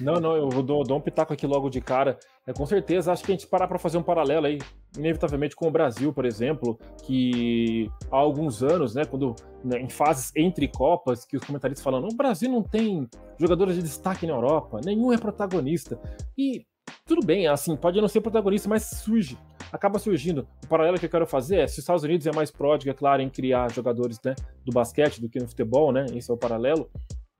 não, 0.00 0.14
não, 0.14 0.36
eu 0.36 0.48
dou, 0.62 0.82
dou 0.84 0.98
um 0.98 1.00
pitaco 1.00 1.32
aqui 1.32 1.46
logo 1.46 1.68
de 1.70 1.80
cara. 1.80 2.18
É, 2.46 2.52
com 2.52 2.66
certeza, 2.66 3.12
acho 3.12 3.24
que 3.24 3.32
a 3.32 3.34
gente 3.34 3.46
parar 3.46 3.68
para 3.68 3.78
fazer 3.78 3.98
um 3.98 4.02
paralelo 4.02 4.46
aí, 4.46 4.58
inevitavelmente 4.96 5.54
com 5.54 5.68
o 5.68 5.70
Brasil, 5.70 6.12
por 6.12 6.24
exemplo, 6.24 6.78
que 7.04 7.90
há 8.10 8.16
alguns 8.16 8.62
anos, 8.62 8.94
né, 8.94 9.04
quando 9.04 9.34
né, 9.64 9.80
em 9.80 9.88
fases 9.88 10.32
entre 10.34 10.68
Copas, 10.68 11.24
que 11.24 11.36
os 11.36 11.44
comentaristas 11.44 11.84
falam, 11.84 12.06
o 12.06 12.14
Brasil 12.14 12.50
não 12.50 12.62
tem 12.62 13.08
jogadores 13.38 13.76
de 13.76 13.82
destaque 13.82 14.26
na 14.26 14.32
Europa, 14.32 14.80
nenhum 14.84 15.12
é 15.12 15.18
protagonista. 15.18 15.98
E 16.36 16.66
tudo 17.04 17.24
bem, 17.24 17.46
assim, 17.46 17.76
pode 17.76 18.00
não 18.00 18.08
ser 18.08 18.20
protagonista, 18.20 18.68
mas 18.68 18.84
surge, 18.84 19.38
acaba 19.72 19.98
surgindo. 19.98 20.46
O 20.64 20.66
paralelo 20.66 20.98
que 20.98 21.06
eu 21.06 21.10
quero 21.10 21.26
fazer 21.26 21.60
é, 21.60 21.66
se 21.66 21.74
os 21.74 21.78
Estados 21.78 22.02
Unidos 22.02 22.26
é 22.26 22.32
mais 22.32 22.50
pródigo, 22.50 22.90
é 22.90 22.94
claro, 22.94 23.22
em 23.22 23.28
criar 23.28 23.70
jogadores 23.70 24.20
né, 24.24 24.34
do 24.64 24.72
basquete 24.72 25.20
do 25.20 25.28
que 25.28 25.38
no 25.38 25.48
futebol, 25.48 25.92
né, 25.92 26.06
esse 26.14 26.30
é 26.30 26.34
o 26.34 26.36
paralelo, 26.36 26.90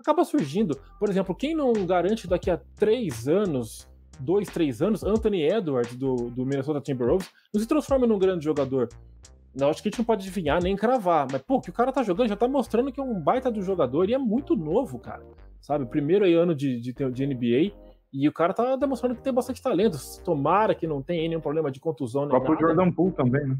acaba 0.03 0.25
surgindo. 0.25 0.79
Por 0.99 1.09
exemplo, 1.09 1.35
quem 1.35 1.55
não 1.55 1.73
garante 1.87 2.29
daqui 2.29 2.51
a 2.51 2.61
três 2.77 3.27
anos, 3.27 3.89
dois, 4.21 4.49
três 4.49 4.83
anos, 4.83 5.03
Anthony 5.03 5.43
Edwards 5.43 5.97
do, 5.97 6.31
do 6.31 6.45
Minnesota 6.45 6.81
Timberwolves 6.81 7.31
não 7.53 7.61
se 7.61 7.67
transforma 7.67 8.07
num 8.07 8.19
grande 8.19 8.45
jogador. 8.45 8.89
Não, 9.55 9.69
acho 9.69 9.83
que 9.83 9.89
a 9.89 9.91
gente 9.91 9.99
não 9.99 10.05
pode 10.05 10.23
adivinhar 10.23 10.63
nem 10.63 10.75
cravar, 10.75 11.27
mas 11.31 11.43
pô, 11.43 11.61
que 11.61 11.71
o 11.71 11.73
cara 11.73 11.93
tá 11.93 12.03
jogando 12.03 12.29
já 12.29 12.37
tá 12.37 12.49
mostrando 12.49 12.91
que 12.91 12.99
é 12.99 13.03
um 13.03 13.21
baita 13.21 13.51
do 13.51 13.63
jogador 13.63 14.09
e 14.09 14.15
é 14.15 14.19
muito 14.19 14.57
novo, 14.57 14.99
cara. 14.99 15.23
Sabe? 15.61 15.85
Primeiro 15.87 16.25
aí 16.25 16.35
ano 16.35 16.55
de, 16.55 16.81
de, 16.81 16.93
de 16.93 17.27
NBA 17.27 17.73
e 18.13 18.29
o 18.29 18.33
cara 18.33 18.53
tá 18.53 18.77
demonstrando 18.77 19.15
que 19.15 19.23
tem 19.23 19.33
bastante 19.33 19.63
talento. 19.63 19.99
Tomara 20.25 20.75
que 20.75 20.87
não 20.87 21.03
tenha 21.03 21.29
nenhum 21.29 21.41
problema 21.41 21.71
de 21.71 21.81
contusão. 21.81 22.25
O 22.25 22.29
próprio 22.29 22.59
Jordan 22.59 22.91
Poole 22.93 23.13
também, 23.13 23.47
né? 23.47 23.57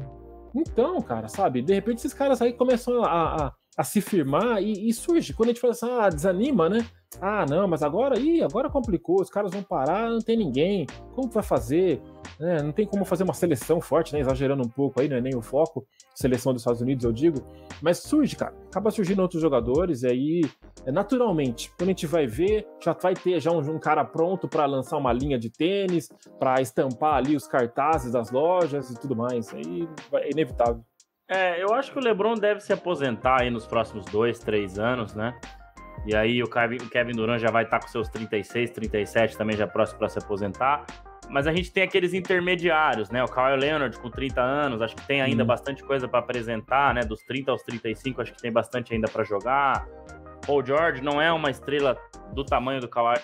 Então, 0.55 1.01
cara, 1.01 1.27
sabe? 1.27 1.61
De 1.61 1.73
repente 1.73 1.97
esses 1.97 2.13
caras 2.13 2.41
aí 2.41 2.53
começam 2.53 3.03
a, 3.03 3.47
a 3.47 3.53
a 3.77 3.83
se 3.83 4.01
firmar 4.01 4.61
e, 4.61 4.89
e, 4.89 4.93
surge. 4.93 5.33
Quando 5.33 5.49
a 5.49 5.51
gente 5.51 5.61
fala 5.61 5.73
assim, 5.73 5.89
ah, 5.89 6.09
desanima, 6.09 6.69
né? 6.69 6.85
Ah, 7.21 7.45
não, 7.47 7.67
mas 7.67 7.83
agora, 7.83 8.19
ih, 8.19 8.43
agora 8.43 8.69
complicou, 8.69 9.21
os 9.21 9.29
caras 9.29 9.51
vão 9.51 9.61
parar, 9.61 10.09
não 10.09 10.19
tem 10.19 10.35
ninguém, 10.35 10.87
como 11.13 11.29
vai 11.29 11.43
fazer? 11.43 12.01
É, 12.39 12.61
não 12.63 12.71
tem 12.71 12.87
como 12.87 13.05
fazer 13.05 13.23
uma 13.23 13.33
seleção 13.35 13.79
forte, 13.79 14.13
né? 14.13 14.19
Exagerando 14.19 14.63
um 14.63 14.69
pouco 14.69 14.99
aí, 14.99 15.07
é 15.07 15.21
nem 15.21 15.35
o 15.35 15.41
foco, 15.41 15.85
seleção 16.15 16.53
dos 16.53 16.63
Estados 16.63 16.81
Unidos, 16.81 17.05
eu 17.05 17.11
digo. 17.11 17.45
Mas 17.81 17.99
surge, 17.99 18.35
cara, 18.35 18.53
acaba 18.67 18.89
surgindo 18.89 19.21
outros 19.21 19.41
jogadores, 19.41 20.01
e 20.01 20.07
aí, 20.07 20.41
é, 20.85 20.91
naturalmente, 20.91 21.71
quando 21.77 21.89
a 21.89 21.91
gente 21.91 22.07
vai 22.07 22.25
ver, 22.25 22.65
já 22.83 22.93
vai 22.93 23.13
ter 23.13 23.39
já 23.39 23.51
um, 23.51 23.59
um 23.59 23.79
cara 23.79 24.03
pronto 24.03 24.47
para 24.47 24.65
lançar 24.65 24.97
uma 24.97 25.13
linha 25.13 25.37
de 25.37 25.51
tênis, 25.51 26.09
para 26.39 26.61
estampar 26.61 27.15
ali 27.15 27.35
os 27.35 27.47
cartazes 27.47 28.11
das 28.11 28.31
lojas 28.31 28.89
e 28.89 28.99
tudo 28.99 29.15
mais. 29.15 29.53
Aí 29.53 29.87
é 30.13 30.31
inevitável. 30.31 30.83
É, 31.29 31.63
eu 31.63 31.73
acho 31.73 31.91
que 31.91 31.97
o 31.97 32.01
LeBron 32.01 32.35
deve 32.35 32.59
se 32.59 32.73
aposentar 32.73 33.41
aí 33.41 33.49
nos 33.49 33.65
próximos 33.65 34.05
dois, 34.05 34.39
três 34.39 34.77
anos, 34.77 35.15
né? 35.15 35.33
E 36.05 36.15
aí 36.15 36.43
o 36.43 36.49
Kevin, 36.49 37.13
Durant 37.13 37.39
já 37.39 37.49
vai 37.49 37.63
estar 37.63 37.79
tá 37.79 37.85
com 37.85 37.91
seus 37.91 38.09
36, 38.09 38.71
37 38.71 39.37
também 39.37 39.55
já 39.55 39.65
próximo 39.65 39.99
para 39.99 40.09
se 40.09 40.19
aposentar. 40.19 40.85
Mas 41.29 41.47
a 41.47 41.53
gente 41.53 41.71
tem 41.71 41.83
aqueles 41.83 42.13
intermediários, 42.13 43.09
né? 43.09 43.23
O 43.23 43.27
Kawhi 43.27 43.57
Leonard 43.57 43.97
com 43.97 44.09
30 44.09 44.41
anos, 44.41 44.81
acho 44.81 44.95
que 44.95 45.07
tem 45.07 45.21
ainda 45.21 45.43
hum. 45.43 45.47
bastante 45.47 45.81
coisa 45.83 46.07
para 46.07 46.19
apresentar, 46.19 46.93
né? 46.93 47.01
Dos 47.01 47.23
30 47.23 47.51
aos 47.51 47.63
35, 47.63 48.21
acho 48.21 48.33
que 48.33 48.41
tem 48.41 48.51
bastante 48.51 48.93
ainda 48.93 49.07
para 49.07 49.23
jogar. 49.23 49.87
Paul 50.45 50.65
George 50.65 51.01
não 51.01 51.21
é 51.21 51.31
uma 51.31 51.49
estrela 51.49 51.97
do 52.33 52.43
tamanho 52.43 52.81
do 52.81 52.89
Kawhi, 52.89 53.15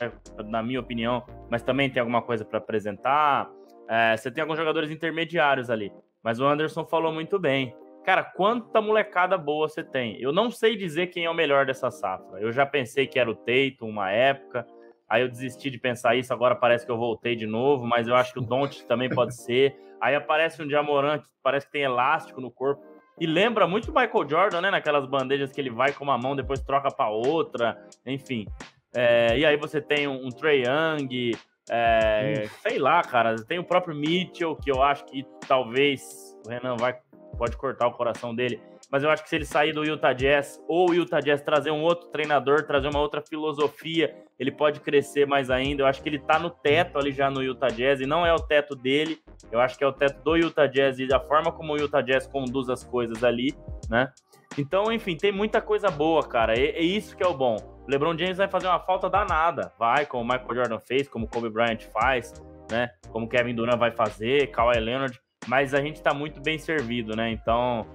na 0.46 0.64
minha 0.64 0.80
opinião, 0.80 1.26
mas 1.50 1.62
também 1.62 1.90
tem 1.90 2.00
alguma 2.00 2.22
coisa 2.22 2.46
para 2.46 2.60
apresentar. 2.60 3.50
É, 3.90 4.16
você 4.16 4.32
tem 4.32 4.42
alguns 4.42 4.58
jogadores 4.58 4.90
intermediários 4.90 5.70
ali, 5.70 5.92
mas 6.24 6.40
o 6.40 6.46
Anderson 6.46 6.86
falou 6.86 7.12
muito 7.12 7.38
bem. 7.38 7.76
Cara, 8.06 8.24
quanta 8.24 8.82
molecada 8.82 9.38
boa 9.38 9.68
você 9.68 9.84
tem. 9.84 10.20
Eu 10.22 10.32
não 10.32 10.50
sei 10.50 10.76
dizer 10.76 11.08
quem 11.08 11.26
é 11.26 11.30
o 11.30 11.34
melhor 11.34 11.66
dessa 11.66 11.92
safra. 11.92 12.40
Eu 12.40 12.52
já 12.52 12.66
pensei 12.66 13.06
que 13.06 13.20
era 13.20 13.30
o 13.30 13.36
Teito 13.36 13.86
uma 13.86 14.12
época, 14.12 14.66
aí 15.08 15.22
eu 15.22 15.30
desisti 15.30 15.70
de 15.70 15.78
pensar 15.78 16.16
isso, 16.16 16.34
agora 16.34 16.56
parece 16.56 16.86
que 16.86 16.92
eu 16.92 16.98
voltei 16.98 17.36
de 17.36 17.46
novo, 17.46 17.86
mas 17.86 18.08
eu 18.08 18.16
acho 18.16 18.34
que 18.34 18.40
o 18.40 18.42
Don't 18.42 18.86
também 18.86 19.10
pode 19.10 19.36
ser. 19.44 19.76
Aí 20.02 20.16
aparece 20.16 20.64
um 20.64 20.70
Jamoran 20.70 21.20
que 21.20 21.28
parece 21.44 21.66
que 21.66 21.74
tem 21.74 21.84
elástico 21.84 22.40
no 22.40 22.50
corpo. 22.50 22.82
E 23.20 23.28
lembra 23.28 23.68
muito 23.68 23.92
o 23.92 23.94
Michael 23.94 24.30
Jordan, 24.30 24.62
né? 24.62 24.72
Naquelas 24.72 25.06
bandejas 25.06 25.52
que 25.52 25.60
ele 25.60 25.70
vai 25.70 25.92
com 25.92 26.06
uma 26.06 26.18
mão, 26.18 26.38
depois 26.38 26.62
troca 26.62 26.90
para 26.90 27.10
outra, 27.10 27.78
enfim. 28.06 28.48
É, 28.96 29.38
e 29.38 29.46
aí 29.46 29.58
você 29.58 29.82
tem 29.82 30.08
um, 30.08 30.26
um 30.26 30.30
Trey 30.30 30.64
Young, 30.64 31.32
é, 31.70 32.46
sei 32.62 32.80
lá, 32.80 33.02
cara. 33.02 33.36
Tem 33.44 33.60
o 33.60 33.64
próprio 33.64 33.94
Mitchell, 33.94 34.56
que 34.56 34.72
eu 34.72 34.82
acho 34.82 35.06
que 35.06 35.26
talvez 35.48 36.02
o 36.46 36.50
Renan 36.50 36.78
vai 36.78 36.98
pode 37.40 37.56
cortar 37.56 37.88
o 37.88 37.94
coração 37.94 38.36
dele. 38.36 38.62
Mas 38.92 39.02
eu 39.02 39.10
acho 39.10 39.24
que 39.24 39.30
se 39.30 39.36
ele 39.38 39.46
sair 39.46 39.72
do 39.72 39.86
Utah 39.86 40.12
Jazz, 40.12 40.62
ou 40.68 40.90
o 40.90 40.94
Utah 40.94 41.22
Jazz 41.22 41.42
trazer 41.42 41.72
um 41.72 41.82
outro 41.82 42.10
treinador, 42.10 42.68
trazer 42.68 42.90
uma 42.90 43.00
outra 43.00 43.22
filosofia, 43.22 44.14
ele 44.38 44.52
pode 44.52 44.82
crescer 44.82 45.26
mais 45.26 45.50
ainda. 45.50 45.84
Eu 45.84 45.88
acho 45.88 46.04
que 46.04 46.10
ele 46.10 46.20
tá 46.20 46.38
no 46.38 46.50
teto 46.50 47.00
ali 47.00 47.14
já 47.14 47.32
no 47.32 47.42
Utah 47.42 47.70
Jazz, 47.70 48.02
e 48.02 48.06
não 48.06 48.26
é 48.26 48.34
o 48.34 48.40
teto 48.40 48.76
dele. 48.76 49.20
Eu 49.50 49.62
acho 49.62 49.78
que 49.78 49.84
é 49.84 49.88
o 49.88 49.94
teto 49.94 50.22
do 50.22 50.36
Utah 50.36 50.68
Jazz 50.68 51.00
e 51.00 51.08
da 51.08 51.20
forma 51.20 51.52
como 51.52 51.74
o 51.74 51.78
Utah 51.78 52.02
Jazz 52.02 52.28
conduz 52.28 52.70
as 52.70 52.84
coisas 52.84 53.24
ali, 53.24 53.56
né? 53.90 54.12
Então, 54.58 54.92
enfim, 54.92 55.16
tem 55.16 55.32
muita 55.32 55.62
coisa 55.62 55.90
boa, 55.90 56.28
cara. 56.28 56.54
É, 56.54 56.72
é 56.72 56.82
isso 56.82 57.16
que 57.16 57.24
é 57.24 57.28
o 57.28 57.34
bom. 57.34 57.56
O 57.88 57.90
LeBron 57.90 58.18
James 58.18 58.38
vai 58.38 58.50
fazer 58.50 58.68
uma 58.68 58.80
falta 58.80 59.10
danada. 59.10 59.72
Vai, 59.80 60.06
como 60.06 60.24
o 60.24 60.28
Michael 60.28 60.56
Jordan 60.56 60.80
fez, 60.80 61.08
como 61.08 61.26
o 61.26 61.30
Kobe 61.30 61.50
Bryant 61.50 61.84
faz, 61.94 62.34
né? 62.70 62.90
Como 63.10 63.26
o 63.26 63.30
Kevin 63.30 63.56
Durant 63.56 63.80
vai 63.80 63.92
fazer, 63.92 64.48
Kawhi 64.48 64.80
Leonard 64.80 65.18
mas 65.50 65.74
a 65.74 65.82
gente 65.82 65.96
está 65.96 66.14
muito 66.14 66.40
bem 66.40 66.60
servido, 66.60 67.16
né? 67.16 67.32
Então, 67.32 67.86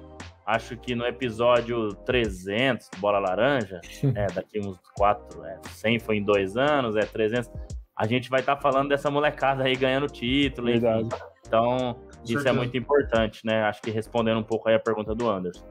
acho 0.44 0.76
que 0.76 0.94
no 0.94 1.06
episódio 1.06 1.94
300 2.04 2.90
Bola 2.98 3.20
Laranja, 3.20 3.80
é, 4.14 4.26
daqui 4.26 4.58
uns 4.58 4.78
4, 4.96 5.44
é, 5.44 5.60
100 5.70 6.00
foi 6.00 6.16
em 6.16 6.24
dois 6.24 6.56
anos, 6.56 6.96
é 6.96 7.02
300, 7.02 7.48
a 7.96 8.06
gente 8.06 8.28
vai 8.28 8.40
estar 8.40 8.56
tá 8.56 8.60
falando 8.60 8.88
dessa 8.88 9.08
molecada 9.10 9.62
aí 9.62 9.76
ganhando 9.76 10.08
título, 10.08 10.68
enfim. 10.68 11.08
Então, 11.46 11.96
isso 12.24 12.46
é 12.46 12.52
muito 12.52 12.76
importante, 12.76 13.46
né? 13.46 13.62
Acho 13.62 13.80
que 13.80 13.90
respondendo 13.90 14.40
um 14.40 14.44
pouco 14.44 14.68
aí 14.68 14.74
a 14.74 14.80
pergunta 14.80 15.14
do 15.14 15.30
Anderson. 15.30 15.64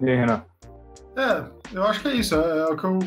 E 0.00 0.08
aí, 0.08 0.16
Renan? 0.16 0.44
É, 1.16 1.44
eu 1.72 1.82
acho 1.84 2.02
que 2.02 2.08
é 2.08 2.14
isso, 2.14 2.34
é, 2.34 2.58
é 2.58 2.66
o 2.66 2.76
que 2.76 2.84
eu, 2.84 2.98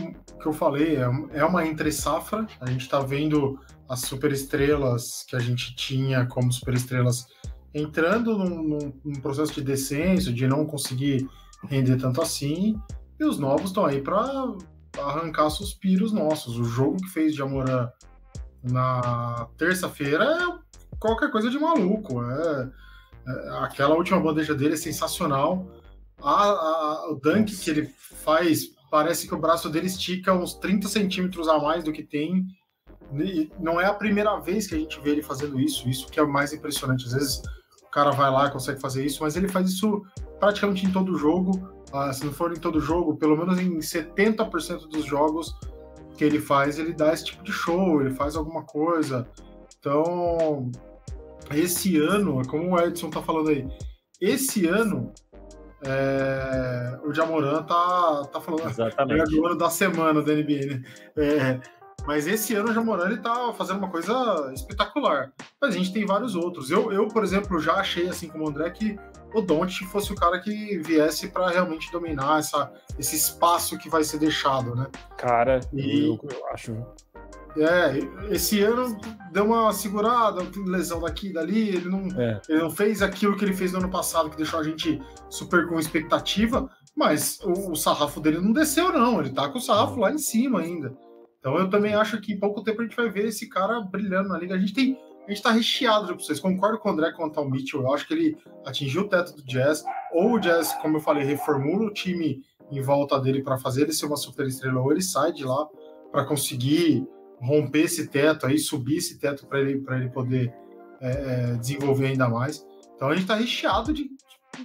que 0.41 0.45
eu 0.47 0.51
falei, 0.51 0.97
é, 0.97 1.39
é 1.39 1.45
uma 1.45 1.65
entre 1.65 1.91
safra, 1.91 2.47
a 2.59 2.65
gente 2.65 2.81
está 2.81 2.99
vendo 2.99 3.59
as 3.87 4.01
superestrelas 4.01 5.23
que 5.27 5.35
a 5.35 5.39
gente 5.39 5.75
tinha 5.75 6.25
como 6.25 6.51
superestrelas 6.51 7.27
entrando 7.73 8.37
num, 8.37 8.63
num, 8.63 8.93
num, 9.03 9.21
processo 9.21 9.53
de 9.53 9.61
descenso, 9.61 10.33
de 10.33 10.47
não 10.47 10.65
conseguir 10.65 11.27
render 11.67 11.97
tanto 11.97 12.21
assim, 12.21 12.79
e 13.19 13.25
os 13.25 13.37
novos 13.37 13.65
estão 13.69 13.85
aí 13.85 14.01
para 14.01 14.55
arrancar 14.97 15.49
suspiros 15.49 16.11
nossos. 16.11 16.57
O 16.57 16.63
jogo 16.63 16.97
que 16.97 17.09
fez 17.09 17.33
de 17.33 17.41
Amorã 17.41 17.89
na 18.63 19.47
terça-feira 19.57 20.23
é 20.23 20.97
qualquer 20.99 21.31
coisa 21.31 21.49
de 21.49 21.59
maluco. 21.59 22.23
É, 22.23 22.69
é, 23.27 23.49
aquela 23.59 23.95
última 23.95 24.19
bandeja 24.19 24.55
dele 24.55 24.73
é 24.73 24.77
sensacional. 24.77 25.67
A, 26.21 26.43
a, 26.43 27.11
o 27.11 27.15
dunk 27.15 27.55
que 27.55 27.69
ele 27.69 27.93
faz, 28.23 28.69
parece 28.89 29.27
que 29.27 29.35
o 29.35 29.39
braço 29.39 29.69
dele 29.69 29.87
estica 29.87 30.33
uns 30.33 30.55
30 30.55 30.87
centímetros 30.87 31.47
a 31.47 31.59
mais 31.59 31.83
do 31.83 31.91
que 31.91 32.03
tem. 32.03 32.45
E 33.13 33.51
não 33.59 33.79
é 33.79 33.85
a 33.85 33.93
primeira 33.93 34.37
vez 34.39 34.67
que 34.67 34.75
a 34.75 34.77
gente 34.77 34.99
vê 35.01 35.11
ele 35.11 35.23
fazendo 35.23 35.59
isso, 35.59 35.89
isso 35.89 36.07
que 36.07 36.19
é 36.19 36.23
o 36.23 36.31
mais 36.31 36.53
impressionante. 36.53 37.05
Às 37.05 37.13
vezes 37.13 37.41
o 37.89 37.91
cara 37.91 38.11
vai 38.11 38.29
lá 38.29 38.45
e 38.45 38.51
consegue 38.51 38.79
fazer 38.79 39.03
isso, 39.03 39.23
mas 39.23 39.35
ele 39.35 39.47
faz 39.47 39.67
isso 39.67 40.03
praticamente 40.39 40.85
em 40.85 40.91
todo 40.91 41.17
jogo. 41.17 41.51
Uh, 41.91 42.13
se 42.13 42.23
não 42.23 42.31
for 42.31 42.51
em 42.55 42.59
todo 42.59 42.79
jogo, 42.79 43.17
pelo 43.17 43.35
menos 43.35 43.59
em 43.59 43.79
70% 43.79 44.87
dos 44.87 45.05
jogos 45.05 45.57
que 46.15 46.23
ele 46.23 46.39
faz, 46.39 46.77
ele 46.77 46.93
dá 46.93 47.11
esse 47.11 47.25
tipo 47.25 47.43
de 47.43 47.51
show, 47.51 47.99
ele 47.99 48.11
faz 48.11 48.35
alguma 48.35 48.63
coisa. 48.63 49.27
Então, 49.79 50.69
esse 51.51 51.97
ano, 51.97 52.47
como 52.47 52.75
o 52.75 52.79
Edson 52.79 53.09
tá 53.09 53.23
falando 53.23 53.49
aí, 53.49 53.67
esse 54.21 54.67
ano 54.67 55.11
é, 55.81 56.99
o 57.03 57.13
Jamoran 57.13 57.63
tá, 57.63 58.23
tá 58.31 58.39
falando 58.39 58.69
Exatamente. 58.69 59.35
é 59.35 59.39
o 59.39 59.47
ano 59.47 59.57
da 59.57 59.69
semana 59.69 60.21
da 60.21 60.33
NBA, 60.33 60.65
né? 60.67 60.83
É, 61.17 61.59
mas 62.09 62.25
esse 62.25 62.55
ano 62.55 62.71
o 62.71 62.73
Jamoran 62.73 63.13
está 63.13 63.53
fazendo 63.53 63.77
uma 63.77 63.87
coisa 63.87 64.51
espetacular. 64.51 65.31
Mas 65.61 65.75
a 65.75 65.77
gente 65.77 65.93
tem 65.93 66.07
vários 66.07 66.33
outros. 66.33 66.71
Eu, 66.71 66.91
eu 66.91 67.07
por 67.07 67.23
exemplo, 67.23 67.59
já 67.59 67.75
achei, 67.75 68.09
assim 68.09 68.27
como 68.27 68.45
o 68.45 68.49
André, 68.49 68.67
que 68.71 68.97
o 69.31 69.43
Don't 69.43 69.85
fosse 69.85 70.11
o 70.11 70.15
cara 70.15 70.39
que 70.39 70.79
viesse 70.79 71.27
para 71.27 71.49
realmente 71.49 71.91
dominar 71.91 72.39
essa, 72.39 72.73
esse 72.97 73.15
espaço 73.15 73.77
que 73.77 73.87
vai 73.87 74.03
ser 74.03 74.17
deixado, 74.17 74.75
né? 74.75 74.87
Cara, 75.17 75.59
e, 75.71 76.07
eu, 76.07 76.19
eu 76.31 76.47
acho. 76.47 76.83
É, 77.55 78.33
esse 78.33 78.59
ano 78.63 78.99
deu 79.31 79.45
uma 79.45 79.71
segurada, 79.71 80.41
lesão 80.65 81.01
daqui 81.01 81.27
e 81.27 81.33
dali, 81.33 81.69
ele 81.69 81.89
não, 81.89 82.07
é. 82.19 82.41
ele 82.49 82.63
não 82.63 82.71
fez 82.71 83.03
aquilo 83.03 83.37
que 83.37 83.45
ele 83.45 83.53
fez 83.53 83.71
no 83.71 83.77
ano 83.77 83.89
passado, 83.91 84.31
que 84.31 84.37
deixou 84.37 84.59
a 84.59 84.63
gente 84.63 84.99
super 85.29 85.67
com 85.67 85.79
expectativa, 85.79 86.67
mas 86.95 87.39
o, 87.43 87.73
o 87.73 87.75
sarrafo 87.75 88.19
dele 88.19 88.41
não 88.41 88.51
desceu, 88.51 88.91
não. 88.91 89.19
Ele 89.19 89.29
tá 89.29 89.47
com 89.47 89.59
o 89.59 89.61
sarrafo 89.61 89.99
lá 89.99 90.11
em 90.11 90.17
cima 90.17 90.61
ainda. 90.61 90.91
Então 91.39 91.57
eu 91.57 91.69
também 91.69 91.95
acho 91.95 92.19
que 92.19 92.33
em 92.33 92.39
pouco 92.39 92.63
tempo 92.63 92.81
a 92.81 92.83
gente 92.83 92.95
vai 92.95 93.09
ver 93.09 93.27
esse 93.27 93.47
cara 93.47 93.81
brilhando 93.81 94.29
na 94.29 94.37
liga. 94.37 94.55
A 94.55 94.59
gente 94.59 94.73
tem. 94.73 94.99
A 95.25 95.31
gente 95.31 95.43
tá 95.43 95.51
recheado 95.51 96.07
de 96.07 96.13
opções. 96.13 96.39
Concordo 96.39 96.79
com 96.79 96.89
o 96.89 96.91
André 96.91 97.11
quanto 97.11 97.39
ao 97.39 97.49
Mitchell. 97.49 97.81
Eu 97.81 97.93
acho 97.93 98.07
que 98.07 98.13
ele 98.13 98.37
atingiu 98.65 99.03
o 99.03 99.07
teto 99.07 99.35
do 99.35 99.43
Jazz. 99.43 99.83
Ou 100.11 100.33
o 100.33 100.39
Jazz, 100.39 100.73
como 100.81 100.97
eu 100.97 101.01
falei, 101.01 101.23
reformula 101.23 101.85
o 101.85 101.93
time 101.93 102.41
em 102.71 102.81
volta 102.81 103.19
dele 103.19 103.43
para 103.43 103.57
fazer 103.57 103.83
ele 103.83 103.93
ser 103.93 104.05
uma 104.05 104.17
super 104.17 104.45
estrela, 104.47 104.79
ou 104.79 104.91
ele 104.91 105.01
sai 105.01 105.31
de 105.31 105.43
lá 105.43 105.67
para 106.11 106.25
conseguir 106.25 107.07
romper 107.39 107.83
esse 107.83 108.07
teto 108.07 108.45
aí, 108.45 108.57
subir 108.57 108.97
esse 108.97 109.17
teto 109.17 109.45
para 109.47 109.59
ele, 109.59 109.83
ele 109.87 110.09
poder 110.09 110.53
é, 111.01 111.09
é, 111.09 111.55
desenvolver 111.57 112.07
ainda 112.07 112.27
mais. 112.27 112.65
Então 112.95 113.07
a 113.07 113.13
gente 113.13 113.23
está 113.23 113.35
recheado 113.35 113.93
de, 113.93 114.09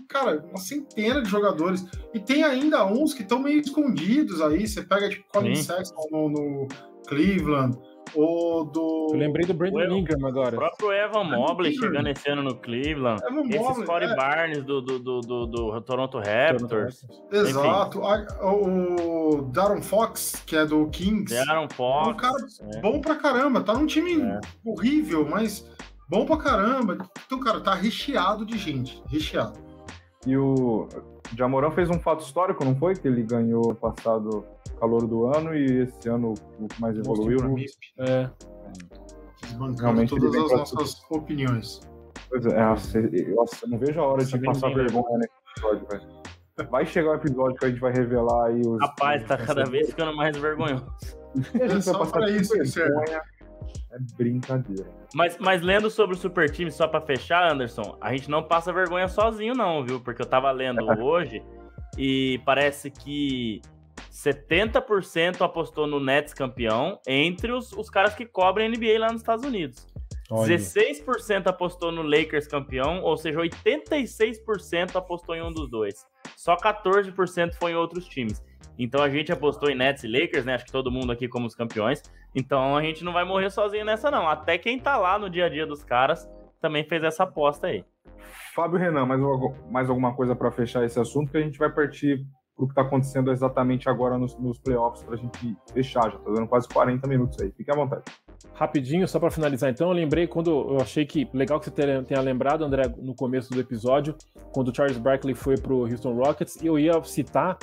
cara, 0.09 0.45
uma 0.49 0.59
centena 0.59 1.22
de 1.22 1.28
jogadores. 1.28 1.84
E 2.12 2.20
tem 2.20 2.42
ainda 2.42 2.84
uns 2.86 3.14
que 3.14 3.22
estão 3.22 3.38
meio 3.38 3.61
escondidos 3.61 4.40
aí. 4.40 4.66
Você 4.66 4.82
pega, 4.82 5.09
tipo, 5.09 5.24
Colin 5.32 5.57
Sexton 5.57 6.09
no, 6.11 6.28
no 6.28 6.68
Cleveland, 7.07 7.76
o 8.14 8.64
do. 8.64 9.09
Eu 9.12 9.18
lembrei 9.18 9.47
do 9.47 9.55
Brandon 9.55 9.95
o, 9.95 9.99
Ingram 9.99 10.26
agora. 10.26 10.55
O 10.55 10.59
próprio 10.59 10.92
Evan 10.92 11.24
Mobley 11.24 11.74
chegando 11.74 12.09
esse 12.09 12.28
ano 12.28 12.42
no 12.42 12.57
Cleveland. 12.57 13.22
Evan 13.24 13.49
Esse 13.49 13.59
Mobley, 13.59 13.86
Scottie 13.86 14.07
é. 14.07 14.16
Barnes 14.16 14.62
do, 14.64 14.80
do, 14.80 14.99
do, 14.99 15.20
do, 15.20 15.47
do 15.47 15.80
Toronto 15.82 16.18
Raptors. 16.18 17.07
Exato. 17.32 18.01
o 18.01 19.42
Darren 19.53 19.82
Fox, 19.82 20.42
que 20.47 20.57
é 20.57 20.66
do 20.66 20.88
Kings. 20.88 21.34
Darren 21.34 21.68
Fox. 21.74 22.09
É 22.09 22.11
um 22.11 22.16
cara 22.16 22.36
é. 22.74 22.80
bom 22.80 23.01
pra 23.01 23.16
caramba. 23.16 23.62
Tá 23.62 23.74
num 23.74 23.86
time 23.86 24.20
é. 24.20 24.40
horrível, 24.64 25.26
mas 25.28 25.68
bom 26.09 26.24
pra 26.26 26.36
caramba. 26.36 26.99
Então, 27.26 27.40
cara, 27.40 27.61
tá 27.61 27.74
recheado 27.74 28.45
de 28.45 28.59
gente. 28.59 29.03
Recheado. 29.09 29.64
E 30.27 30.37
o 30.37 30.89
Jamoran 31.37 31.70
fez 31.70 31.91
um 31.91 32.01
fato 32.01 32.25
histórico, 32.25 32.64
não 32.64 32.75
foi? 32.77 32.95
Que 32.95 33.09
ele 33.09 33.22
ganhou 33.22 33.75
passado 33.75 34.45
calor 34.79 35.07
do 35.07 35.27
ano 35.27 35.55
e 35.55 35.83
esse 35.83 36.09
ano 36.09 36.35
o 36.59 36.68
que 36.68 36.81
mais 36.81 36.97
evoluiu, 36.97 37.39
né? 37.43 37.64
É. 37.99 38.31
Realmente 39.79 40.11
todas 40.11 40.35
as 40.35 40.72
nossas 40.72 41.03
opiniões. 41.11 41.81
Pois 42.29 42.47
é, 42.47 42.64
nossa, 42.64 42.99
eu 42.99 43.68
não 43.68 43.79
vejo 43.79 44.01
a 44.01 44.07
hora 44.07 44.25
de 44.25 44.39
passar 44.41 44.75
vergonha 44.75 45.18
nesse 45.18 45.33
episódio, 45.53 45.87
velho. 45.89 46.70
Vai 46.70 46.87
chegar 46.87 47.11
o 47.11 47.14
episódio 47.14 47.57
que 47.57 47.64
a 47.64 47.68
gente 47.68 47.81
vai 47.81 47.93
revelar 47.93 48.47
aí 48.47 48.61
os. 48.64 48.81
Rapaz, 48.81 49.25
tá 49.25 49.37
cada 49.37 49.64
vez 49.64 49.91
ficando 49.91 50.16
mais 50.16 50.37
vergonhoso. 50.37 50.87
a 51.61 51.68
gente 51.68 51.89
é 51.89 51.93
vai 51.93 52.01
passar 52.01 52.31
isso, 52.31 52.55
vergonha. 52.75 53.22
É 53.95 54.16
brincadeira. 54.16 54.90
Mas, 55.14 55.38
mas 55.38 55.62
lendo 55.62 55.88
sobre 55.88 56.16
o 56.16 56.18
Super 56.18 56.51
Time, 56.51 56.70
só 56.70 56.88
pra 56.88 57.01
fechar, 57.01 57.53
Anderson, 57.53 57.97
a 58.01 58.11
gente 58.11 58.28
não 58.28 58.42
passa 58.42 58.72
vergonha 58.72 59.07
sozinho, 59.07 59.55
não, 59.55 59.84
viu? 59.84 60.01
Porque 60.01 60.20
eu 60.20 60.26
tava 60.26 60.51
lendo 60.51 60.84
hoje 61.01 61.40
e 61.97 62.40
parece 62.45 62.90
que 62.90 63.62
70% 64.11 65.42
apostou 65.42 65.86
no 65.86 66.01
Nets 66.01 66.34
campeão 66.34 66.99
entre 67.07 67.53
os, 67.53 67.72
os 67.72 67.88
caras 67.88 68.14
que 68.14 68.26
cobrem 68.26 68.68
NBA 68.68 68.99
lá 68.99 69.12
nos 69.12 69.20
Estados 69.20 69.45
Unidos. 69.45 69.86
Olha. 70.31 70.57
16% 70.57 71.47
apostou 71.47 71.93
no 71.93 72.03
Lakers 72.03 72.47
campeão, 72.47 73.03
ou 73.03 73.16
seja, 73.16 73.39
86% 73.39 74.97
apostou 74.97 75.35
em 75.35 75.43
um 75.43 75.51
dos 75.51 75.68
dois. 75.70 76.07
Só 76.37 76.57
14% 76.57 77.55
foi 77.55 77.72
em 77.72 77.75
outros 77.75 78.07
times. 78.07 78.43
Então 78.79 79.03
a 79.03 79.09
gente 79.09 79.33
apostou 79.33 79.70
em 79.70 79.75
Nets 79.75 80.05
e 80.05 80.09
Lakers, 80.09 80.45
né? 80.45 80.55
Acho 80.55 80.64
que 80.64 80.72
todo 80.72 80.91
mundo 80.91 81.12
aqui 81.12 81.29
como 81.29 81.47
os 81.47 81.55
campeões. 81.55 82.03
Então 82.35 82.77
a 82.77 82.83
gente 82.83 83.05
não 83.05 83.12
vai 83.12 83.25
morrer 83.25 83.51
sozinho 83.51 83.85
nessa, 83.85 84.11
não. 84.11 84.29
Até 84.29 84.59
quem 84.59 84.79
tá 84.79 84.97
lá 84.97 85.18
no 85.18 85.31
dia 85.31 85.47
a 85.47 85.49
dia 85.49 85.66
dos 85.66 85.85
caras 85.85 86.29
também 86.61 86.85
fez 86.85 87.03
essa 87.05 87.25
aposta 87.25 87.68
aí. 87.68 87.85
Fábio 88.55 88.79
Renan, 88.79 89.07
mais, 89.07 89.20
mais 89.70 89.91
alguma 89.91 90.14
coisa 90.14 90.35
para 90.35 90.51
fechar 90.51 90.85
esse 90.85 90.99
assunto 90.99 91.31
que 91.31 91.37
a 91.37 91.41
gente 91.41 91.59
vai 91.59 91.70
partir 91.70 92.25
o 92.57 92.66
que 92.66 92.72
está 92.72 92.83
acontecendo 92.83 93.33
exatamente 93.33 93.89
agora 93.89 94.16
nos, 94.16 94.39
nos 94.39 94.59
playoffs 94.59 95.03
para 95.03 95.14
a 95.14 95.18
gente 95.18 95.57
fechar. 95.72 96.11
Já 96.11 96.16
está 96.16 96.31
dando 96.31 96.47
quase 96.47 96.68
40 96.68 97.07
minutos 97.09 97.41
aí. 97.41 97.53
Fique 97.53 97.70
à 97.70 97.75
vontade. 97.75 98.05
Rapidinho, 98.55 99.09
só 99.09 99.18
para 99.18 99.32
finalizar, 99.32 99.68
então, 99.68 99.88
eu 99.88 99.92
lembrei 99.92 100.28
quando 100.28 100.50
eu 100.50 100.78
achei 100.80 101.05
que 101.05 101.28
legal 101.34 101.59
que 101.59 101.66
você 101.66 102.02
tenha 102.05 102.20
lembrado, 102.20 102.64
André, 102.64 102.84
no 102.98 103.12
começo 103.12 103.52
do 103.52 103.61
episódio, 103.61 104.14
quando 104.52 104.68
o 104.68 104.74
Charles 104.74 104.96
Barkley 104.96 105.34
foi 105.34 105.57
para 105.59 105.74
o 105.74 105.82
Houston 105.82 106.14
Rockets, 106.14 106.62
eu 106.62 106.78
ia 106.78 107.02
citar 107.02 107.59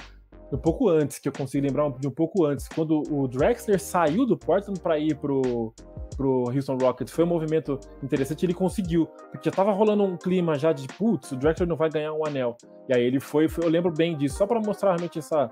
um 0.51 0.57
pouco 0.57 0.89
antes, 0.89 1.17
que 1.17 1.29
eu 1.29 1.31
consigo 1.31 1.65
lembrar 1.65 1.89
de 1.91 2.07
um 2.07 2.11
pouco 2.11 2.45
antes, 2.45 2.67
quando 2.67 3.01
o 3.09 3.25
Drexler 3.25 3.79
saiu 3.79 4.25
do 4.25 4.37
Portland 4.37 4.81
para 4.81 4.99
ir 4.99 5.15
pro, 5.15 5.73
pro 6.22 6.43
Houston 6.55 6.78
Rockets. 6.78 7.11
Foi 7.11 7.26
um 7.26 7.28
movimento 7.28 7.80
interessante, 8.03 8.45
ele 8.45 8.53
conseguiu, 8.53 9.07
porque 9.32 9.49
já 9.49 9.51
tava 9.51 9.72
rolando 9.72 10.03
um 10.03 10.15
clima 10.15 10.57
já 10.57 10.72
de 10.72 10.88
putz, 10.88 11.32
o 11.32 11.36
Drexler 11.36 11.67
não 11.67 11.76
vai 11.76 11.89
ganhar 11.89 12.13
um 12.13 12.24
anel. 12.24 12.55
E 12.88 12.93
aí 12.93 13.01
ele 13.03 13.19
foi, 13.19 13.49
foi 13.49 13.65
eu 13.65 13.69
lembro 13.69 13.91
bem 13.91 14.15
disso, 14.15 14.38
só 14.38 14.45
para 14.45 14.59
mostrar 14.59 14.91
realmente 14.91 15.17
essa, 15.17 15.49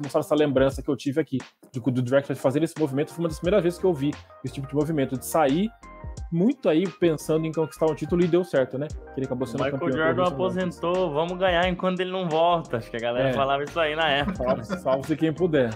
mostrar 0.00 0.20
essa 0.20 0.34
lembrança 0.34 0.80
que 0.80 0.88
eu 0.88 0.96
tive 0.96 1.20
aqui 1.20 1.38
do, 1.72 1.80
do 1.90 2.02
Drexler 2.02 2.38
fazer 2.38 2.62
esse 2.62 2.78
movimento. 2.78 3.12
Foi 3.12 3.24
uma 3.24 3.28
das 3.28 3.38
primeiras 3.38 3.64
vezes 3.64 3.78
que 3.80 3.84
eu 3.84 3.92
vi 3.92 4.12
esse 4.44 4.54
tipo 4.54 4.68
de 4.68 4.74
movimento, 4.74 5.18
de 5.18 5.26
sair 5.26 5.68
muito 6.32 6.68
aí 6.68 6.88
pensando 6.88 7.44
em 7.44 7.52
conquistar 7.52 7.86
um 7.86 7.94
título 7.94 8.22
e 8.22 8.28
deu 8.28 8.44
certo, 8.44 8.78
né? 8.78 8.86
Que 8.86 9.18
ele 9.18 9.26
acabou 9.26 9.46
sendo 9.46 9.64
Michael 9.64 9.72
campeão. 9.72 9.88
Michael 9.88 10.14
Jordan 10.14 10.34
aposentou, 10.34 11.12
vamos 11.12 11.38
ganhar 11.38 11.68
enquanto 11.68 12.00
ele 12.00 12.12
não 12.12 12.28
volta. 12.28 12.76
Acho 12.76 12.90
que 12.90 12.96
a 12.96 13.00
galera 13.00 13.30
é. 13.30 13.32
falava 13.32 13.64
isso 13.64 13.78
aí 13.78 13.96
na 13.96 14.08
época. 14.08 14.62
Salve-se 14.62 15.16
quem 15.16 15.32
puder. 15.32 15.70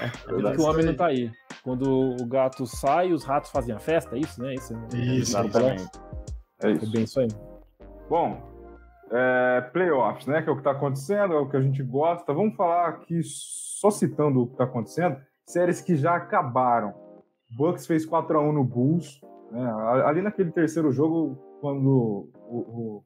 É, 0.00 0.10
que 0.54 0.60
o 0.60 0.64
homem 0.64 0.84
não 0.84 0.94
tá 0.94 1.06
aí. 1.06 1.30
Quando 1.62 2.16
o 2.20 2.26
gato 2.26 2.66
sai, 2.66 3.12
os 3.12 3.24
ratos 3.24 3.50
fazem 3.50 3.74
a 3.74 3.78
festa, 3.78 4.16
é 4.16 4.18
isso, 4.18 4.42
né? 4.42 4.54
Isso, 4.54 4.74
isso 4.92 5.38
exatamente. 5.38 5.88
É 6.62 6.70
isso. 6.70 6.84
É 6.84 6.88
bem 6.90 7.04
isso 7.04 7.20
aí. 7.20 7.28
Bom, 8.08 8.54
é, 9.10 9.62
playoffs, 9.72 10.26
né? 10.26 10.42
Que 10.42 10.50
é 10.50 10.52
o 10.52 10.56
que 10.56 10.62
tá 10.62 10.72
acontecendo, 10.72 11.32
é 11.32 11.38
o 11.38 11.48
que 11.48 11.56
a 11.56 11.62
gente 11.62 11.82
gosta. 11.82 12.34
Vamos 12.34 12.54
falar 12.54 12.88
aqui, 12.88 13.20
só 13.22 13.90
citando 13.90 14.42
o 14.42 14.46
que 14.48 14.56
tá 14.56 14.64
acontecendo, 14.64 15.16
séries 15.46 15.80
que 15.80 15.96
já 15.96 16.14
acabaram. 16.14 16.92
Bucks 17.56 17.86
fez 17.86 18.06
4x1 18.06 18.52
no 18.52 18.64
Bulls. 18.64 19.20
Né? 19.50 19.72
Ali 20.04 20.22
naquele 20.22 20.50
terceiro 20.50 20.92
jogo, 20.92 21.38
quando 21.60 22.28
o, 22.48 22.58
o 22.58 23.04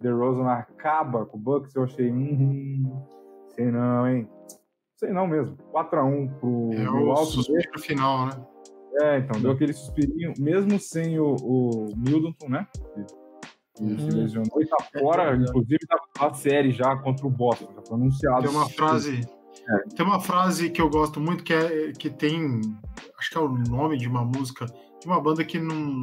DeRozan 0.00 0.48
acaba 0.48 1.24
com 1.26 1.36
o 1.36 1.40
Bucks, 1.40 1.74
eu 1.74 1.84
achei, 1.84 2.10
hum, 2.10 3.02
sei 3.54 3.70
não, 3.70 4.08
hein? 4.08 4.28
Sei 4.96 5.10
não 5.10 5.26
mesmo. 5.26 5.56
4x1 5.72 6.38
pro 6.38 6.72
é 6.72 6.90
o 6.90 7.10
alto 7.10 7.32
suspiro 7.32 7.78
final, 7.78 8.26
né? 8.26 8.46
É, 8.98 9.18
então, 9.18 9.40
deu 9.40 9.50
aquele 9.50 9.74
suspirinho, 9.74 10.32
mesmo 10.38 10.78
sem 10.80 11.18
o, 11.18 11.36
o 11.42 11.86
Middleton, 11.96 12.48
né? 12.48 12.66
Uhum. 13.78 13.98
se 13.98 14.10
lesionou 14.10 14.62
e 14.62 14.66
tá 14.66 14.76
fora, 14.98 15.34
é, 15.34 15.36
inclusive 15.36 15.78
tá 15.86 15.98
na 16.18 16.32
série 16.32 16.70
já 16.70 16.96
contra 16.96 17.26
o 17.26 17.30
Boston, 17.30 17.66
tá 17.66 17.82
pronunciado. 17.82 18.42
Tem 18.42 18.50
uma 18.50 18.68
frase. 18.70 19.20
É. 19.68 19.78
Tem 19.94 20.06
uma 20.06 20.20
frase 20.20 20.70
que 20.70 20.80
eu 20.80 20.88
gosto 20.88 21.20
muito 21.20 21.44
que 21.44 21.52
é 21.52 21.92
que 21.92 22.08
tem. 22.08 22.60
Acho 23.18 23.30
que 23.30 23.36
é 23.36 23.40
o 23.40 23.48
nome 23.48 23.98
de 23.98 24.08
uma 24.08 24.24
música 24.24 24.64
de 25.06 25.12
uma 25.12 25.20
banda 25.20 25.44
que 25.44 25.58
não, 25.58 26.02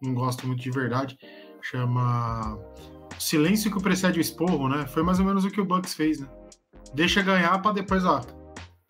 não 0.00 0.14
gosto 0.14 0.46
muito 0.46 0.62
de 0.62 0.70
verdade. 0.70 1.18
Chama 1.60 2.56
Silêncio 3.18 3.70
que 3.70 3.82
precede 3.82 4.18
o 4.18 4.22
esporro, 4.22 4.68
né? 4.68 4.86
Foi 4.86 5.02
mais 5.02 5.18
ou 5.18 5.26
menos 5.26 5.44
o 5.44 5.50
que 5.50 5.60
o 5.60 5.64
Bucks 5.64 5.92
fez, 5.94 6.20
né? 6.20 6.28
Deixa 6.94 7.20
ganhar 7.20 7.60
para 7.60 7.72
depois, 7.72 8.04
ó. 8.04 8.20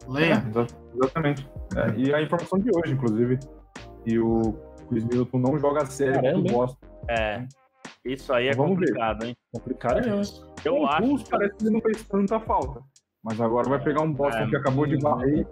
Lenha. 0.06 0.44
É, 0.54 0.96
exatamente. 0.96 1.50
É, 1.74 1.98
e 1.98 2.14
a 2.14 2.22
informação 2.22 2.58
de 2.58 2.70
hoje, 2.76 2.92
inclusive, 2.92 3.38
que 4.04 4.18
o 4.18 4.52
Chris 4.88 5.04
Middleton 5.04 5.38
não 5.38 5.58
joga 5.58 5.82
a 5.82 5.86
série 5.86 6.12
Caramba, 6.12 6.42
do 6.42 6.52
Boston. 6.52 6.86
É. 7.08 7.46
Isso 8.04 8.32
aí 8.32 8.48
é 8.48 8.54
Vamos 8.54 8.78
complicado, 8.78 9.20
ver. 9.20 9.28
hein? 9.28 9.36
Complicado 9.52 9.98
é. 10.06 10.10
Eu 10.64 10.86
acho. 10.86 11.02
Bulls 11.02 11.22
parece 11.28 11.54
que 11.56 11.64
ele 11.64 11.70
não 11.74 11.80
fez 11.80 12.02
tanta 12.04 12.38
falta. 12.40 12.80
Mas 13.24 13.40
agora 13.40 13.68
vai 13.68 13.82
pegar 13.82 14.02
um 14.02 14.12
Boston 14.12 14.42
é, 14.44 14.46
que 14.48 14.56
acabou 14.56 14.86
de 14.86 14.96
varrer. 14.98 15.46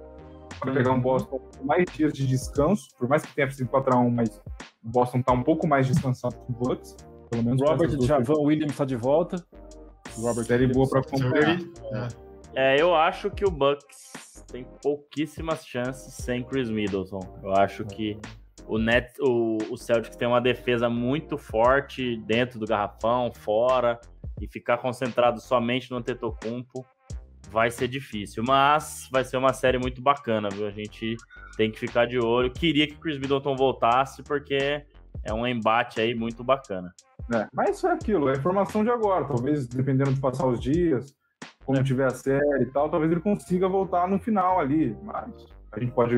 Vai 0.65 0.75
pegar 0.75 0.93
um 0.93 1.01
Boston 1.01 1.39
com 1.39 1.65
mais 1.65 1.85
dias 1.93 2.13
de 2.13 2.27
descanso. 2.27 2.89
Por 2.99 3.09
mais 3.09 3.23
que 3.23 3.35
tenha 3.35 3.51
sido 3.51 3.69
4x1, 3.69 4.11
mas 4.11 4.43
o 4.85 4.89
Boston 4.89 5.23
tá 5.23 5.33
um 5.33 5.43
pouco 5.43 5.67
mais 5.67 5.87
descansado 5.87 6.35
que 6.35 6.53
o 6.53 6.55
Bucks. 6.55 6.97
Pelo 7.31 7.43
menos 7.43 7.61
Robert 7.61 7.91
Javan 8.01 8.41
Williams 8.41 8.73
está 8.73 8.85
de 8.85 8.97
volta. 8.97 9.45
Robert 10.17 10.45
série 10.45 10.67
boa 10.67 10.89
para 10.89 11.01
acompanhar. 11.01 11.59
É, 12.55 12.81
eu 12.81 12.95
acho 12.95 13.31
que 13.31 13.45
o 13.45 13.51
Bucks 13.51 14.45
tem 14.51 14.65
pouquíssimas 14.83 15.67
chances 15.67 16.15
sem 16.15 16.43
Chris 16.43 16.71
Middleton. 16.71 17.21
Eu 17.43 17.53
acho 17.53 17.85
que 17.85 18.19
o, 18.67 18.79
Net, 18.79 19.13
o, 19.21 19.59
o 19.71 19.77
Celtics 19.77 20.17
tem 20.17 20.27
uma 20.27 20.41
defesa 20.41 20.89
muito 20.89 21.37
forte 21.37 22.17
dentro 22.19 22.59
do 22.59 22.67
garrafão, 22.67 23.31
fora, 23.33 24.01
e 24.41 24.47
ficar 24.47 24.79
concentrado 24.79 25.41
somente 25.41 25.91
no 25.91 26.03
Tetocumpo 26.03 26.85
vai 27.51 27.71
ser 27.71 27.89
difícil. 27.89 28.43
Mas 28.47 29.09
vai 29.11 29.25
ser 29.25 29.37
uma 29.37 29.53
série 29.53 29.79
muito 29.79 30.03
bacana, 30.03 30.49
viu? 30.49 30.67
A 30.67 30.71
gente 30.71 31.17
tem 31.57 31.71
que 31.71 31.79
ficar 31.79 32.07
de 32.07 32.19
olho. 32.19 32.51
Queria 32.51 32.87
que 32.87 32.97
Chris 32.97 33.19
Middleton 33.19 33.57
voltasse, 33.57 34.23
porque 34.23 34.85
é 35.25 35.33
um 35.33 35.47
embate 35.47 36.01
aí 36.01 36.15
muito 36.15 36.45
bacana. 36.45 36.95
É, 37.35 37.47
mas 37.53 37.83
é 37.83 37.91
aquilo, 37.91 38.29
é 38.29 38.35
informação 38.35 38.85
de 38.85 38.91
agora. 38.91 39.25
Talvez, 39.25 39.67
dependendo 39.67 40.13
de 40.13 40.21
passar 40.21 40.47
os 40.47 40.61
dias, 40.61 41.15
como 41.65 41.79
é. 41.79 41.83
tiver 41.83 42.07
a 42.07 42.11
série 42.11 42.63
e 42.63 42.67
tal, 42.67 42.89
talvez 42.89 43.11
ele 43.11 43.21
consiga 43.21 43.69
voltar 43.69 44.09
no 44.09 44.19
final 44.19 44.61
ali. 44.61 44.97
Mas 45.03 45.47
a 45.73 45.81
gente 45.81 45.93
pode 45.93 46.15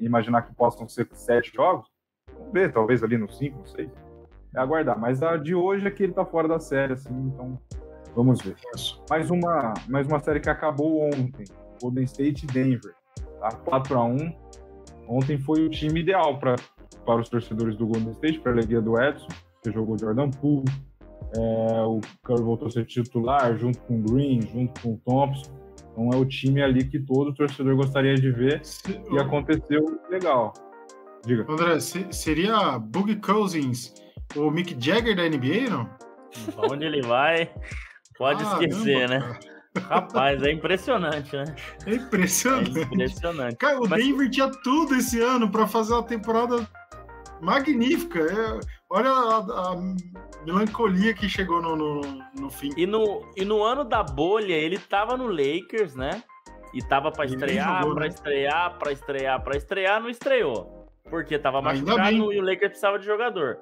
imaginar 0.00 0.42
que 0.42 0.54
possam 0.54 0.88
ser 0.88 1.08
sete 1.12 1.52
jogos. 1.54 1.88
Vamos 2.32 2.52
ver, 2.52 2.72
talvez 2.72 3.02
ali 3.02 3.16
no 3.16 3.30
cinco, 3.30 3.58
não 3.58 3.66
sei. 3.66 3.90
É 4.54 4.60
aguardar. 4.60 4.98
Mas 4.98 5.22
a 5.22 5.36
de 5.36 5.54
hoje 5.54 5.86
é 5.86 5.90
que 5.90 6.02
ele 6.02 6.12
tá 6.12 6.24
fora 6.24 6.48
da 6.48 6.58
série, 6.58 6.92
assim, 6.92 7.14
então 7.14 7.58
vamos 8.14 8.40
ver. 8.42 8.56
Mais 9.08 9.30
uma, 9.30 9.74
mais 9.88 10.06
uma 10.06 10.20
série 10.20 10.40
que 10.40 10.50
acabou 10.50 11.06
ontem. 11.06 11.44
Golden 11.80 12.04
State 12.04 12.44
e 12.44 12.46
Denver. 12.46 12.94
Tá? 13.40 13.50
4 13.50 13.98
a 13.98 14.04
1 14.04 14.32
Ontem 15.08 15.38
foi 15.38 15.64
o 15.64 15.68
time 15.68 16.00
ideal 16.00 16.38
pra, 16.38 16.54
para 17.04 17.20
os 17.20 17.28
torcedores 17.28 17.76
do 17.76 17.86
Golden 17.86 18.12
State, 18.12 18.38
para 18.40 18.52
a 18.52 18.54
alegria 18.54 18.80
do 18.80 19.00
Edson, 19.00 19.26
que 19.62 19.72
jogou 19.72 19.98
Jordan 19.98 20.30
Poole. 20.30 20.70
É, 21.36 21.82
o 21.82 22.00
Curry 22.22 22.42
voltou 22.42 22.68
a 22.68 22.70
ser 22.70 22.84
titular, 22.86 23.56
junto 23.56 23.78
com 23.80 23.98
o 23.98 24.02
Green, 24.02 24.40
junto 24.42 24.80
com 24.80 24.92
o 24.94 25.00
Thompson. 25.04 25.50
Então 25.92 26.10
é 26.12 26.16
o 26.16 26.24
time 26.24 26.62
ali 26.62 26.84
que 26.84 27.00
todo 27.00 27.34
torcedor 27.34 27.74
gostaria 27.74 28.14
de 28.14 28.30
ver 28.30 28.64
Se, 28.64 29.00
e 29.10 29.18
aconteceu 29.18 30.00
legal. 30.08 30.52
Diga. 31.26 31.44
André, 31.48 31.80
seria 31.80 32.78
Boogie 32.78 33.16
Cousins 33.16 33.92
o 34.36 34.50
Mick 34.50 34.76
Jagger 34.78 35.16
da 35.16 35.28
NBA, 35.28 35.68
não? 35.68 35.90
Onde 36.70 36.84
ele 36.84 37.02
vai, 37.02 37.52
pode 38.20 38.44
ah, 38.44 38.52
esquecer, 38.52 39.08
né? 39.08 39.38
Rapaz, 39.88 40.42
é 40.42 40.52
impressionante, 40.52 41.34
né? 41.34 41.44
É 41.86 41.94
impressionante. 41.94 42.78
É 42.78 42.82
impressionante. 42.82 43.56
Cara, 43.56 43.80
o 43.80 43.88
Mas... 43.88 44.04
Denver 44.04 44.28
tinha 44.28 44.50
tudo 44.62 44.94
esse 44.94 45.22
ano 45.22 45.50
para 45.50 45.66
fazer 45.66 45.94
uma 45.94 46.02
temporada 46.02 46.68
magnífica. 47.40 48.20
É, 48.20 48.60
olha 48.90 49.08
a, 49.08 49.38
a, 49.38 49.76
melancolia 50.44 51.14
que 51.14 51.30
chegou 51.30 51.62
no, 51.62 51.74
no, 51.74 52.00
no, 52.38 52.50
fim. 52.50 52.70
E 52.76 52.84
no, 52.84 53.24
e 53.34 53.42
no 53.42 53.62
ano 53.62 53.84
da 53.84 54.02
bolha, 54.02 54.52
ele 54.52 54.78
tava 54.78 55.16
no 55.16 55.28
Lakers, 55.28 55.94
né? 55.94 56.22
E 56.74 56.82
tava 56.82 57.10
para 57.10 57.24
estrear, 57.24 57.82
para 57.82 58.00
né? 58.00 58.08
estrear, 58.08 58.78
para 58.78 58.92
estrear, 58.92 59.42
para 59.42 59.56
estrear, 59.56 60.02
não 60.02 60.10
estreou. 60.10 60.86
Porque 61.08 61.38
tava 61.38 61.62
machucado 61.62 62.32
e 62.32 62.38
o 62.38 62.42
Lakers 62.42 62.72
precisava 62.72 62.98
de 62.98 63.06
jogador. 63.06 63.58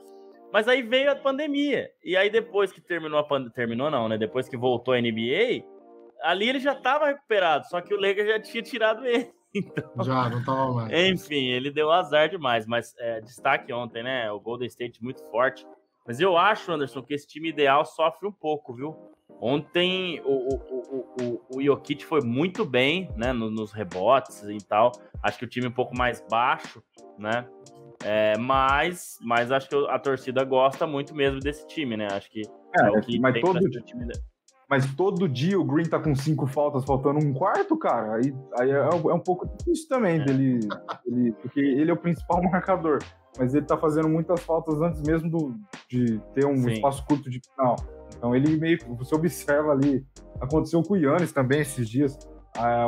Mas 0.53 0.67
aí 0.67 0.83
veio 0.83 1.11
a 1.11 1.17
pandemia. 1.17 1.91
E 2.03 2.17
aí 2.17 2.31
depois 2.31 2.73
que 2.73 2.81
terminou 2.81 3.19
a 3.19 3.25
pandemia, 3.25 3.53
terminou 3.55 3.91
não, 3.91 4.09
né? 4.09 4.17
Depois 4.17 4.49
que 4.49 4.57
voltou 4.57 4.95
a 4.95 5.01
NBA, 5.01 5.65
ali 6.23 6.49
ele 6.49 6.59
já 6.59 6.73
estava 6.73 7.07
recuperado, 7.07 7.67
só 7.69 7.81
que 7.81 7.93
o 7.95 8.01
Lakers 8.01 8.29
já 8.29 8.41
tinha 8.41 8.63
tirado 8.63 9.07
ele. 9.07 9.31
Então, 9.55 10.05
já, 10.05 10.29
não 10.29 10.45
tava 10.45 10.71
mais. 10.73 10.93
Enfim, 10.93 11.47
ele 11.47 11.71
deu 11.71 11.91
azar 11.91 12.29
demais, 12.29 12.67
mas 12.67 12.95
é, 12.99 13.23
destaque 13.23 13.73
ontem, 13.73 14.03
né? 14.03 14.31
O 14.31 14.39
Golden 14.39 14.69
State 14.69 15.03
muito 15.03 15.25
forte. 15.31 15.67
Mas 16.07 16.21
eu 16.21 16.37
acho, 16.37 16.71
Anderson, 16.71 17.03
que 17.03 17.15
esse 17.15 17.27
time 17.27 17.49
ideal 17.49 17.83
sofre 17.87 18.29
um 18.29 18.33
pouco, 18.33 18.75
viu? 18.75 18.95
Ontem 19.41 20.21
o, 20.25 20.55
o, 20.55 21.15
o, 21.21 21.57
o, 21.57 21.63
Jokic 21.63 22.05
foi 22.05 22.21
muito 22.21 22.65
bem, 22.65 23.11
né? 23.17 23.33
Nos 23.33 23.73
rebotes 23.73 24.43
e 24.43 24.59
tal. 24.59 24.93
Acho 25.23 25.39
que 25.39 25.45
o 25.45 25.49
time 25.49 25.67
um 25.67 25.73
pouco 25.73 25.97
mais 25.97 26.23
baixo, 26.29 26.83
né? 27.19 27.49
É, 28.11 28.39
mas, 28.39 29.19
mas 29.21 29.53
acho 29.53 29.69
que 29.69 29.77
a 29.91 29.99
torcida 29.99 30.43
gosta 30.43 30.87
muito 30.87 31.15
mesmo 31.15 31.41
desse 31.41 31.67
time, 31.67 31.95
né? 31.95 32.09
Acho 32.11 32.31
que 32.31 32.41
é, 32.41 32.87
é 32.87 32.91
o 32.91 33.03
que 33.03 33.21
mas 33.21 33.39
todo 33.39 33.61
time. 33.61 34.07
Mas 34.67 34.95
todo 34.95 35.29
dia 35.29 35.61
o 35.61 35.65
Green 35.65 35.85
tá 35.85 36.01
com 36.01 36.15
cinco 36.15 36.47
faltas, 36.47 36.87
faltando 36.87 37.19
um 37.19 37.35
quarto, 37.35 37.77
cara. 37.77 38.15
Aí, 38.15 38.35
aí 38.59 38.71
é, 38.71 38.77
é 38.77 39.15
um 39.15 39.21
pouco 39.21 39.47
difícil 39.59 39.89
também 39.91 40.23
é. 40.23 40.25
dele, 40.25 40.61
dele, 41.05 41.33
porque 41.43 41.61
ele 41.61 41.91
é 41.91 41.93
o 41.93 41.99
principal 41.99 42.41
marcador. 42.51 42.99
Mas 43.39 43.55
ele 43.55 43.67
tá 43.67 43.77
fazendo 43.77 44.09
muitas 44.09 44.41
faltas 44.41 44.81
antes 44.81 45.03
mesmo 45.03 45.31
do, 45.31 45.55
de 45.87 46.19
ter 46.35 46.47
um 46.47 46.57
Sim. 46.57 46.73
espaço 46.73 47.05
curto 47.05 47.29
de 47.29 47.43
final. 47.51 47.77
Então 48.17 48.35
ele 48.35 48.57
meio 48.57 48.79
você 48.97 49.15
observa 49.15 49.73
ali. 49.73 50.03
Aconteceu 50.41 50.83
com 50.83 50.95
o 50.95 50.97
Yannis 50.97 51.31
também 51.31 51.61
esses 51.61 51.87
dias. 51.87 52.19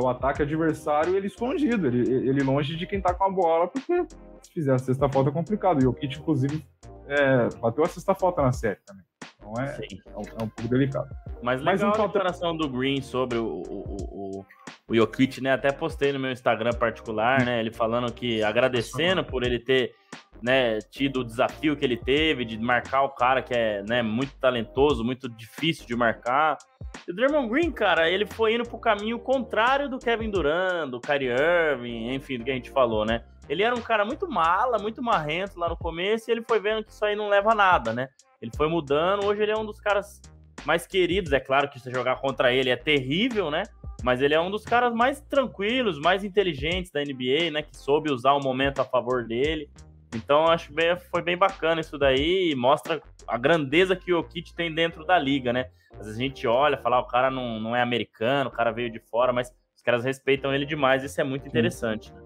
O 0.02 0.08
ataque 0.08 0.42
adversário 0.42 1.16
ele 1.16 1.26
escondido, 1.26 1.86
ele, 1.86 2.28
ele 2.28 2.42
longe 2.42 2.76
de 2.76 2.86
quem 2.86 3.00
tá 3.00 3.14
com 3.14 3.24
a 3.24 3.30
bola, 3.30 3.68
porque 3.68 4.06
se 4.42 4.52
fizer 4.52 4.72
a 4.72 4.78
sexta 4.78 5.08
falta 5.08 5.30
é 5.30 5.32
complicado. 5.32 5.82
E 5.82 5.86
o 5.86 5.92
Kit, 5.92 6.18
inclusive, 6.18 6.64
é, 7.06 7.48
bateu 7.60 7.84
a 7.84 7.88
sexta 7.88 8.14
falta 8.14 8.42
na 8.42 8.52
série 8.52 8.78
também. 8.86 9.04
Então 9.36 9.54
é, 9.58 9.78
é 10.06 10.16
um, 10.16 10.22
é, 10.22 10.44
um, 10.44 10.48
pouco 10.48 10.68
delicado. 10.68 11.08
Mas 11.42 11.60
legal 11.60 11.64
Mais 11.64 11.82
um 11.82 11.88
a 11.88 12.06
declaração 12.06 12.56
do 12.56 12.68
Green 12.68 13.00
sobre 13.00 13.38
o, 13.38 13.46
o, 13.46 13.96
o, 14.10 14.46
o 14.88 14.94
Jokic, 14.94 15.40
né? 15.40 15.52
Até 15.52 15.72
postei 15.72 16.12
no 16.12 16.20
meu 16.20 16.30
Instagram 16.30 16.72
particular, 16.72 17.44
né? 17.44 17.60
Ele 17.60 17.72
falando 17.72 18.12
que 18.12 18.42
agradecendo 18.42 19.24
por 19.24 19.42
ele 19.42 19.58
ter 19.58 19.94
né, 20.42 20.78
tido 20.90 21.20
o 21.20 21.24
desafio 21.24 21.76
que 21.76 21.84
ele 21.84 21.96
teve 21.96 22.44
de 22.44 22.58
marcar 22.58 23.02
o 23.02 23.10
cara 23.10 23.42
que 23.42 23.54
é 23.54 23.82
né, 23.82 24.02
muito 24.02 24.34
talentoso, 24.40 25.04
muito 25.04 25.28
difícil 25.28 25.86
de 25.86 25.94
marcar. 25.94 26.58
E 27.06 27.12
o 27.12 27.14
Draymond 27.14 27.48
Green, 27.48 27.70
cara, 27.70 28.10
ele 28.10 28.26
foi 28.26 28.54
indo 28.54 28.68
pro 28.68 28.78
caminho 28.78 29.18
contrário 29.18 29.88
do 29.88 29.98
Kevin 29.98 30.30
Durant, 30.30 30.90
do 30.90 31.00
Kyrie 31.00 31.30
Irving, 31.30 32.14
enfim, 32.14 32.38
do 32.38 32.44
que 32.44 32.50
a 32.50 32.54
gente 32.54 32.70
falou, 32.70 33.04
né? 33.04 33.22
Ele 33.48 33.62
era 33.62 33.74
um 33.74 33.82
cara 33.82 34.04
muito 34.04 34.28
mala, 34.28 34.78
muito 34.78 35.02
marrento 35.02 35.58
lá 35.58 35.68
no 35.68 35.76
começo 35.76 36.30
e 36.30 36.32
ele 36.32 36.42
foi 36.46 36.60
vendo 36.60 36.84
que 36.84 36.92
isso 36.92 37.04
aí 37.04 37.16
não 37.16 37.28
leva 37.28 37.52
a 37.52 37.54
nada, 37.54 37.92
né? 37.92 38.08
Ele 38.40 38.50
foi 38.56 38.68
mudando, 38.68 39.26
hoje 39.26 39.42
ele 39.42 39.52
é 39.52 39.56
um 39.56 39.66
dos 39.66 39.80
caras 39.80 40.20
mais 40.64 40.86
queridos. 40.86 41.32
É 41.32 41.40
claro 41.40 41.68
que 41.68 41.78
você 41.78 41.90
jogar 41.90 42.16
contra 42.20 42.52
ele 42.52 42.70
é 42.70 42.76
terrível, 42.76 43.50
né? 43.50 43.64
Mas 44.02 44.22
ele 44.22 44.34
é 44.34 44.40
um 44.40 44.50
dos 44.50 44.64
caras 44.64 44.94
mais 44.94 45.20
tranquilos, 45.20 45.98
mais 45.98 46.24
inteligentes 46.24 46.90
da 46.90 47.00
NBA, 47.00 47.50
né? 47.52 47.62
Que 47.62 47.76
soube 47.76 48.10
usar 48.10 48.32
o 48.32 48.40
momento 48.40 48.80
a 48.80 48.84
favor 48.84 49.26
dele. 49.26 49.68
Então 50.14 50.46
acho 50.46 50.72
bem, 50.72 50.96
foi 51.10 51.22
bem 51.22 51.36
bacana 51.36 51.80
isso 51.80 51.96
daí 51.96 52.50
e 52.50 52.54
mostra 52.54 53.00
a 53.26 53.38
grandeza 53.38 53.94
que 53.94 54.12
o 54.12 54.24
Kit 54.24 54.54
tem 54.54 54.74
dentro 54.74 55.04
da 55.04 55.18
liga, 55.18 55.52
né? 55.52 55.70
Às 55.92 56.06
vezes 56.06 56.16
a 56.16 56.22
gente 56.22 56.46
olha, 56.46 56.78
fala, 56.78 56.96
ah, 56.96 57.00
o 57.00 57.06
cara 57.06 57.30
não, 57.30 57.60
não 57.60 57.76
é 57.76 57.82
americano, 57.82 58.48
o 58.48 58.52
cara 58.52 58.70
veio 58.70 58.90
de 58.90 58.98
fora, 58.98 59.32
mas 59.32 59.52
os 59.76 59.82
caras 59.82 60.04
respeitam 60.04 60.54
ele 60.54 60.66
demais, 60.66 61.04
isso 61.04 61.20
é 61.20 61.24
muito 61.24 61.46
interessante. 61.46 62.12
Né? 62.12 62.20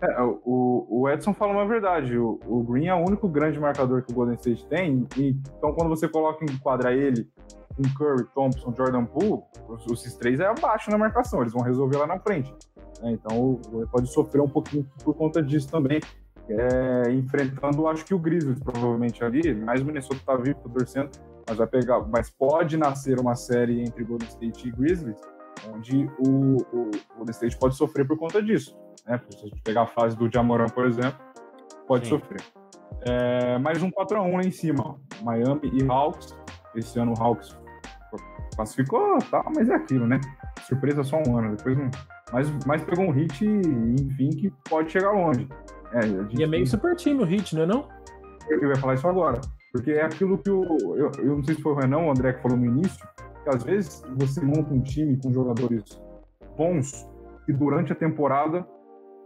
É, 0.00 0.20
o, 0.20 0.86
o 0.88 1.08
Edson 1.08 1.32
fala 1.32 1.52
uma 1.52 1.66
verdade. 1.66 2.18
O, 2.18 2.38
o, 2.46 2.62
Green 2.62 2.86
é 2.86 2.94
o 2.94 2.98
único 2.98 3.28
grande 3.28 3.58
marcador 3.58 4.02
que 4.02 4.12
o 4.12 4.14
Golden 4.14 4.34
State 4.34 4.66
tem. 4.66 5.06
E, 5.16 5.36
então, 5.56 5.72
quando 5.72 5.88
você 5.88 6.06
coloca 6.06 6.44
em 6.44 6.58
quadra 6.58 6.92
ele 6.92 7.28
com 7.74 7.82
Curry, 7.94 8.24
Thompson, 8.34 8.74
Jordan 8.76 9.04
Poole, 9.04 9.42
os, 9.68 9.90
esses 9.90 10.14
três 10.16 10.40
é 10.40 10.46
abaixo 10.46 10.90
na 10.90 10.98
marcação. 10.98 11.40
Eles 11.40 11.52
vão 11.52 11.62
resolver 11.62 11.96
lá 11.96 12.06
na 12.06 12.18
frente. 12.18 12.54
É, 13.02 13.10
então, 13.10 13.58
ele 13.72 13.86
pode 13.86 14.12
sofrer 14.12 14.42
um 14.42 14.48
pouquinho 14.48 14.86
por 15.02 15.14
conta 15.14 15.42
disso 15.42 15.70
também. 15.70 16.00
É, 16.48 17.10
enfrentando, 17.12 17.88
acho 17.88 18.04
que 18.04 18.14
o 18.14 18.18
Grizzlies, 18.18 18.60
provavelmente 18.60 19.24
ali. 19.24 19.54
Mais 19.54 19.80
o 19.80 19.84
Minnesota 19.84 20.20
tá 20.24 20.36
vivo, 20.36 20.58
tô 20.62 20.68
torcendo. 20.68 21.10
Mas 21.48 21.56
vai 21.56 21.66
pegar. 21.66 22.00
Mas 22.00 22.30
pode 22.30 22.76
nascer 22.76 23.18
uma 23.20 23.34
série 23.34 23.80
entre 23.80 24.04
Golden 24.04 24.28
State 24.28 24.68
e 24.68 24.70
Grizzlies, 24.70 25.20
onde 25.72 26.10
o, 26.18 26.56
o 26.72 26.90
Golden 27.16 27.30
State 27.30 27.58
pode 27.58 27.76
sofrer 27.76 28.06
por 28.06 28.16
conta 28.18 28.42
disso 28.42 28.76
né? 29.06 29.20
Se 29.30 29.38
a 29.38 29.48
gente 29.48 29.62
pegar 29.62 29.82
a 29.82 29.86
fase 29.86 30.16
do 30.16 30.30
Jamoran, 30.30 30.66
por 30.66 30.86
exemplo, 30.86 31.18
pode 31.86 32.06
Sim. 32.06 32.18
sofrer. 32.18 32.42
É, 33.02 33.58
mais 33.58 33.82
um 33.82 33.90
4x1 33.90 34.32
lá 34.32 34.42
em 34.42 34.50
cima. 34.50 34.96
Miami 35.22 35.70
e 35.72 35.86
Hawks. 35.88 36.36
Esse 36.74 36.98
ano 36.98 37.14
o 37.16 37.22
Hawks 37.22 37.56
classificou, 38.54 39.18
tá, 39.30 39.44
mas 39.54 39.68
é 39.68 39.74
aquilo, 39.74 40.06
né? 40.06 40.20
Surpresa 40.66 41.02
só 41.04 41.18
um 41.26 41.38
ano, 41.38 41.56
depois 41.56 41.76
não. 41.76 41.90
Mas, 42.32 42.50
mas 42.66 42.82
pegou 42.82 43.06
um 43.06 43.10
hit, 43.10 43.46
enfim, 43.46 44.30
que 44.30 44.50
pode 44.68 44.90
chegar 44.92 45.12
longe. 45.12 45.48
É, 45.96 46.36
e 46.38 46.42
é 46.42 46.46
meio 46.46 46.66
super 46.66 46.94
time 46.94 47.22
o 47.22 47.26
hit, 47.26 47.54
não 47.54 47.62
é 47.62 47.66
não? 47.66 47.88
Eu, 48.50 48.60
eu 48.60 48.68
ia 48.68 48.76
falar 48.76 48.94
isso 48.94 49.08
agora. 49.08 49.40
Porque 49.72 49.92
é 49.92 50.04
aquilo 50.04 50.38
que 50.38 50.50
o. 50.50 50.96
Eu, 50.96 51.10
eu 51.18 51.36
não 51.36 51.42
sei 51.42 51.54
se 51.54 51.62
foi 51.62 51.72
o 51.72 51.74
Renan 51.74 51.98
ou 51.98 52.08
o 52.08 52.10
André 52.10 52.34
que 52.34 52.42
falou 52.42 52.58
no 52.58 52.66
início, 52.66 53.06
que 53.42 53.48
às 53.48 53.62
vezes 53.62 54.02
você 54.16 54.44
monta 54.44 54.72
um 54.72 54.82
time 54.82 55.18
com 55.20 55.32
jogadores 55.32 56.00
bons 56.56 57.08
e 57.48 57.52
durante 57.52 57.92
a 57.92 57.96
temporada 57.96 58.66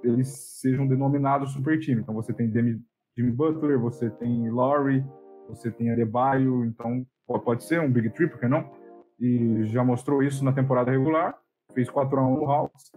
eles 0.02 0.28
sejam 0.60 0.86
denominados 0.86 1.52
super 1.52 1.78
time. 1.78 2.00
Então 2.00 2.14
você 2.14 2.32
tem 2.32 2.48
Demi, 2.48 2.80
Jimmy 3.16 3.32
Butler, 3.32 3.78
você 3.78 4.08
tem 4.10 4.50
Laurie, 4.50 5.04
você 5.48 5.70
tem 5.70 5.90
Adebayo, 5.90 6.64
então 6.64 7.04
pode 7.26 7.64
ser 7.64 7.80
um 7.80 7.90
Big 7.90 8.10
Three, 8.10 8.28
por 8.28 8.38
que 8.38 8.48
não? 8.48 8.70
E 9.18 9.64
já 9.66 9.84
mostrou 9.84 10.22
isso 10.22 10.44
na 10.44 10.52
temporada 10.52 10.90
regular, 10.90 11.36
fez 11.74 11.90
4 11.90 12.18
a 12.18 12.26
1 12.26 12.36
no 12.36 12.50
Hawks. 12.50 12.92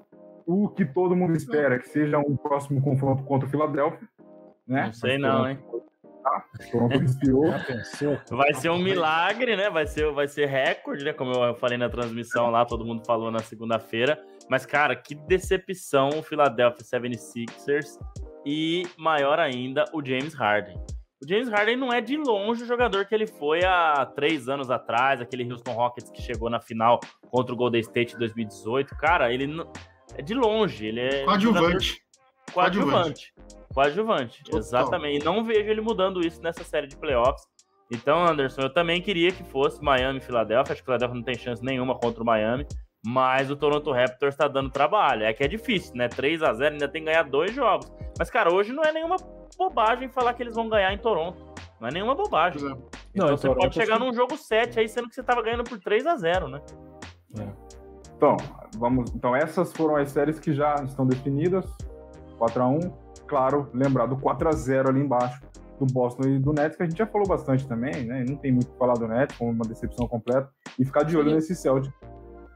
O 0.46 0.70
que 0.70 0.86
todo 0.86 1.16
mundo 1.16 1.36
espera 1.36 1.80
que 1.80 1.88
seja 1.88 2.20
um 2.20 2.36
próximo 2.36 2.82
confronto 2.82 3.24
contra 3.24 3.48
o 3.48 3.52
Philadelphia, 3.52 4.08
né? 4.68 4.86
Não 4.86 4.94
sei 4.94 5.18
não, 5.18 5.50
hein? 5.50 5.60
Ah, 6.26 6.42
vai 8.32 8.54
ser 8.54 8.70
um 8.70 8.78
milagre, 8.78 9.58
né? 9.58 9.70
Vai 9.70 9.86
ser, 9.86 10.10
vai 10.14 10.28
ser 10.28 10.46
recorde, 10.46 11.04
né? 11.04 11.12
Como 11.12 11.32
eu 11.32 11.56
falei 11.56 11.78
na 11.78 11.90
transmissão 11.90 12.50
lá, 12.50 12.66
todo 12.66 12.86
mundo 12.86 13.04
falou 13.06 13.30
na 13.30 13.40
segunda-feira. 13.40 14.18
Mas, 14.50 14.66
cara, 14.66 14.96
que 14.96 15.16
decepção 15.16 16.10
o 16.10 16.24
Philadelphia 16.24 16.84
76ers 16.84 18.00
e, 18.46 18.84
maior 18.98 19.38
ainda, 19.38 19.84
o 19.94 20.04
James 20.04 20.34
Harden. 20.34 20.78
O 21.22 21.28
James 21.28 21.50
Harden 21.50 21.78
não 21.78 21.92
é 21.92 22.02
de 22.02 22.18
longe 22.18 22.64
o 22.64 22.68
jogador 22.68 23.06
que 23.06 23.16
ele 23.16 23.28
foi 23.28 23.64
há 23.64 24.06
três 24.06 24.50
anos 24.50 24.70
atrás, 24.70 25.22
aquele 25.22 25.50
Houston 25.50 25.72
Rockets 25.72 26.10
que 26.10 26.22
chegou 26.22 26.50
na 26.50 26.60
final 26.60 27.00
contra 27.30 27.54
o 27.54 27.58
Golden 27.58 27.82
State 27.82 28.16
em 28.16 28.20
2018. 28.20 28.96
Cara, 28.98 29.34
ele 29.34 29.48
não... 29.48 29.72
de 30.24 30.34
longe, 30.34 30.86
ele 30.88 31.00
é. 31.00 31.24
Coadjuvante. 31.24 32.02
Coadjuvante. 32.54 33.34
Coadjuvante, 33.74 34.44
exatamente. 34.54 35.22
E 35.22 35.26
não 35.26 35.44
vejo 35.44 35.70
ele 35.70 35.82
mudando 35.82 36.26
isso 36.26 36.42
nessa 36.42 36.64
série 36.64 36.88
de 36.88 36.96
playoffs. 36.96 37.44
Então, 37.92 38.26
Anderson, 38.26 38.62
eu 38.62 38.74
também 38.74 39.02
queria 39.02 39.32
que 39.32 39.44
fosse 39.44 39.84
Miami 39.84 40.20
e 40.20 40.22
Filadélfia. 40.22 40.74
Acho 40.74 40.82
que 40.82 40.84
o 40.84 40.86
Filadélfia 40.86 41.16
não 41.16 41.24
tem 41.24 41.36
chance 41.36 41.64
nenhuma 41.64 41.96
contra 41.96 42.22
o 42.22 42.26
Miami. 42.26 42.66
Mas 43.06 43.52
o 43.52 43.56
Toronto 43.56 43.92
Raptors 43.92 44.36
tá 44.36 44.48
dando 44.48 44.70
trabalho. 44.70 45.24
É 45.24 45.34
que 45.34 45.44
é 45.44 45.48
difícil, 45.48 45.96
né? 45.96 46.08
3 46.08 46.42
a 46.42 46.54
0 46.54 46.74
ainda 46.74 46.88
tem 46.88 47.02
que 47.02 47.12
ganhar 47.12 47.24
dois 47.24 47.54
jogos. 47.54 47.92
Mas, 48.18 48.30
cara, 48.30 48.54
hoje 48.54 48.72
não 48.72 48.84
é 48.84 48.92
nenhuma 48.94 49.18
bobagem 49.58 50.08
falar 50.10 50.34
que 50.34 50.42
eles 50.42 50.56
vão 50.56 50.70
ganhar 50.70 50.94
em 50.94 50.98
Toronto. 50.98 51.54
Não 51.82 51.90
é 51.90 51.92
nenhuma 51.92 52.16
bobagem. 52.16 52.62
É. 52.62 52.72
Então 53.14 53.28
não, 53.28 53.38
você 53.38 53.48
Toronto, 53.48 53.64
pode 53.64 53.76
chegar 53.76 54.00
num 54.00 54.14
jogo 54.14 54.38
7 54.38 54.80
aí, 54.80 54.88
sendo 54.88 55.10
que 55.10 55.16
você 55.16 55.24
tava 55.24 55.42
ganhando 55.42 55.66
por 55.66 55.80
3 55.80 56.08
a 56.08 56.16
0 56.16 56.48
né? 56.48 56.62
É. 57.38 57.73
Então, 58.24 58.38
vamos, 58.78 59.14
então, 59.14 59.36
essas 59.36 59.74
foram 59.74 59.98
as 59.98 60.10
séries 60.10 60.40
que 60.40 60.54
já 60.54 60.76
estão 60.76 61.06
definidas. 61.06 61.66
4 62.38 62.64
a 62.64 62.68
1 62.70 62.80
Claro, 63.28 63.70
lembrar 63.74 64.06
do 64.06 64.16
4 64.16 64.48
a 64.48 64.52
0 64.54 64.90
ali 64.90 65.02
embaixo 65.02 65.42
do 65.78 65.86
Boston 65.92 66.30
e 66.30 66.40
do 66.40 66.54
Nets, 66.54 66.78
que 66.78 66.84
a 66.84 66.86
gente 66.86 66.98
já 66.98 67.06
falou 67.06 67.28
bastante 67.28 67.68
também, 67.68 68.06
né? 68.06 68.24
Não 68.26 68.38
tem 68.38 68.52
muito 68.54 68.70
o 68.70 68.72
que 68.72 68.78
falar 68.78 68.94
do 68.94 69.08
Nets, 69.08 69.36
como 69.38 69.52
uma 69.52 69.66
decepção 69.66 70.08
completa. 70.08 70.50
E 70.80 70.86
ficar 70.86 71.04
de 71.04 71.18
olho 71.18 71.30
Sim. 71.30 71.36
nesse 71.36 71.56
Celtic 71.56 71.94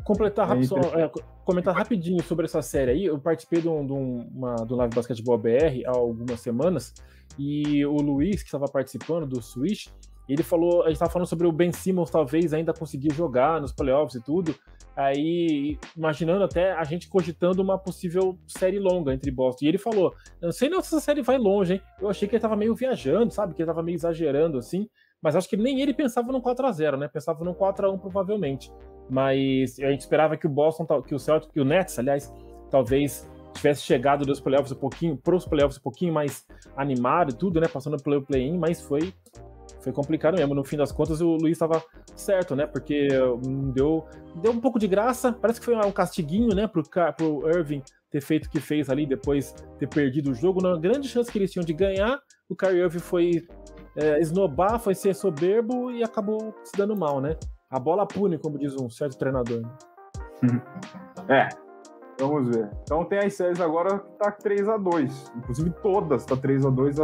completar 0.05 0.57
é, 0.57 0.63
só, 0.63 0.78
é, 0.78 1.11
comentar 1.43 1.76
rapidinho 1.76 2.24
sobre 2.24 2.45
essa 2.45 2.61
série 2.61 2.91
aí. 2.91 3.05
Eu 3.05 3.20
participei 3.20 3.59
de 3.59 3.68
um, 3.68 3.86
de 3.86 3.91
uma, 3.91 4.55
do 4.55 4.74
Live 4.74 4.95
Basketball 4.95 5.38
BR 5.38 5.84
há 5.86 5.91
algumas 5.91 6.39
semanas 6.39 6.93
e 7.38 7.86
o 7.86 7.95
Luiz, 7.95 8.41
que 8.41 8.47
estava 8.47 8.68
participando 8.72 9.28
do 9.28 9.41
Switch, 9.41 9.88
ele 10.30 10.43
falou, 10.43 10.84
a 10.84 10.86
gente 10.86 10.93
estava 10.93 11.11
falando 11.11 11.28
sobre 11.28 11.45
o 11.45 11.51
Ben 11.51 11.74
Simmons 11.74 12.09
talvez 12.09 12.53
ainda 12.53 12.74
conseguir 12.74 13.13
jogar 13.13 13.59
nos 13.59 13.74
playoffs 13.74 14.15
e 14.15 14.24
tudo. 14.24 14.55
Aí, 14.97 15.77
imaginando 15.95 16.43
até 16.43 16.73
a 16.73 16.83
gente 16.83 17.07
cogitando 17.07 17.61
uma 17.61 17.77
possível 17.77 18.37
série 18.47 18.79
longa 18.79 19.13
entre 19.13 19.29
Boston. 19.29 19.65
E 19.65 19.67
ele 19.67 19.77
falou: 19.77 20.13
Não 20.41 20.51
sei 20.51 20.69
não 20.69 20.81
se 20.81 20.87
essa 20.87 20.99
série 20.99 21.21
vai 21.21 21.37
longe, 21.37 21.75
hein? 21.75 21.81
Eu 22.01 22.09
achei 22.09 22.27
que 22.27 22.33
ele 22.33 22.39
estava 22.39 22.55
meio 22.55 22.73
viajando, 22.73 23.31
sabe? 23.31 23.53
Que 23.53 23.61
ele 23.61 23.69
estava 23.69 23.83
meio 23.83 23.95
exagerando 23.95 24.57
assim. 24.57 24.89
Mas 25.21 25.35
acho 25.35 25.47
que 25.47 25.57
nem 25.57 25.81
ele 25.81 25.93
pensava 25.93 26.31
no 26.31 26.41
4 26.41 26.65
a 26.65 26.71
0 26.71 26.97
né? 26.97 27.07
Pensava 27.07 27.43
no 27.43 27.53
4 27.53 27.87
a 27.87 27.91
1 27.91 27.99
provavelmente 27.99 28.71
mas 29.09 29.79
a 29.79 29.89
gente 29.89 30.01
esperava 30.01 30.37
que 30.37 30.45
o 30.45 30.49
Boston, 30.49 30.85
que 31.01 31.15
o 31.15 31.19
Celtic, 31.19 31.51
que 31.51 31.59
o 31.59 31.65
Nets, 31.65 31.97
aliás, 31.97 32.33
talvez 32.69 33.27
tivesse 33.53 33.81
chegado 33.81 34.25
dos 34.25 34.39
playoffs 34.39 34.71
um 34.71 34.75
pouquinho, 34.79 35.17
pros 35.17 35.45
playoffs 35.45 35.79
um 35.79 35.81
pouquinho 35.81 36.13
mais 36.13 36.45
animado 36.75 37.31
e 37.31 37.33
tudo, 37.33 37.59
né, 37.59 37.67
passando 37.67 37.97
pelo 37.97 38.21
play-in, 38.21 38.57
mas 38.57 38.81
foi 38.81 39.13
foi 39.82 39.91
complicado 39.91 40.36
mesmo. 40.36 40.53
No 40.53 40.63
fim 40.63 40.78
das 40.78 40.91
contas, 40.91 41.21
o 41.21 41.36
Luiz 41.36 41.53
estava 41.53 41.84
certo, 42.15 42.55
né? 42.55 42.65
Porque 42.65 43.09
hum, 43.45 43.71
deu, 43.71 44.05
deu 44.36 44.51
um 44.51 44.59
pouco 44.59 44.80
de 44.80 44.88
graça. 44.88 45.32
Parece 45.32 45.59
que 45.59 45.65
foi 45.65 45.75
um 45.75 45.91
castiguinho, 45.91 46.55
né? 46.55 46.67
Pro, 46.67 46.84
pro 47.15 47.49
Irving 47.49 47.82
ter 48.09 48.21
feito 48.21 48.45
o 48.45 48.49
que 48.49 48.59
fez 48.59 48.89
ali, 48.89 49.05
depois 49.05 49.53
ter 49.78 49.88
perdido 49.88 50.32
o 50.32 50.34
jogo. 50.34 50.61
Na 50.61 50.78
grande 50.78 51.07
chance 51.07 51.32
que 51.32 51.38
eles 51.38 51.51
tinham 51.51 51.65
de 51.65 51.73
ganhar, 51.73 52.19
o 52.49 52.55
Kyrie 52.55 52.82
Irving 52.82 52.99
foi 52.99 53.47
é, 53.95 54.19
esnobar, 54.19 54.80
foi 54.80 54.95
ser 54.95 55.13
soberbo 55.13 55.91
e 55.91 56.03
acabou 56.03 56.53
se 56.63 56.78
dando 56.78 56.95
mal, 56.95 57.19
né? 57.19 57.36
A 57.69 57.80
bola 57.80 58.07
pune, 58.07 58.38
como 58.38 58.57
diz 58.57 58.73
um 58.75 58.89
certo 58.89 59.17
treinador. 59.17 59.61
é, 61.28 61.49
vamos 62.19 62.55
ver. 62.55 62.69
Então 62.84 63.03
tem 63.03 63.19
as 63.19 63.34
séries 63.34 63.59
agora 63.59 63.99
que 63.99 64.17
tá 64.17 64.32
3 64.32 64.69
a 64.69 64.78
2 64.78 65.34
Inclusive 65.38 65.69
todas 65.82 66.25
tá 66.25 66.36
3 66.36 66.65
a 66.65 66.69
2 66.69 66.95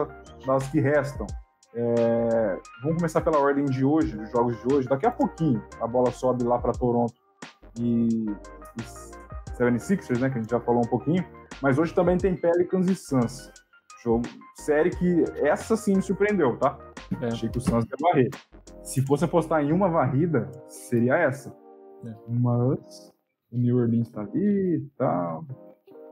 das 0.46 0.68
que 0.70 0.80
restam. 0.80 1.28
É, 1.76 2.60
vamos 2.84 2.98
começar 2.98 3.22
pela 3.22 3.40
ordem 3.40 3.66
de 3.66 3.84
hoje, 3.84 4.16
dos 4.16 4.30
jogos 4.32 4.62
de 4.62 4.74
hoje. 4.74 4.88
Daqui 4.88 5.06
a 5.06 5.12
pouquinho 5.12 5.64
a 5.82 5.88
bola 5.88 6.12
sobe 6.12 6.44
lá 6.44 6.60
para 6.60 6.72
Toronto 6.72 7.14
e, 7.80 8.26
e 8.78 9.54
76ers, 9.58 10.20
né? 10.20 10.30
Que 10.30 10.38
a 10.38 10.42
gente 10.42 10.52
já 10.52 10.60
falou 10.60 10.82
um 10.82 10.88
pouquinho. 10.88 11.26
Mas 11.62 11.80
hoje 11.80 11.94
também 11.94 12.18
tem 12.18 12.36
Pelicans 12.36 12.88
e 12.88 12.96
Suns. 12.96 13.52
Jogo, 14.04 14.28
série 14.56 14.90
que 14.92 15.24
essa 15.38 15.76
sim 15.76 15.96
me 15.96 16.02
surpreendeu, 16.02 16.58
tá? 16.58 16.78
É. 17.22 17.28
Achei 17.28 17.50
que 17.50 17.58
o 17.58 17.62
Suns 17.62 17.86
ia 17.86 17.96
varrer. 18.00 18.30
Se 18.84 19.02
fosse 19.02 19.26
apostar 19.26 19.64
em 19.64 19.72
uma 19.72 19.90
varrida, 19.90 20.52
seria 20.68 21.18
essa. 21.18 21.56
É. 22.06 22.14
Mas 22.28 23.12
o 23.52 23.58
New 23.58 23.78
Orleans 23.78 24.10
tá 24.10 24.22
ali 24.22 24.76
e 24.76 24.90
tal. 24.98 25.46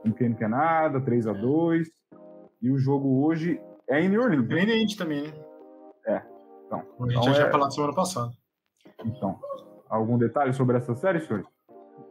Não 0.04 0.12
quer, 0.12 0.28
não 0.28 0.36
quer 0.36 0.48
nada, 0.48 1.00
3 1.00 1.28
a 1.28 1.32
2 1.32 1.88
E 2.60 2.70
o 2.70 2.78
jogo 2.78 3.24
hoje 3.24 3.60
é 3.88 4.00
em 4.00 4.08
New 4.08 4.20
Orleans. 4.20 4.42
Né? 4.42 4.48
Surpreendente 4.48 4.96
também, 4.96 5.22
né? 5.22 5.51
Então, 6.72 6.80
a 6.80 7.10
gente 7.10 7.10
então 7.10 7.22
já 7.24 7.30
é... 7.30 7.34
tinha 7.34 7.50
falado 7.50 7.74
semana 7.74 7.94
passada. 7.94 8.32
Então, 9.04 9.38
algum 9.88 10.16
detalhe 10.16 10.52
sobre 10.52 10.76
essa 10.76 10.94
série, 10.94 11.20
senhor? 11.20 11.46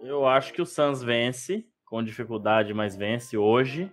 Eu 0.02 0.28
acho 0.28 0.54
que 0.54 0.62
o 0.62 0.66
Suns 0.66 1.02
vence, 1.02 1.66
com 1.86 2.04
dificuldade, 2.04 2.74
mas 2.74 2.96
vence 2.96 3.38
hoje. 3.38 3.92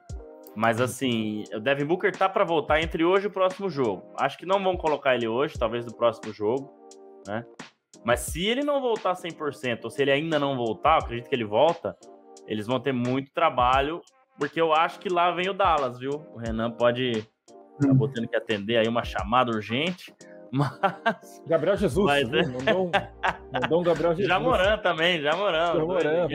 Mas 0.54 0.80
assim, 0.80 1.44
o 1.54 1.60
Devin 1.60 1.84
Booker 1.84 2.14
tá 2.16 2.28
para 2.28 2.44
voltar 2.44 2.80
entre 2.80 3.04
hoje 3.04 3.26
e 3.26 3.28
o 3.28 3.32
próximo 3.32 3.70
jogo. 3.70 4.12
Acho 4.18 4.36
que 4.36 4.46
não 4.46 4.62
vão 4.62 4.76
colocar 4.76 5.14
ele 5.14 5.28
hoje, 5.28 5.58
talvez 5.58 5.86
no 5.86 5.94
próximo 5.94 6.32
jogo, 6.32 6.72
né? 7.26 7.44
Mas 8.04 8.20
se 8.20 8.44
ele 8.44 8.62
não 8.62 8.80
voltar 8.80 9.14
100%, 9.14 9.84
ou 9.84 9.90
se 9.90 10.02
ele 10.02 10.10
ainda 10.10 10.38
não 10.38 10.56
voltar, 10.56 10.94
eu 10.94 11.04
acredito 11.04 11.28
que 11.28 11.34
ele 11.34 11.44
volta, 11.44 11.96
eles 12.46 12.66
vão 12.66 12.80
ter 12.80 12.92
muito 12.92 13.32
trabalho, 13.32 14.00
porque 14.38 14.60
eu 14.60 14.72
acho 14.72 14.98
que 14.98 15.08
lá 15.08 15.30
vem 15.30 15.48
o 15.48 15.54
Dallas, 15.54 15.98
viu? 15.98 16.24
O 16.34 16.38
Renan 16.38 16.70
pode 16.70 17.26
tá 17.80 17.94
botando 17.94 18.28
que 18.28 18.36
atender 18.36 18.78
aí 18.78 18.88
uma 18.88 19.04
chamada 19.04 19.50
urgente. 19.52 20.12
Mas. 20.51 21.42
Gabriel 21.46 21.76
Jesus, 21.76 22.07
mas, 22.07 22.28
né? 22.28 22.42
mandou, 22.42 22.86
um, 22.86 22.90
mandou 23.53 23.80
um 23.80 23.82
Gabriel 23.82 24.14
Jesus. 24.14 24.28
Jamoran 24.28 24.78
também, 24.78 25.20
Jamoran. 25.20 25.74
Jamoran 25.74 26.28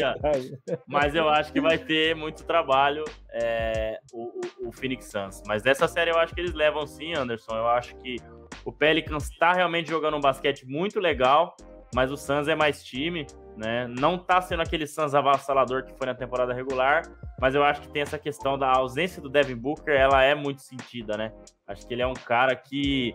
mas 0.88 1.16
eu 1.16 1.30
acho 1.30 1.51
que 1.51 1.59
vai 1.59 1.78
ter 1.78 2.16
muito 2.16 2.43
trabalho 2.43 3.03
é, 3.32 3.99
o, 4.14 4.24
o, 4.24 4.70
o, 4.70 4.72
Phoenix 4.72 5.05
Suns. 5.05 5.41
Mas 5.47 5.64
dessa 5.64 5.88
série 5.88 6.11
eu 6.11 6.18
acho 6.18 6.34
que 6.34 6.41
eles 6.41 6.53
levam 6.53 6.86
sim, 6.86 7.14
Anderson. 7.14 7.55
Eu 7.55 7.68
acho 7.68 7.95
que 7.97 8.18
o 8.64 8.72
Pelicans 8.72 9.30
está 9.30 9.53
realmente 9.53 9.89
jogando 9.89 10.18
um 10.18 10.22
basquete 10.22 10.66
muito 10.66 10.99
legal, 10.99 11.55
mas 11.93 12.11
o 12.11 12.18
Suns 12.18 12.47
é 12.47 12.55
mais 12.55 12.84
time. 12.84 13.26
Né? 13.55 13.88
Não 13.88 14.18
tá 14.18 14.41
sendo 14.41 14.61
aquele 14.61 14.88
Suns 14.88 15.14
avassalador 15.14 15.84
que 15.84 15.93
foi 15.93 16.07
na 16.07 16.16
temporada 16.16 16.53
regular, 16.53 17.03
mas 17.39 17.53
eu 17.53 17.64
acho 17.64 17.82
que 17.82 17.88
tem 17.89 18.01
essa 18.01 18.18
questão 18.18 18.57
da 18.57 18.72
ausência 18.72 19.22
do 19.22 19.30
Devin 19.30 19.55
Booker, 19.55 19.93
ela 19.93 20.24
é 20.24 20.34
muito 20.34 20.61
sentida, 20.61 21.16
né? 21.16 21.32
Acho 21.68 21.86
que 21.88 21.93
ele 21.93 22.01
é 22.01 22.07
um 22.07 22.14
cara 22.14 22.55
que 22.55 23.14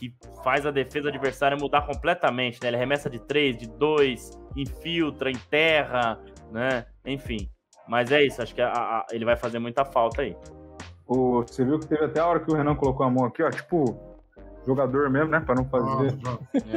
que 0.00 0.14
faz 0.42 0.64
a 0.64 0.70
defesa 0.70 1.10
adversária 1.10 1.58
mudar 1.58 1.82
completamente, 1.82 2.58
né? 2.62 2.68
Ele 2.68 2.78
remessa 2.78 3.10
de 3.10 3.18
três, 3.18 3.54
de 3.58 3.68
dois, 3.68 4.30
infiltra, 4.56 5.30
enterra, 5.30 6.18
né? 6.50 6.86
Enfim. 7.04 7.50
Mas 7.86 8.10
é 8.10 8.24
isso, 8.24 8.40
acho 8.40 8.54
que 8.54 8.62
a, 8.62 8.72
a, 8.72 9.06
ele 9.10 9.26
vai 9.26 9.36
fazer 9.36 9.58
muita 9.58 9.84
falta 9.84 10.22
aí. 10.22 10.34
O, 11.06 11.42
você 11.42 11.64
viu 11.64 11.78
que 11.78 11.86
teve 11.86 12.04
até 12.04 12.20
a 12.20 12.26
hora 12.26 12.40
que 12.40 12.50
o 12.50 12.56
Renan 12.56 12.74
colocou 12.76 13.04
a 13.04 13.10
mão 13.10 13.26
aqui, 13.26 13.42
ó, 13.42 13.50
tipo, 13.50 13.84
jogador 14.66 15.10
mesmo, 15.10 15.28
né? 15.28 15.40
Pra 15.40 15.54
não 15.54 15.66
fazer. 15.66 16.16
Ah, 16.26 16.38
é. 16.56 16.68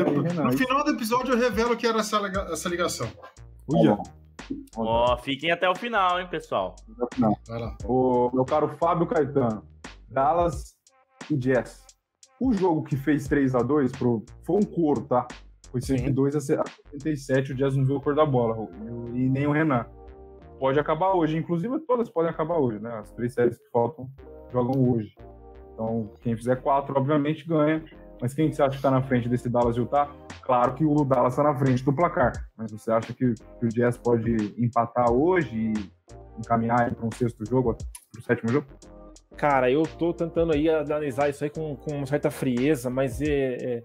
é, 0.00 0.28
Renan, 0.28 0.44
no 0.44 0.52
final 0.52 0.84
do 0.84 0.90
episódio 0.90 1.32
eu 1.32 1.38
revelo 1.38 1.76
que 1.76 1.86
era 1.86 2.00
essa, 2.00 2.18
essa 2.52 2.68
ligação. 2.68 3.08
Uia. 3.72 3.96
Ó, 4.76 5.14
oh, 5.14 5.16
fiquem 5.16 5.50
até 5.50 5.70
o 5.70 5.74
final, 5.74 6.20
hein, 6.20 6.26
pessoal. 6.28 6.76
Vai 7.48 7.58
lá. 7.58 7.76
O 7.86 8.30
meu 8.34 8.44
caro 8.44 8.68
Fábio 8.76 9.06
Caetano. 9.06 9.64
Dallas 10.10 10.76
e 11.30 11.36
Jazz. 11.36 11.84
O 12.40 12.52
jogo 12.52 12.82
que 12.82 12.96
fez 12.96 13.28
3 13.28 13.54
a 13.54 13.60
2 13.60 13.92
pro, 13.92 14.24
foi 14.42 14.56
um 14.56 14.62
coro, 14.62 15.02
tá? 15.02 15.26
Foi 15.70 15.80
102 15.80 16.36
a 16.36 16.40
77, 16.40 17.52
o 17.52 17.54
Jazz 17.54 17.76
não 17.76 17.84
viu 17.84 17.96
a 17.96 18.00
cor 18.00 18.14
da 18.14 18.26
bola, 18.26 18.68
e 19.14 19.28
nem 19.28 19.46
o 19.46 19.52
Renan. 19.52 19.86
Pode 20.58 20.78
acabar 20.78 21.14
hoje, 21.14 21.36
inclusive 21.36 21.78
todas 21.80 22.08
podem 22.08 22.30
acabar 22.30 22.58
hoje, 22.58 22.78
né? 22.78 22.92
As 22.98 23.10
três 23.12 23.32
séries 23.32 23.58
que 23.58 23.70
faltam 23.70 24.08
jogam 24.52 24.90
hoje. 24.90 25.14
Então, 25.72 26.10
quem 26.20 26.36
fizer 26.36 26.56
quatro, 26.56 26.96
obviamente, 26.96 27.46
ganha. 27.46 27.82
Mas 28.20 28.34
quem 28.34 28.52
você 28.52 28.62
acha 28.62 28.70
que 28.70 28.76
está 28.76 28.90
na 28.90 29.02
frente 29.02 29.28
desse 29.28 29.48
Dallas 29.48 29.76
Utah? 29.76 30.08
Claro 30.42 30.74
que 30.74 30.84
o 30.84 31.04
Dallas 31.04 31.32
está 31.32 31.42
na 31.42 31.58
frente 31.58 31.84
do 31.84 31.92
placar. 31.92 32.32
Mas 32.56 32.70
você 32.70 32.92
acha 32.92 33.12
que, 33.12 33.34
que 33.34 33.66
o 33.66 33.68
Jazz 33.68 33.96
pode 33.96 34.54
empatar 34.56 35.10
hoje 35.10 35.56
e 35.56 35.72
encaminhar 36.38 36.94
para 36.94 37.06
um 37.06 37.10
sexto 37.10 37.44
jogo, 37.44 37.74
para 37.74 38.20
o 38.20 38.22
sétimo 38.22 38.52
jogo? 38.52 38.66
Cara, 39.36 39.70
eu 39.70 39.82
tô 39.82 40.12
tentando 40.12 40.52
aí 40.52 40.68
analisar 40.68 41.28
isso 41.28 41.42
aí 41.44 41.50
com, 41.50 41.74
com 41.76 41.96
uma 41.96 42.06
certa 42.06 42.30
frieza, 42.30 42.88
mas 42.88 43.20
é, 43.20 43.56
é, 43.60 43.82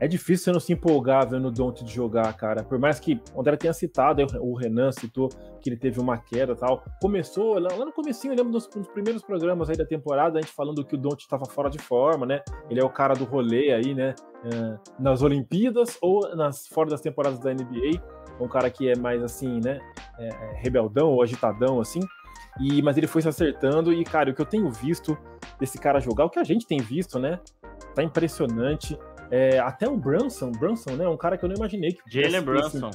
é 0.00 0.08
difícil 0.08 0.44
você 0.44 0.52
não 0.52 0.60
se 0.60 0.72
empolgar 0.72 1.28
vendo 1.28 1.48
o 1.48 1.50
Don't 1.50 1.84
de 1.84 1.92
jogar, 1.92 2.32
cara. 2.34 2.64
Por 2.64 2.78
mais 2.78 2.98
que 2.98 3.20
o 3.34 3.40
André 3.40 3.56
tenha 3.56 3.72
citado, 3.72 4.24
o 4.40 4.54
Renan 4.54 4.90
citou 4.92 5.28
que 5.60 5.68
ele 5.68 5.76
teve 5.76 6.00
uma 6.00 6.16
queda 6.16 6.56
tal. 6.56 6.82
Começou, 7.00 7.58
lá, 7.58 7.76
no 7.76 7.92
comecinho, 7.92 8.32
eu 8.32 8.36
lembro 8.38 8.52
dos, 8.52 8.66
dos, 8.66 8.88
primeiros 8.88 9.22
programas 9.22 9.68
aí 9.68 9.76
da 9.76 9.84
temporada, 9.84 10.38
a 10.38 10.40
gente 10.40 10.52
falando 10.52 10.84
que 10.84 10.94
o 10.94 10.98
Don't 10.98 11.22
estava 11.22 11.44
fora 11.44 11.68
de 11.68 11.78
forma, 11.78 12.24
né? 12.24 12.42
Ele 12.70 12.80
é 12.80 12.84
o 12.84 12.88
cara 12.88 13.14
do 13.14 13.24
rolê 13.24 13.72
aí, 13.72 13.94
né? 13.94 14.14
É, 14.44 14.78
nas 14.98 15.20
Olimpíadas 15.22 15.98
ou 16.00 16.34
nas 16.34 16.66
fora 16.66 16.88
das 16.88 17.02
temporadas 17.02 17.38
da 17.38 17.52
NBA. 17.52 18.02
Um 18.40 18.48
cara 18.48 18.70
que 18.70 18.88
é 18.88 18.96
mais 18.96 19.22
assim, 19.22 19.60
né? 19.62 19.80
É, 20.18 20.28
é 20.28 20.52
rebeldão 20.56 21.10
ou 21.10 21.22
agitadão, 21.22 21.78
assim. 21.78 22.00
E, 22.58 22.82
mas 22.82 22.96
ele 22.96 23.06
foi 23.06 23.22
se 23.22 23.28
acertando 23.28 23.92
e, 23.92 24.02
cara, 24.04 24.30
o 24.30 24.34
que 24.34 24.40
eu 24.40 24.46
tenho 24.46 24.70
visto 24.70 25.16
desse 25.58 25.78
cara 25.78 26.00
jogar, 26.00 26.24
o 26.24 26.30
que 26.30 26.38
a 26.38 26.44
gente 26.44 26.66
tem 26.66 26.78
visto, 26.78 27.18
né? 27.18 27.38
Tá 27.94 28.02
impressionante. 28.02 28.98
É, 29.30 29.58
até 29.60 29.88
o 29.88 29.96
Brunson, 29.96 30.50
Brunson, 30.50 30.96
né? 30.96 31.06
Um 31.06 31.16
cara 31.16 31.38
que 31.38 31.44
eu 31.44 31.48
não 31.48 31.56
imaginei 31.56 31.92
que 31.92 32.02
Jalen 32.10 32.42
Brunson. 32.42 32.90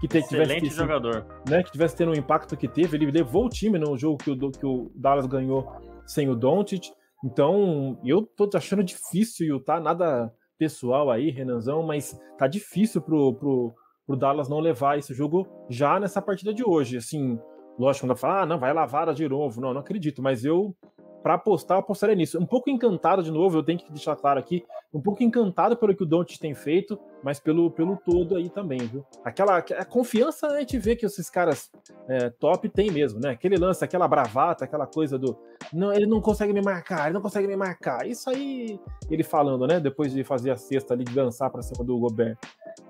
Que 0.00 0.08
te, 0.08 0.18
Excelente 0.18 0.60
tivesse, 0.60 0.76
jogador. 0.76 1.26
Né, 1.48 1.62
que 1.62 1.72
tivesse 1.72 1.96
tendo 1.96 2.12
o 2.12 2.18
impacto 2.18 2.56
que 2.56 2.68
teve. 2.68 2.96
Ele 2.96 3.10
levou 3.10 3.46
o 3.46 3.48
time 3.48 3.78
no 3.78 3.96
jogo 3.98 4.16
que 4.16 4.30
o, 4.30 4.50
que 4.50 4.66
o 4.66 4.90
Dallas 4.94 5.26
ganhou 5.26 5.70
sem 6.06 6.28
o 6.28 6.34
Doncic. 6.34 6.90
Então, 7.24 8.00
eu 8.04 8.22
tô 8.22 8.48
achando 8.56 8.82
difícil, 8.82 9.60
tá? 9.60 9.78
Nada 9.78 10.32
pessoal 10.58 11.10
aí, 11.10 11.30
Renanzão, 11.30 11.82
mas 11.82 12.18
tá 12.38 12.46
difícil 12.46 13.00
pro, 13.00 13.34
pro, 13.34 13.74
pro 14.06 14.16
Dallas 14.16 14.48
não 14.48 14.60
levar 14.60 14.98
esse 14.98 15.14
jogo 15.14 15.46
já 15.70 15.98
nessa 15.98 16.20
partida 16.20 16.52
de 16.52 16.62
hoje. 16.62 16.98
Assim, 16.98 17.38
lógico, 17.80 18.06
quando 18.06 18.16
fala, 18.16 18.42
ah, 18.42 18.46
não, 18.46 18.58
vai 18.58 18.72
lavar 18.72 19.12
de 19.14 19.28
novo. 19.28 19.60
Não, 19.60 19.72
não 19.72 19.80
acredito, 19.80 20.22
mas 20.22 20.44
eu 20.44 20.74
para 21.22 21.34
apostar, 21.34 21.76
eu 21.76 21.80
apostaria 21.80 22.16
nisso. 22.16 22.38
Um 22.38 22.46
pouco 22.46 22.70
encantado, 22.70 23.22
de 23.22 23.30
novo, 23.30 23.58
eu 23.58 23.62
tenho 23.62 23.78
que 23.78 23.90
deixar 23.92 24.16
claro 24.16 24.38
aqui, 24.40 24.64
um 24.92 25.00
pouco 25.00 25.22
encantado 25.22 25.76
pelo 25.76 25.94
que 25.94 26.02
o 26.02 26.06
Don't 26.06 26.38
tem 26.38 26.54
feito, 26.54 26.98
mas 27.22 27.38
pelo, 27.38 27.70
pelo 27.70 27.96
todo 27.96 28.36
aí 28.36 28.48
também, 28.48 28.78
viu? 28.78 29.04
Aquela 29.24 29.58
a 29.58 29.84
confiança 29.84 30.46
a 30.46 30.60
gente 30.60 30.78
vê 30.78 30.96
que 30.96 31.04
esses 31.04 31.28
caras 31.28 31.70
é, 32.08 32.30
top 32.30 32.68
tem 32.68 32.90
mesmo, 32.90 33.20
né? 33.20 33.30
Aquele 33.30 33.56
lance, 33.56 33.84
aquela 33.84 34.08
bravata, 34.08 34.64
aquela 34.64 34.86
coisa 34.86 35.18
do. 35.18 35.36
Não, 35.72 35.92
ele 35.92 36.06
não 36.06 36.20
consegue 36.20 36.52
me 36.52 36.62
marcar, 36.62 37.04
ele 37.04 37.14
não 37.14 37.20
consegue 37.22 37.46
me 37.46 37.56
marcar. 37.56 38.06
Isso 38.06 38.30
aí, 38.30 38.80
ele 39.10 39.22
falando, 39.22 39.66
né? 39.66 39.78
Depois 39.78 40.12
de 40.12 40.24
fazer 40.24 40.50
a 40.50 40.56
cesta 40.56 40.94
ali, 40.94 41.04
de 41.04 41.14
dançar 41.14 41.50
pra 41.50 41.62
cima 41.62 41.84
do 41.84 41.98
Gobert. 41.98 42.38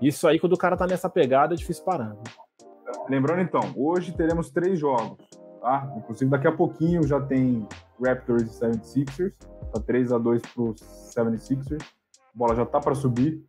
Isso 0.01 0.29
aí, 0.29 0.39
quando 0.39 0.53
o 0.53 0.59
cara 0.59 0.77
tá 0.77 0.87
nessa 0.87 1.11
pegada, 1.11 1.55
é 1.55 1.57
difícil 1.57 1.85
parar. 1.85 2.11
Né? 2.11 2.23
Lembrando 3.09 3.43
então, 3.43 3.61
hoje 3.77 4.13
teremos 4.13 4.51
três 4.51 4.79
jogos. 4.79 5.19
Tá? 5.61 5.93
Inclusive, 5.97 6.31
daqui 6.31 6.47
a 6.47 6.53
pouquinho 6.53 7.07
já 7.07 7.21
tem 7.21 7.67
Raptors 8.03 8.43
e 8.43 8.61
76ers. 8.61 9.33
Tá 9.73 9.81
3 9.81 10.13
a 10.13 10.19
2 10.19 10.43
pro 10.55 10.75
76ers. 10.75 11.83
A 11.83 12.39
bola 12.39 12.55
já 12.55 12.65
tá 12.65 12.81
para 12.81 12.95
subir. 12.95 13.45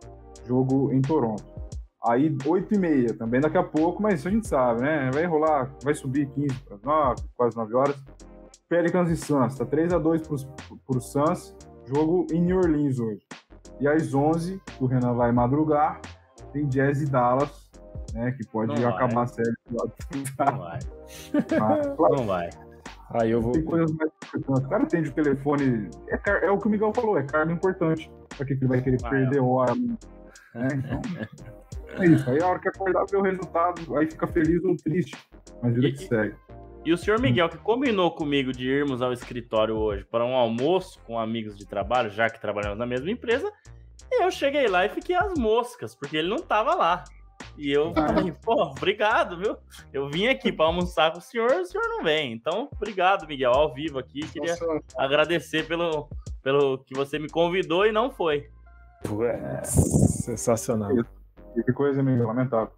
Jogo 0.46 0.92
em 0.92 1.02
Toronto. 1.02 1.44
Aí, 2.04 2.36
8 2.46 2.74
e 2.74 2.80
meia, 2.80 3.14
também 3.14 3.40
daqui 3.40 3.58
a 3.58 3.64
pouco, 3.64 4.02
mas 4.02 4.20
isso 4.20 4.28
a 4.28 4.32
gente 4.32 4.48
sabe, 4.48 4.82
né? 4.82 5.12
Vai 5.14 5.26
rolar, 5.26 5.72
vai 5.84 5.94
subir 5.94 6.28
15 6.32 6.56
para 6.64 6.78
9, 6.84 7.24
quase 7.38 7.56
9 7.56 7.76
horas. 7.76 7.96
Pelicans 8.68 9.10
e 9.12 9.16
Suns, 9.16 9.56
tá 9.56 9.66
3 9.66 9.94
a 9.94 10.00
2 10.00 10.22
pro, 10.24 10.38
pro 10.88 11.00
Suns. 11.00 11.56
Jogo 11.86 12.26
em 12.32 12.42
New 12.42 12.58
Orleans 12.58 13.00
hoje. 13.00 13.22
E 13.80 13.88
às 13.88 14.14
11, 14.14 14.60
o 14.80 14.86
Renan 14.88 15.14
vai 15.14 15.32
madrugar. 15.32 16.02
Tem 16.52 16.68
Jazz 16.68 17.02
e 17.02 17.06
Dallas 17.06 17.61
né? 18.14 18.32
Que 18.32 18.46
pode 18.48 18.80
não 18.80 18.90
acabar 18.90 19.14
vai. 19.14 19.24
a 19.24 19.28
série 19.28 19.54
Não 19.72 20.58
vai. 20.58 20.80
Ah, 21.60 22.10
não 22.18 22.26
vai. 22.26 22.50
Aí 23.14 23.32
eu 23.32 23.42
vou. 23.42 23.52
Tem 23.52 23.64
coisas 23.64 23.92
mais 23.96 24.12
importantes. 24.34 24.66
O 24.66 24.70
cara 24.70 24.84
atende 24.84 25.10
o 25.10 25.14
telefone. 25.14 25.90
É, 26.08 26.18
car... 26.18 26.44
é 26.44 26.50
o 26.50 26.58
que 26.58 26.68
o 26.68 26.70
Miguel 26.70 26.94
falou, 26.94 27.18
é 27.18 27.24
cargo 27.24 27.52
importante. 27.52 28.12
Pra 28.36 28.46
que 28.46 28.54
ele 28.54 28.68
vai 28.68 28.82
querer 28.82 29.02
vai, 29.02 29.12
perder 29.12 29.40
hora? 29.40 29.76
Né? 29.76 30.68
Então. 30.74 31.02
é 32.00 32.06
isso. 32.06 32.30
Aí 32.30 32.42
a 32.42 32.48
hora 32.48 32.60
que 32.60 32.70
acordar 32.70 33.06
ver 33.06 33.18
o 33.18 33.22
resultado, 33.22 33.98
aí 33.98 34.10
fica 34.10 34.28
feliz 34.28 34.64
ou 34.64 34.76
triste. 34.78 35.18
Mas 35.62 35.76
vida 35.76 35.88
e, 35.88 35.94
que 35.94 36.08
segue. 36.08 36.36
E 36.86 36.94
o 36.94 36.98
senhor 36.98 37.20
Miguel, 37.20 37.50
que 37.50 37.58
combinou 37.58 38.12
comigo 38.12 38.52
de 38.52 38.68
irmos 38.68 39.02
ao 39.02 39.14
escritório 39.14 39.76
hoje 39.76 40.04
para 40.04 40.26
um 40.26 40.34
almoço 40.34 41.00
com 41.06 41.20
amigos 41.20 41.58
de 41.58 41.66
trabalho, 41.66 42.10
já 42.10 42.30
que 42.30 42.42
trabalhamos 42.42 42.80
na 42.80 42.86
mesma 42.86 43.12
empresa, 43.12 43.52
eu 44.12 44.32
cheguei 44.32 44.68
lá 44.68 44.86
e 44.86 44.90
fiquei 44.90 45.16
às 45.16 45.38
moscas, 45.38 45.94
porque 45.94 46.18
ele 46.18 46.30
não 46.30 46.38
estava 46.38 46.74
lá. 46.74 47.04
E 47.58 47.72
eu 47.72 47.94
falei, 47.94 48.32
pô, 48.32 48.64
obrigado, 48.64 49.38
viu? 49.38 49.58
Eu 49.94 50.10
vim 50.10 50.28
aqui 50.28 50.52
para 50.52 50.66
almoçar 50.66 51.12
com 51.12 51.20
o 51.20 51.22
senhor, 51.22 51.52
o 51.52 51.66
senhor 51.66 51.88
não 51.88 52.04
vem. 52.04 52.34
Então, 52.34 52.70
obrigado, 52.72 53.28
Miguel, 53.28 53.52
ao 53.52 53.74
vivo 53.74 54.00
aqui. 54.00 54.22
Queria 54.32 54.54
Nossa. 54.54 54.82
agradecer 54.98 55.68
pelo, 55.68 56.08
pelo 56.42 56.80
que 56.80 56.94
você 56.94 57.20
me 57.20 57.30
convidou 57.30 57.86
e 57.86 57.92
não 57.92 58.12
foi. 58.12 58.50
É, 59.24 59.64
sensacional. 59.64 60.92
Que 61.66 61.74
coisa, 61.74 62.02
Miguel, 62.02 62.28
lamentável. 62.28 62.72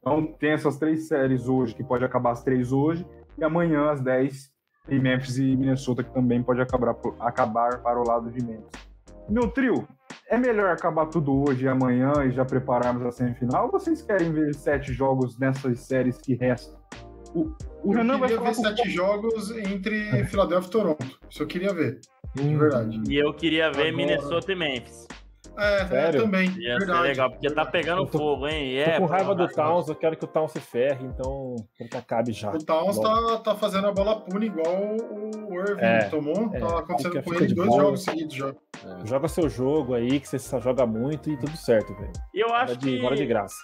Então, 0.00 0.26
tem 0.26 0.52
essas 0.52 0.78
três 0.78 1.08
séries 1.08 1.46
hoje, 1.46 1.74
que 1.74 1.84
pode 1.84 2.04
acabar 2.04 2.30
as 2.30 2.42
três 2.42 2.72
hoje, 2.72 3.06
e 3.36 3.44
amanhã, 3.44 3.90
às 3.90 4.00
10, 4.00 4.50
tem 4.86 4.98
Memphis 4.98 5.38
e 5.38 5.56
Minnesota, 5.56 6.02
que 6.02 6.12
também 6.12 6.42
pode 6.42 6.60
acabar, 6.60 6.96
acabar 7.20 7.82
para 7.82 8.00
o 8.00 8.06
lado 8.06 8.30
de 8.30 8.44
Memphis. 8.44 8.88
Meu 9.28 9.48
trio, 9.48 9.86
é 10.28 10.36
melhor 10.38 10.70
acabar 10.70 11.06
tudo 11.06 11.44
hoje 11.48 11.64
e 11.64 11.68
amanhã 11.68 12.12
e 12.26 12.30
já 12.30 12.44
prepararmos 12.44 13.04
a 13.04 13.10
semifinal? 13.10 13.66
Ou 13.66 13.70
vocês 13.70 14.02
querem 14.02 14.32
ver 14.32 14.54
sete 14.54 14.92
jogos 14.92 15.38
nessas 15.38 15.80
séries 15.80 16.18
que 16.18 16.34
restam? 16.34 16.78
O, 17.34 17.52
o 17.82 17.92
Renan 17.92 18.18
vai 18.18 18.28
falar 18.28 18.50
ver 18.50 18.54
sete 18.54 18.88
o... 18.88 18.90
jogos 18.90 19.50
entre. 19.52 20.24
Filadélfia 20.26 20.68
e 20.68 20.70
Toronto. 20.70 21.20
Isso 21.28 21.42
eu 21.42 21.46
queria 21.46 21.72
ver. 21.72 22.00
De 22.34 22.42
hum. 22.42 22.58
verdade. 22.58 23.00
E 23.08 23.16
eu 23.16 23.32
queria 23.34 23.70
ver 23.70 23.88
Agora... 23.88 23.96
Minnesota 23.96 24.52
e 24.52 24.56
Memphis. 24.56 25.06
É, 25.58 25.86
Sério? 25.86 26.22
também. 26.22 26.48
Ia 26.58 26.78
verdade. 26.78 27.00
ser 27.00 27.08
legal, 27.08 27.30
porque 27.30 27.50
tá 27.50 27.66
pegando 27.66 28.06
tô, 28.06 28.18
fogo, 28.18 28.48
hein? 28.48 28.78
É, 28.78 28.92
tô 28.92 29.00
com 29.00 29.06
raiva 29.06 29.34
do 29.34 29.48
Towns, 29.48 29.88
eu 29.88 29.94
quero 29.94 30.16
que 30.16 30.24
o 30.24 30.28
Towns 30.28 30.52
se 30.52 30.60
ferre, 30.60 31.04
então 31.04 31.56
que 31.76 31.96
acabe 31.96 32.32
já. 32.32 32.50
O 32.50 32.58
Towns 32.58 32.98
tá, 32.98 33.38
tá 33.38 33.54
fazendo 33.54 33.88
a 33.88 33.92
bola 33.92 34.20
pune 34.20 34.46
igual 34.46 34.74
o 34.74 35.54
Irving 35.54 35.80
é, 35.80 36.04
tomou. 36.04 36.50
É, 36.54 36.58
tá 36.60 36.78
acontecendo 36.78 37.12
fica, 37.12 37.22
com 37.22 37.30
fica 37.30 37.44
ele 37.44 37.54
dois 37.54 37.68
bola. 37.68 37.82
jogos 37.82 38.04
seguidos 38.04 38.34
já. 38.34 38.48
É. 38.48 39.06
Joga 39.06 39.28
seu 39.28 39.48
jogo 39.48 39.94
aí, 39.94 40.20
que 40.20 40.28
você 40.28 40.38
só 40.38 40.60
joga 40.60 40.86
muito 40.86 41.30
e 41.30 41.36
tudo 41.36 41.56
certo, 41.56 41.94
velho. 41.94 42.12
E 42.34 42.40
eu 42.40 42.54
acho 42.54 42.76
de, 42.76 42.96
que. 42.96 43.00
Bora 43.00 43.16
de 43.16 43.26
graça. 43.26 43.56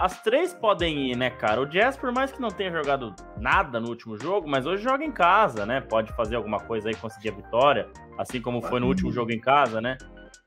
As 0.00 0.22
três 0.22 0.54
podem 0.54 1.10
ir, 1.10 1.16
né, 1.16 1.30
cara? 1.30 1.60
O 1.60 1.66
Jazz, 1.66 1.96
por 1.96 2.10
mais 2.12 2.32
que 2.32 2.40
não 2.40 2.48
tenha 2.48 2.72
jogado 2.72 3.14
nada 3.38 3.78
no 3.78 3.88
último 3.88 4.18
jogo, 4.18 4.48
mas 4.48 4.66
hoje 4.66 4.82
joga 4.82 5.04
em 5.04 5.12
casa, 5.12 5.66
né? 5.66 5.80
Pode 5.82 6.12
fazer 6.14 6.36
alguma 6.36 6.58
coisa 6.58 6.88
aí, 6.88 6.94
conseguir 6.94 7.28
a 7.28 7.34
vitória, 7.34 7.88
assim 8.18 8.40
como 8.40 8.62
foi 8.62 8.80
no 8.80 8.86
último 8.86 9.12
jogo 9.12 9.30
em 9.32 9.38
casa, 9.38 9.80
né? 9.80 9.98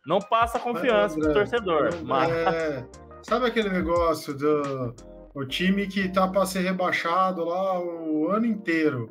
Não 0.05 0.19
passa 0.19 0.59
confiança 0.59 1.19
pro 1.19 1.33
torcedor. 1.33 1.89
Mas... 2.03 2.31
É... 2.31 2.87
Sabe 3.23 3.47
aquele 3.47 3.69
negócio 3.69 4.37
do 4.37 4.93
o 5.33 5.45
time 5.45 5.87
que 5.87 6.07
tá 6.07 6.27
para 6.27 6.45
ser 6.45 6.59
rebaixado 6.59 7.43
lá 7.43 7.79
o 7.79 8.29
ano 8.29 8.45
inteiro? 8.45 9.09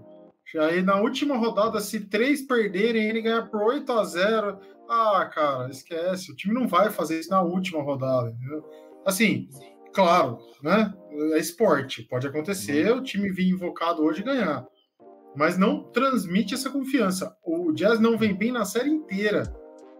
Aí 0.58 0.82
na 0.82 1.00
última 1.00 1.36
rodada, 1.36 1.80
se 1.80 2.08
três 2.08 2.42
perderem, 2.42 3.08
ele 3.08 3.22
ganha 3.22 3.44
por 3.44 3.60
8 3.60 3.92
a 3.92 4.04
0 4.04 4.58
Ah, 4.88 5.30
cara, 5.32 5.68
esquece. 5.68 6.30
O 6.30 6.36
time 6.36 6.54
não 6.54 6.68
vai 6.68 6.90
fazer 6.90 7.18
isso 7.18 7.30
na 7.30 7.42
última 7.42 7.82
rodada, 7.82 8.30
entendeu? 8.30 8.64
Assim, 9.04 9.48
claro, 9.92 10.38
né? 10.62 10.94
É 11.32 11.38
esporte. 11.38 12.02
Pode 12.02 12.26
acontecer 12.26 12.92
o 12.92 13.02
time 13.02 13.32
vir 13.32 13.50
invocado 13.50 14.02
hoje 14.02 14.20
e 14.20 14.24
ganhar. 14.24 14.64
Mas 15.36 15.58
não 15.58 15.82
transmite 15.90 16.54
essa 16.54 16.70
confiança. 16.70 17.36
O 17.44 17.72
Jazz 17.72 17.98
não 17.98 18.16
vem 18.16 18.32
bem 18.32 18.52
na 18.52 18.64
série 18.64 18.90
inteira. 18.90 19.42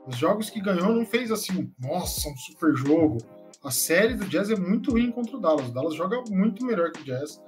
Os 0.06 0.16
jogos 0.16 0.50
que 0.50 0.60
ganhou 0.60 0.94
não 0.94 1.06
fez 1.06 1.30
assim, 1.30 1.72
nossa, 1.78 2.28
um 2.28 2.36
super 2.36 2.74
jogo. 2.76 3.18
A 3.64 3.70
série 3.70 4.14
do 4.14 4.26
Jazz 4.26 4.50
é 4.50 4.56
muito 4.56 4.90
ruim 4.90 5.10
contra 5.10 5.36
o 5.36 5.40
Dallas. 5.40 5.68
O 5.68 5.72
Dallas 5.72 5.94
joga 5.94 6.22
muito 6.30 6.64
melhor 6.66 6.92
que 6.92 7.00
o 7.00 7.04
Jazz. 7.04 7.42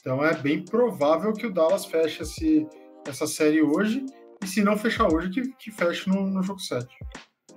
Então 0.00 0.24
é 0.24 0.32
bem 0.34 0.64
provável 0.64 1.32
que 1.32 1.46
o 1.46 1.52
Dallas 1.52 1.84
feche 1.84 2.22
esse, 2.22 2.68
essa 3.06 3.26
série 3.26 3.60
hoje. 3.60 4.06
E 4.42 4.46
se 4.46 4.62
não 4.62 4.76
fechar 4.76 5.12
hoje, 5.12 5.30
que, 5.30 5.42
que 5.54 5.72
feche 5.72 6.08
no, 6.08 6.26
no 6.26 6.42
jogo 6.42 6.60
7. 6.60 6.86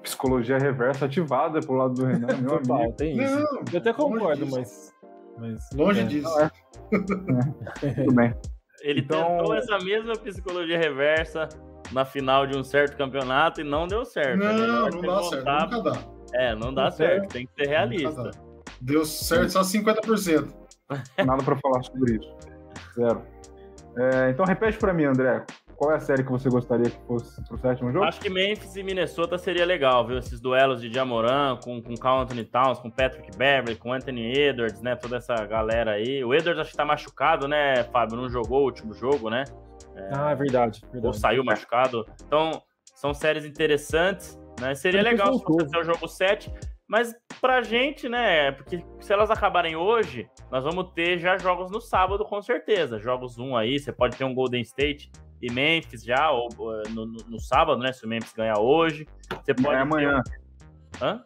Psicologia 0.02 0.58
reversa 0.58 1.06
ativada 1.06 1.60
pro 1.60 1.76
lado 1.76 1.94
do 1.94 2.06
Renan, 2.06 2.38
meu 2.38 2.56
amigo. 2.56 2.94
Tem 2.94 3.22
isso. 3.22 3.36
Não, 3.36 3.64
eu 3.72 3.80
até 3.80 3.94
concordo, 3.94 4.48
mas, 4.48 4.92
mas. 5.38 5.70
Longe 5.76 6.00
é. 6.00 6.04
disso. 6.06 6.40
É. 6.40 6.46
é. 7.86 7.94
Tudo 7.94 8.16
bem. 8.16 8.34
Ele 8.82 9.02
então... 9.02 9.38
tentou 9.38 9.54
essa 9.54 9.78
mesma 9.80 10.14
psicologia 10.14 10.80
reversa 10.80 11.50
na 11.92 12.06
final 12.06 12.46
de 12.46 12.58
um 12.58 12.64
certo 12.64 12.98
campeonato 12.98 13.62
e 13.62 13.64
não 13.64 13.88
deu 13.88 14.06
certo. 14.06 14.40
Não, 14.40 14.90
não 14.90 15.02
dá 15.02 15.24
certo, 15.24 15.46
nunca 15.46 15.82
dá. 15.82 16.00
É, 16.34 16.56
não 16.56 16.74
dá 16.74 16.84
não 16.86 16.92
certo, 16.92 17.30
tem 17.30 17.48
que 17.48 17.54
ser 17.54 17.70
realista. 17.70 18.32
Deu 18.82 19.06
certo 19.06 19.52
só 19.52 19.62
50%. 19.62 20.54
Nada 21.26 21.44
para 21.44 21.56
falar 21.58 21.84
sobre 21.84 22.16
isso. 22.16 22.36
Zero. 22.96 23.22
É, 23.98 24.30
então 24.30 24.46
repete 24.46 24.78
para 24.78 24.94
mim, 24.94 25.06
André. 25.06 25.44
Qual 25.76 25.94
é 25.94 25.96
a 25.96 26.00
série 26.00 26.26
que 26.26 26.32
você 26.32 26.50
gostaria 26.50 26.90
que 26.90 27.08
fosse 27.08 27.42
pro 27.48 27.58
sétimo 27.58 27.90
jogo? 27.90 28.04
Acho 28.04 28.20
que 28.20 28.30
Memphis 28.30 28.76
e 28.76 28.84
Minnesota 28.84 29.38
seria 29.38 29.66
legal, 29.66 30.06
viu? 30.06 30.18
Esses 30.18 30.42
duelos 30.42 30.82
de 30.82 30.94
Jamoran 30.94 31.58
com, 31.64 31.82
com 31.82 31.96
Carl 31.96 32.20
Anthony 32.20 32.44
Towns, 32.44 32.80
com 32.80 32.92
Patrick 32.92 33.38
Beverly, 33.38 33.78
com 33.78 33.94
Anthony 33.94 34.38
Edwards, 34.38 34.82
né? 34.82 34.98
Toda 34.98 35.18
essa 35.18 35.34
galera 35.46 35.92
aí. 35.92 36.22
O 36.22 36.34
Edwards 36.34 36.60
acho 36.60 36.72
que 36.72 36.78
tá 36.78 36.84
machucado, 36.84 37.48
né, 37.48 37.86
Fábio? 37.86 38.18
Não 38.18 38.30
jogou 38.30 38.60
o 38.60 38.66
último 38.66 38.94
jogo, 38.94 39.30
né? 39.30 39.46
É, 40.00 40.12
ah, 40.16 40.32
é 40.32 40.36
verdade, 40.36 40.82
verdade. 40.92 41.08
Ou 41.08 41.14
saiu 41.14 41.44
machucado. 41.44 42.06
Então, 42.26 42.62
são 42.96 43.14
séries 43.14 43.46
interessantes, 43.46 44.40
né? 44.60 44.74
Seria 44.76 45.02
legal 45.02 45.34
se 45.38 45.44
fosse 45.44 45.78
o 45.78 45.84
jogo 45.84 46.08
7, 46.08 46.52
mas 46.88 47.16
pra 47.40 47.62
gente, 47.62 48.10
né? 48.10 48.52
Porque 48.52 48.84
se 49.00 49.14
elas 49.14 49.30
acabarem 49.30 49.76
hoje, 49.76 50.30
nós 50.52 50.64
vamos 50.64 50.92
ter 50.94 51.20
já 51.20 51.38
jogos 51.38 51.72
no 51.72 51.80
sábado, 51.80 52.26
com 52.26 52.42
certeza. 52.42 53.00
Jogos 53.00 53.38
1 53.38 53.56
aí, 53.56 53.80
você 53.80 53.92
pode 53.92 54.18
ter 54.18 54.24
um 54.24 54.34
Golden 54.34 54.62
State 54.62 55.12
e 55.42 55.52
Memphis 55.52 56.04
já, 56.04 56.32
ou 56.32 56.50
no, 56.90 57.06
no, 57.06 57.18
no 57.28 57.40
sábado, 57.40 57.82
né? 57.82 57.92
Se 57.92 58.06
o 58.06 58.08
Memphis 58.08 58.34
ganhar 58.34 58.60
hoje. 58.60 59.08
Você 59.44 59.54
pode. 59.54 59.76
É 59.76 59.80
amanhã. 59.80 60.22
Um... 61.02 61.06
Hã? 61.06 61.24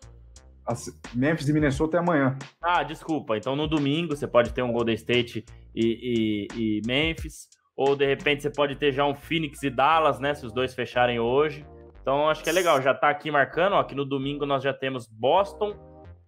Memphis 1.13 1.49
e 1.49 1.53
Minnesota 1.53 1.97
é 1.97 1.99
amanhã. 1.99 2.37
Ah, 2.61 2.83
desculpa. 2.83 3.35
Então 3.35 3.55
no 3.55 3.67
domingo 3.67 4.15
você 4.15 4.27
pode 4.27 4.53
ter 4.53 4.61
um 4.61 4.71
Golden 4.71 4.95
State 4.95 5.43
e, 5.75 6.47
e, 6.55 6.79
e 6.79 6.81
Memphis 6.85 7.49
ou 7.75 7.95
de 7.95 8.05
repente 8.05 8.43
você 8.43 8.49
pode 8.49 8.75
ter 8.75 8.91
já 8.91 9.05
um 9.05 9.15
Phoenix 9.15 9.61
e 9.63 9.69
Dallas, 9.69 10.19
né? 10.19 10.33
Se 10.33 10.45
os 10.45 10.53
dois 10.53 10.73
fecharem 10.73 11.19
hoje. 11.19 11.65
Então 12.01 12.29
acho 12.29 12.43
que 12.43 12.49
é 12.49 12.53
legal, 12.53 12.81
já 12.81 12.93
tá 12.93 13.09
aqui 13.09 13.31
marcando, 13.31 13.73
ó, 13.73 13.83
que 13.83 13.95
no 13.95 14.03
domingo 14.03 14.45
nós 14.45 14.61
já 14.61 14.73
temos 14.73 15.07
Boston 15.07 15.73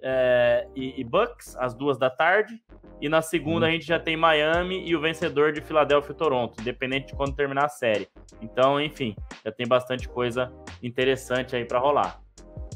é, 0.02 0.68
e, 0.76 1.02
e, 1.02 1.04
Bucks, 1.04 1.56
às 1.58 1.74
duas 1.76 1.98
da 1.98 2.10
tarde. 2.10 2.62
E 3.02 3.10
na 3.10 3.22
segunda 3.22 3.66
hum. 3.66 3.70
a 3.70 3.72
gente 3.72 3.86
já 3.86 4.00
tem 4.00 4.16
Miami 4.16 4.88
e 4.88 4.96
o 4.96 5.02
vencedor 5.02 5.52
de 5.52 5.62
Filadélfia 5.62 6.14
e 6.14 6.16
Toronto, 6.16 6.62
independente 6.62 7.08
de 7.08 7.16
quando 7.16 7.36
terminar 7.36 7.66
a 7.66 7.70
série. 7.70 8.08
Então, 8.42 8.80
enfim, 8.80 9.16
já 9.44 9.52
tem 9.52 9.68
bastante 9.68 10.08
coisa 10.08 10.52
interessante 10.82 11.56
aí 11.56 11.66
para 11.66 11.80
rolar. 11.80 12.22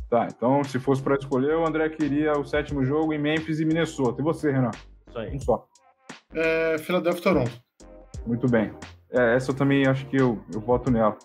Tá, 0.10 0.28
então 0.28 0.64
se 0.64 0.80
fosse 0.80 1.04
para 1.04 1.16
escolher, 1.16 1.56
o 1.56 1.66
André 1.66 1.88
queria 1.90 2.34
o 2.34 2.44
sétimo 2.44 2.84
jogo 2.84 3.14
em 3.14 3.20
Memphis 3.20 3.60
e 3.60 3.66
Minnesota. 3.66 4.20
E 4.20 4.24
você, 4.24 4.52
Renan? 4.52 4.72
Isso 5.08 5.20
aí. 5.20 5.36
Um 5.36 5.40
só. 5.40 5.68
É, 6.34 6.78
Philadelphia 6.80 7.22
Toronto. 7.22 7.69
Muito 8.30 8.48
bem. 8.48 8.72
É, 9.12 9.36
essa 9.36 9.50
eu 9.50 9.56
também 9.56 9.88
acho 9.88 10.06
que 10.06 10.16
eu, 10.16 10.40
eu 10.54 10.62
voto 10.62 10.92
nela. 10.92 11.18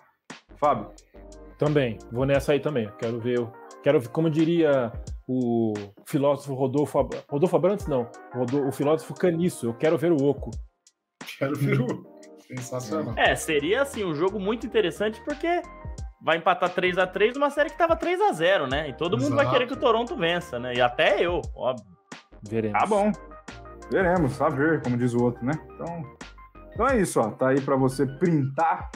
Fábio? 0.57 0.91
Também, 1.59 1.99
vou 2.11 2.25
nessa 2.25 2.53
aí 2.53 2.61
também. 2.61 2.91
Quero 2.99 3.21
ver, 3.21 3.47
quero 3.83 4.01
ver, 4.01 4.09
como 4.09 4.31
diria 4.31 4.91
o 5.29 5.75
filósofo 6.07 6.55
Rodolfo, 6.55 7.07
Rodolfo 7.29 7.57
Abrantes, 7.57 7.87
não, 7.87 8.09
o 8.67 8.73
filósofo 8.73 9.13
Caniço, 9.13 9.67
eu 9.67 9.75
quero 9.75 9.99
ver 9.99 10.13
o 10.13 10.25
Oco. 10.25 10.51
Quero 11.39 11.55
ver 11.57 11.79
o 11.79 11.85
Oco. 11.85 12.15
Sensacional. 12.49 13.13
É, 13.19 13.35
seria 13.35 13.83
assim 13.83 14.03
um 14.03 14.15
jogo 14.15 14.41
muito 14.41 14.67
interessante 14.67 15.21
porque 15.27 15.61
vai 16.23 16.39
empatar 16.39 16.71
3 16.71 16.97
a 16.97 17.07
3 17.07 17.35
numa 17.35 17.51
série 17.51 17.69
que 17.69 17.77
tava 17.77 17.97
3 17.97 18.19
a 18.19 18.33
0 18.33 18.67
né? 18.67 18.89
E 18.89 18.95
todo 18.95 19.19
mundo 19.19 19.37
vai 19.37 19.51
querer 19.51 19.67
que 19.67 19.75
o 19.75 19.79
Toronto 19.79 20.17
vença, 20.17 20.59
né? 20.59 20.73
E 20.75 20.81
até 20.81 21.21
eu, 21.21 21.43
óbvio. 21.55 21.87
Veremos. 22.49 22.81
Tá 22.81 22.87
bom. 22.87 23.13
Veremos, 23.91 24.41
a 24.41 24.49
ver, 24.49 24.83
como 24.83 24.97
diz 24.97 25.13
o 25.13 25.23
outro, 25.23 25.45
né? 25.45 25.53
Então, 25.75 26.03
então 26.75 26.89
é 26.89 27.01
isso, 27.01 27.20
ó. 27.20 27.31
Tá 27.31 27.51
aí 27.51 27.61
para 27.61 27.77
você 27.77 28.05
printar. 28.05 28.91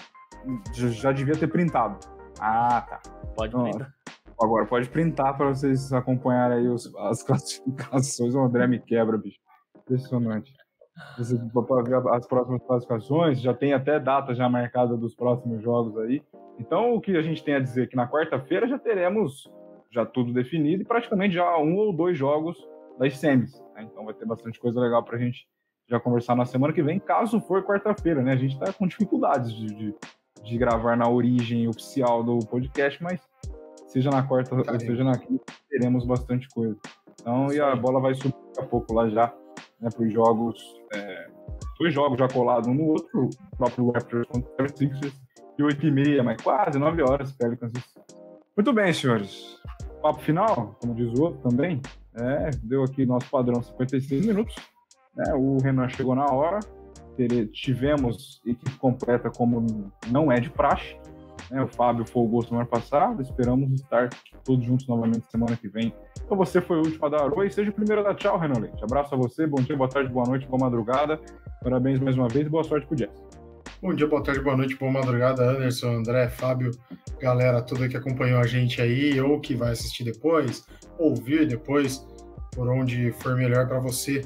Já 0.73 1.13
devia 1.13 1.37
ter 1.37 1.47
printado. 1.47 1.99
Ah, 2.41 2.83
tá. 2.83 3.01
Pode 3.37 3.55
printar. 3.55 3.95
Agora, 4.41 4.67
pode 4.67 4.89
printar 4.89 5.37
para 5.37 5.49
vocês 5.49 5.93
acompanharem 5.93 6.59
aí 6.59 6.69
os, 6.69 6.95
as 6.97 7.23
classificações. 7.25 8.35
O 8.35 8.41
André 8.41 8.67
me 8.67 8.81
quebra, 8.81 9.17
bicho. 9.17 9.39
Impressionante. 9.77 10.53
Para 11.17 11.83
ver 11.83 12.09
as 12.11 12.27
próximas 12.27 12.63
classificações, 12.65 13.41
já 13.41 13.55
tem 13.55 13.73
até 13.73 14.01
data 14.01 14.35
já 14.35 14.49
marcada 14.49 14.97
dos 14.97 15.15
próximos 15.15 15.63
jogos 15.63 15.97
aí. 15.99 16.21
Então, 16.59 16.95
o 16.95 17.01
que 17.01 17.17
a 17.17 17.23
gente 17.23 17.43
tem 17.45 17.55
a 17.55 17.61
dizer 17.61 17.85
é 17.85 17.87
que 17.87 17.97
na 17.97 18.09
quarta-feira 18.09 18.67
já 18.67 18.79
teremos 18.79 19.49
já 19.91 20.05
tudo 20.05 20.33
definido 20.33 20.83
e 20.83 20.87
praticamente 20.87 21.35
já 21.35 21.57
um 21.59 21.77
ou 21.77 21.93
dois 21.93 22.19
jogos 22.19 22.59
das 22.99 23.17
semis. 23.17 23.61
Né? 23.75 23.89
Então, 23.91 24.05
vai 24.05 24.15
ter 24.15 24.27
bastante 24.27 24.59
coisa 24.59 24.81
legal 24.81 25.05
para 25.05 25.17
a 25.17 25.21
gente 25.21 25.47
já 25.89 25.99
conversar 25.99 26.37
na 26.37 26.45
semana 26.45 26.73
que 26.73 26.83
vem, 26.83 26.99
caso 26.99 27.41
for 27.41 27.65
quarta-feira, 27.65 28.23
né? 28.23 28.33
A 28.33 28.37
gente 28.37 28.55
está 28.55 28.73
com 28.73 28.87
dificuldades 28.87 29.53
de, 29.55 29.67
de, 29.67 29.95
de, 30.45 30.59
gravar 30.59 30.97
na 30.97 31.09
origem 31.09 31.67
oficial 31.67 32.23
do 32.23 32.39
podcast, 32.41 33.03
mas 33.03 33.21
seja 33.87 34.11
na 34.11 34.23
quarta, 34.23 34.51
Caramba. 34.51 34.81
seja 34.81 35.03
na 35.03 35.19
quinta, 35.19 35.45
teremos 35.71 36.05
bastante 36.05 36.49
coisa. 36.51 36.77
Então, 37.21 37.53
e 37.53 37.61
a 37.61 37.75
bola 37.75 38.01
vai 38.01 38.15
subir 38.15 38.35
daqui 38.49 38.61
a 38.61 38.67
pouco 38.67 38.93
lá 38.95 39.09
já, 39.09 39.35
né, 39.81 39.89
para 39.91 40.05
os 40.05 40.13
jogos, 40.13 40.63
é, 40.95 41.31
dois 41.81 41.93
jogos 41.95 42.19
já 42.19 42.29
colados 42.29 42.69
um 42.69 42.75
no 42.75 42.85
outro, 42.89 43.31
o 43.53 43.57
próprio 43.57 43.91
Raptors 43.91 44.27
contra 44.29 44.65
o 44.67 44.77
Sixers, 44.77 45.15
e 45.59 45.63
8 45.63 45.87
e 45.87 45.91
meia, 45.91 46.23
mas 46.23 46.41
quase 46.41 46.79
9 46.79 47.03
horas, 47.03 47.33
Pelicans. 47.33 47.73
Muito 48.57 48.73
bem, 48.73 48.93
senhores. 48.93 49.59
Papo 50.01 50.21
final, 50.21 50.77
como 50.81 50.95
diz 50.95 51.19
o 51.19 51.23
outro 51.23 51.51
também, 51.51 51.81
é, 52.15 52.51
deu 52.63 52.85
aqui 52.85 53.05
nosso 53.05 53.29
padrão 53.29 53.61
56 53.61 54.27
minutos. 54.27 54.55
Né? 55.19 55.35
O 55.35 55.59
Renan 55.59 55.89
chegou 55.89 56.15
na 56.15 56.27
hora. 56.27 56.61
Tivemos 57.53 58.41
equipe 58.47 58.71
completa 58.79 59.29
como 59.29 59.91
não 60.07 60.31
é 60.31 60.39
de 60.39 60.49
praxe. 60.49 60.97
Né? 61.51 61.61
O 61.61 61.67
Fábio 61.67 62.07
folgou 62.07 62.43
semana 62.43 62.65
passada. 62.65 63.21
Esperamos 63.21 63.73
estar 63.73 64.09
todos 64.45 64.65
juntos 64.65 64.87
novamente 64.87 65.29
semana 65.31 65.57
que 65.57 65.69
vem. 65.69 65.93
Então 66.25 66.37
você 66.37 66.61
foi 66.61 66.77
o 66.77 66.85
último 66.85 67.05
a 67.07 67.09
dar 67.09 67.33
oi. 67.37 67.51
Seja 67.51 67.71
o 67.71 67.75
primeiro 67.75 68.03
a 68.03 68.05
dar 68.05 68.15
tchau, 68.15 68.39
Renan 68.39 68.61
Leite. 68.61 68.83
Abraço 68.85 69.15
a 69.15 69.19
você. 69.19 69.47
Bom 69.47 69.61
dia, 69.61 69.77
boa 69.77 69.89
tarde, 69.89 70.13
boa 70.13 70.27
noite, 70.27 70.47
boa 70.47 70.61
madrugada. 70.61 71.21
Parabéns 71.63 71.99
mais 71.99 72.17
uma 72.17 72.29
vez 72.29 72.47
e 72.47 72.51
boa 72.51 72.63
sorte 72.63 72.87
pro 72.87 72.97
Jess. 72.97 73.11
Bom 73.81 73.95
dia, 73.95 74.09
boa 74.09 74.23
tarde, 74.23 74.41
boa 74.41 74.57
noite, 74.57 74.75
boa 74.75 74.91
madrugada, 74.91 75.51
Anderson, 75.51 75.99
André, 75.99 76.29
Fábio, 76.29 76.73
galera 77.21 77.63
toda 77.63 77.89
que 77.89 77.97
acompanhou 77.97 78.41
a 78.41 78.47
gente 78.47 78.83
aí, 78.83 79.21
ou 79.21 79.39
que 79.39 79.55
vai 79.55 79.71
assistir 79.71 80.03
depois, 80.03 80.67
ouvir 80.99 81.47
depois, 81.47 82.05
por 82.57 82.69
onde 82.69 83.13
for 83.13 83.37
melhor 83.37 83.69
para 83.69 83.79
você. 83.79 84.23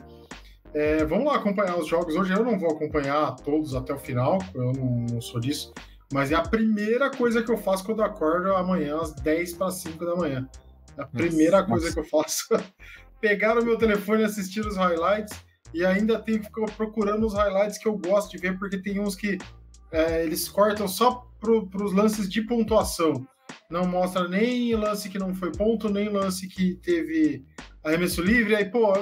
É, 0.75 1.05
vamos 1.05 1.27
lá 1.27 1.37
acompanhar 1.37 1.79
os 1.79 1.87
jogos. 1.87 2.17
Hoje 2.17 2.33
eu 2.33 2.45
não 2.45 2.59
vou 2.59 2.71
acompanhar 2.71 3.37
todos 3.37 3.75
até 3.75 3.93
o 3.93 3.99
final, 3.99 4.39
eu 4.55 4.73
não, 4.73 5.07
não 5.11 5.21
sou 5.21 5.41
disso, 5.41 5.73
mas 6.13 6.33
é 6.33 6.35
a 6.35 6.43
primeira 6.43 7.11
coisa 7.11 7.43
que 7.43 7.51
eu 7.51 7.59
faço 7.59 7.85
quando 7.85 8.01
eu 8.01 8.07
acordo 8.07 8.55
amanhã, 8.55 8.99
às 9.01 9.13
10 9.13 9.55
para 9.55 9.71
5 9.71 10.05
da 10.05 10.17
manhã. 10.17 10.49
É 10.97 11.03
a 11.03 11.07
primeira 11.07 11.59
nossa, 11.59 11.71
coisa 11.71 11.87
nossa. 11.87 11.95
que 11.95 12.01
eu 12.01 12.05
faço. 12.11 12.47
Pegar 13.21 13.59
o 13.59 13.65
meu 13.65 13.79
telefone 13.79 14.23
e 14.23 14.25
assistir 14.25 14.67
os 14.67 14.77
highlights 14.77 15.33
e 15.73 15.85
ainda 15.85 16.19
tenho 16.19 16.41
que 16.41 16.47
ficar 16.47 16.71
procurando 16.73 17.27
os 17.27 17.35
highlights 17.35 17.79
que 17.79 17.87
eu 17.87 17.97
gosto 17.97 18.33
de 18.33 18.39
ver, 18.39 18.59
porque 18.59 18.79
tem 18.79 18.99
uns 19.01 19.15
que 19.15 19.39
é, 19.91 20.25
eles 20.25 20.49
cortam 20.49 20.89
só 20.89 21.27
para 21.41 21.85
os 21.85 21.93
lances 21.93 22.29
de 22.29 22.43
pontuação. 22.43 23.27
Não 23.71 23.87
mostra 23.87 24.29
nem 24.29 24.75
lance 24.75 25.09
que 25.09 25.19
não 25.19 25.35
foi 25.35 25.53
ponto, 25.53 25.89
nem 25.89 26.09
lance 26.09 26.47
que 26.47 26.75
teve 26.77 27.45
arremesso 27.85 28.23
livre. 28.23 28.55
Aí, 28.55 28.65
pô, 28.65 28.93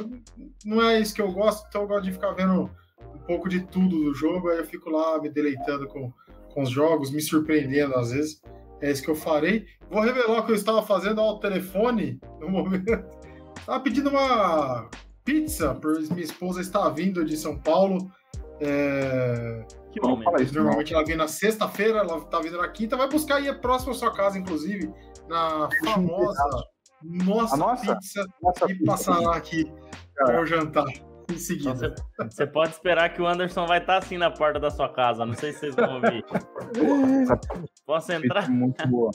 não 0.64 0.82
é 0.82 1.00
isso 1.00 1.14
que 1.14 1.22
eu 1.22 1.32
gosto, 1.32 1.66
então 1.68 1.82
eu 1.82 1.88
gosto 1.88 2.04
de 2.04 2.12
ficar 2.12 2.32
vendo 2.32 2.70
um 3.14 3.18
pouco 3.26 3.48
de 3.48 3.60
tudo 3.60 4.04
do 4.04 4.14
jogo. 4.14 4.48
Aí 4.48 4.58
eu 4.58 4.66
fico 4.66 4.90
lá 4.90 5.20
me 5.20 5.28
deleitando 5.28 5.86
com, 5.86 6.12
com 6.52 6.62
os 6.62 6.70
jogos, 6.70 7.10
me 7.10 7.20
surpreendendo 7.20 7.94
às 7.96 8.12
vezes. 8.12 8.42
É 8.80 8.90
isso 8.90 9.02
que 9.02 9.10
eu 9.10 9.14
farei. 9.14 9.66
Vou 9.90 10.00
revelar 10.00 10.40
o 10.40 10.46
que 10.46 10.52
eu 10.52 10.56
estava 10.56 10.82
fazendo 10.82 11.20
ao 11.20 11.38
telefone 11.38 12.18
no 12.40 12.48
momento. 12.48 12.90
Estava 13.58 13.80
pedindo 13.80 14.08
uma 14.08 14.88
pizza, 15.22 15.74
pois 15.74 16.08
minha 16.08 16.24
esposa 16.24 16.62
está 16.62 16.88
vindo 16.88 17.22
de 17.24 17.36
São 17.36 17.58
Paulo. 17.58 18.10
É... 18.58 19.64
Que 19.92 20.00
bom, 20.00 20.22
falar 20.22 20.40
isso, 20.40 20.54
Normalmente 20.54 20.94
ela 20.94 21.04
vem 21.04 21.16
na 21.16 21.28
sexta-feira, 21.28 21.98
ela 21.98 22.18
está 22.18 22.40
vindo 22.40 22.56
na 22.56 22.68
quinta, 22.68 22.96
vai 22.96 23.08
buscar 23.08 23.36
aí 23.36 23.52
próximo 23.52 23.92
à 23.92 23.94
sua 23.94 24.14
casa, 24.14 24.38
inclusive, 24.38 24.90
na 25.28 25.68
famosa 25.84 26.42
nossa, 27.02 27.56
nossa 27.56 27.96
pizza 27.96 28.26
nossa 28.42 28.70
e 28.70 28.84
passará 28.84 29.36
aqui 29.36 29.72
para 30.14 30.34
eu 30.34 30.46
jantar 30.46 30.86
em 31.30 31.38
seguida. 31.38 31.94
Então, 32.14 32.30
você, 32.30 32.46
pode 32.46 32.70
esperar 32.70 33.12
que 33.12 33.22
o 33.22 33.26
Anderson 33.26 33.66
vai 33.66 33.78
estar 33.78 33.94
tá 33.94 33.98
assim 33.98 34.18
na 34.18 34.30
porta 34.30 34.58
da 34.58 34.70
sua 34.70 34.88
casa. 34.88 35.24
Não 35.24 35.34
sei 35.34 35.52
se 35.52 35.60
vocês 35.60 35.74
vão 35.74 35.94
ouvir. 35.94 36.24
Posso 37.86 38.12
entrar? 38.12 38.48
Muito 38.50 38.86
boa. 38.88 39.10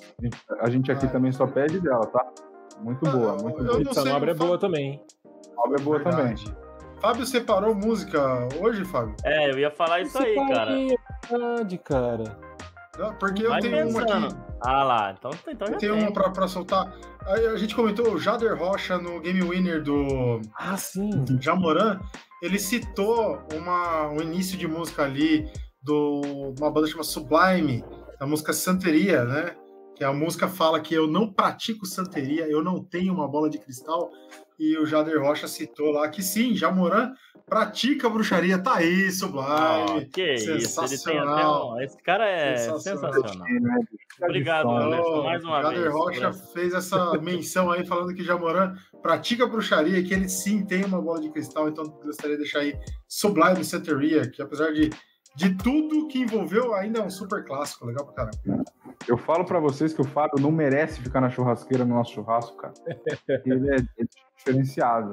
A 0.61 0.69
gente 0.69 0.91
aqui 0.91 1.05
ah. 1.05 1.09
também 1.09 1.31
só 1.31 1.45
pede 1.45 1.79
dela, 1.79 2.05
tá? 2.07 2.25
Muito 2.79 3.09
boa, 3.09 3.37
ah, 3.37 3.43
muito 3.43 3.63
boa. 3.63 3.77
Pizza 3.77 4.03
nobre 4.05 4.31
é 4.31 4.33
boa 4.33 4.57
também. 4.57 5.03
Nobre 5.55 5.81
é 5.81 5.83
boa 5.83 5.99
Verdade. 5.99 6.45
também. 6.45 6.65
Fábio 6.99 7.25
separou 7.25 7.75
música 7.75 8.47
hoje, 8.59 8.83
Fábio? 8.85 9.15
É, 9.23 9.51
eu 9.51 9.59
ia 9.59 9.69
falar 9.69 10.01
isso 10.01 10.17
aí, 10.17 10.35
cara. 10.47 10.71
Verdade, 11.29 11.77
cara. 11.77 12.39
Não, 12.97 13.13
porque 13.15 13.45
eu 13.45 13.49
Vai 13.49 13.61
tenho 13.61 13.75
pensando. 13.75 14.07
uma 14.17 14.27
aqui. 14.27 14.35
Ah 14.61 14.83
lá, 14.83 15.15
então, 15.17 15.31
então 15.47 15.67
já 15.67 15.77
tem. 15.77 15.91
uma 15.91 16.11
pra, 16.11 16.29
pra 16.29 16.47
soltar. 16.47 16.91
A 17.25 17.57
gente 17.57 17.75
comentou 17.75 18.13
o 18.13 18.19
Jader 18.19 18.55
Rocha 18.55 18.99
no 18.99 19.19
Game 19.19 19.41
Winner 19.41 19.81
do. 19.81 20.41
Ah, 20.55 20.77
sim. 20.77 21.09
Jamoran. 21.41 21.99
Ele 22.41 22.59
citou 22.59 23.41
uma, 23.51 24.09
um 24.09 24.21
início 24.21 24.55
de 24.55 24.67
música 24.67 25.03
ali 25.03 25.49
do 25.81 26.21
uma 26.59 26.69
banda 26.69 26.85
chamada 26.85 27.07
Sublime, 27.07 27.83
a 28.19 28.27
música 28.27 28.53
Santeria, 28.53 29.23
né? 29.23 29.55
Que 29.95 30.03
a 30.03 30.13
música 30.13 30.47
fala 30.47 30.79
que 30.79 30.93
eu 30.93 31.07
não 31.07 31.31
pratico 31.31 31.85
santeria, 31.85 32.47
eu 32.47 32.63
não 32.63 32.83
tenho 32.83 33.13
uma 33.13 33.27
bola 33.27 33.49
de 33.49 33.57
cristal, 33.57 34.11
e 34.57 34.77
o 34.77 34.85
Jader 34.85 35.21
Rocha 35.21 35.47
citou 35.47 35.91
lá 35.91 36.07
que 36.09 36.21
sim, 36.23 36.55
Jamoran 36.55 37.13
pratica 37.45 38.09
bruxaria. 38.09 38.57
Tá 38.57 38.77
aí, 38.77 39.11
Sublime. 39.11 39.45
Oh, 39.47 40.11
que 40.11 40.37
sensacional. 40.37 41.75
Isso, 41.79 41.83
Esse 41.83 42.03
cara 42.03 42.27
é 42.27 42.57
sensacional. 42.57 43.13
sensacional. 43.13 43.47
Obrigado, 44.23 44.69
Anderson, 44.69 45.23
mais 45.23 45.43
uma 45.43 45.61
Jader 45.61 45.81
vez. 45.81 45.83
Jader 45.83 45.93
Rocha 45.93 46.33
fez 46.53 46.73
essa 46.73 47.17
menção 47.19 47.71
aí, 47.71 47.85
falando 47.85 48.13
que 48.13 48.23
Jamoran 48.23 48.75
pratica 49.01 49.45
bruxaria, 49.45 50.03
que 50.03 50.13
ele 50.13 50.27
sim 50.29 50.65
tem 50.65 50.83
uma 50.83 51.01
bola 51.01 51.21
de 51.21 51.29
cristal, 51.29 51.69
então 51.69 51.85
gostaria 52.03 52.35
de 52.35 52.43
deixar 52.43 52.59
aí 52.59 52.75
Sublime 53.07 53.63
Santeria, 53.63 54.27
que 54.29 54.41
apesar 54.41 54.71
de, 54.71 54.89
de 55.35 55.55
tudo 55.57 56.07
que 56.07 56.19
envolveu, 56.19 56.73
ainda 56.73 56.99
é 56.99 57.03
um 57.03 57.09
super 57.09 57.45
clássico. 57.45 57.85
Legal 57.85 58.05
pra 58.05 58.15
caramba. 58.15 58.63
Eu 59.07 59.17
falo 59.17 59.45
para 59.45 59.59
vocês 59.59 59.93
que 59.93 60.01
o 60.01 60.03
Fábio 60.03 60.41
não 60.41 60.51
merece 60.51 60.99
ficar 60.99 61.21
na 61.21 61.29
churrasqueira 61.29 61.85
no 61.85 61.95
nosso 61.95 62.13
churrasco, 62.13 62.57
cara. 62.57 62.73
Ele 63.45 63.69
é, 63.69 63.75
é 63.75 64.05
diferenciado. 64.35 65.11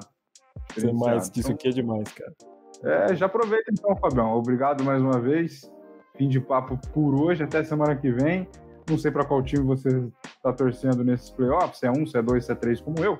Ser 0.75 0.93
mais 0.93 1.29
que 1.29 1.41
isso 1.41 1.53
aqui 1.53 1.69
é 1.69 1.71
demais, 1.71 2.09
cara. 2.13 2.33
É, 2.85 3.15
já 3.15 3.27
aproveita 3.27 3.71
então, 3.71 3.95
Fabião. 3.97 4.35
Obrigado 4.35 4.83
mais 4.83 5.01
uma 5.03 5.21
vez. 5.21 5.71
Fim 6.17 6.29
de 6.29 6.41
papo 6.41 6.79
por 6.93 7.15
hoje, 7.15 7.45
até 7.45 7.63
semana 7.63 7.95
que 7.95 8.11
vem. 8.11 8.49
Não 8.89 8.99
sei 8.99 9.11
para 9.11 9.25
qual 9.25 9.43
time 9.43 9.65
você 9.65 9.89
está 10.25 10.53
torcendo 10.53 11.05
nesses 11.05 11.31
playoffs, 11.31 11.79
se 11.79 11.87
é 11.87 11.91
um, 11.91 12.05
se 12.05 12.19
é 12.19 12.23
dois, 12.23 12.45
se 12.45 12.53
é 12.53 12.55
três, 12.55 12.81
como 12.81 12.99
eu. 13.05 13.19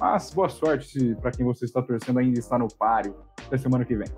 Mas 0.00 0.30
boa 0.30 0.48
sorte 0.48 1.14
para 1.20 1.30
quem 1.30 1.46
você 1.46 1.64
está 1.64 1.80
torcendo 1.80 2.18
ainda 2.18 2.38
está 2.38 2.58
no 2.58 2.68
páreo. 2.68 3.14
Até 3.46 3.56
semana 3.56 3.84
que 3.84 3.94
vem. 3.94 4.08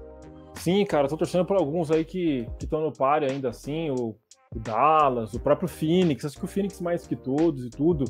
Sim, 0.54 0.84
cara, 0.86 1.06
tô 1.06 1.16
torcendo 1.16 1.44
para 1.44 1.58
alguns 1.58 1.90
aí 1.90 2.04
que 2.04 2.48
estão 2.60 2.80
no 2.80 2.92
páreo 2.92 3.30
ainda 3.30 3.50
assim, 3.50 3.90
o, 3.90 4.16
o 4.56 4.60
Dallas, 4.60 5.34
o 5.34 5.40
próprio 5.40 5.68
Phoenix. 5.68 6.24
Acho 6.24 6.38
que 6.38 6.44
o 6.44 6.48
Phoenix 6.48 6.80
mais 6.80 7.06
que 7.06 7.14
todos 7.14 7.66
e 7.66 7.70
tudo 7.70 8.04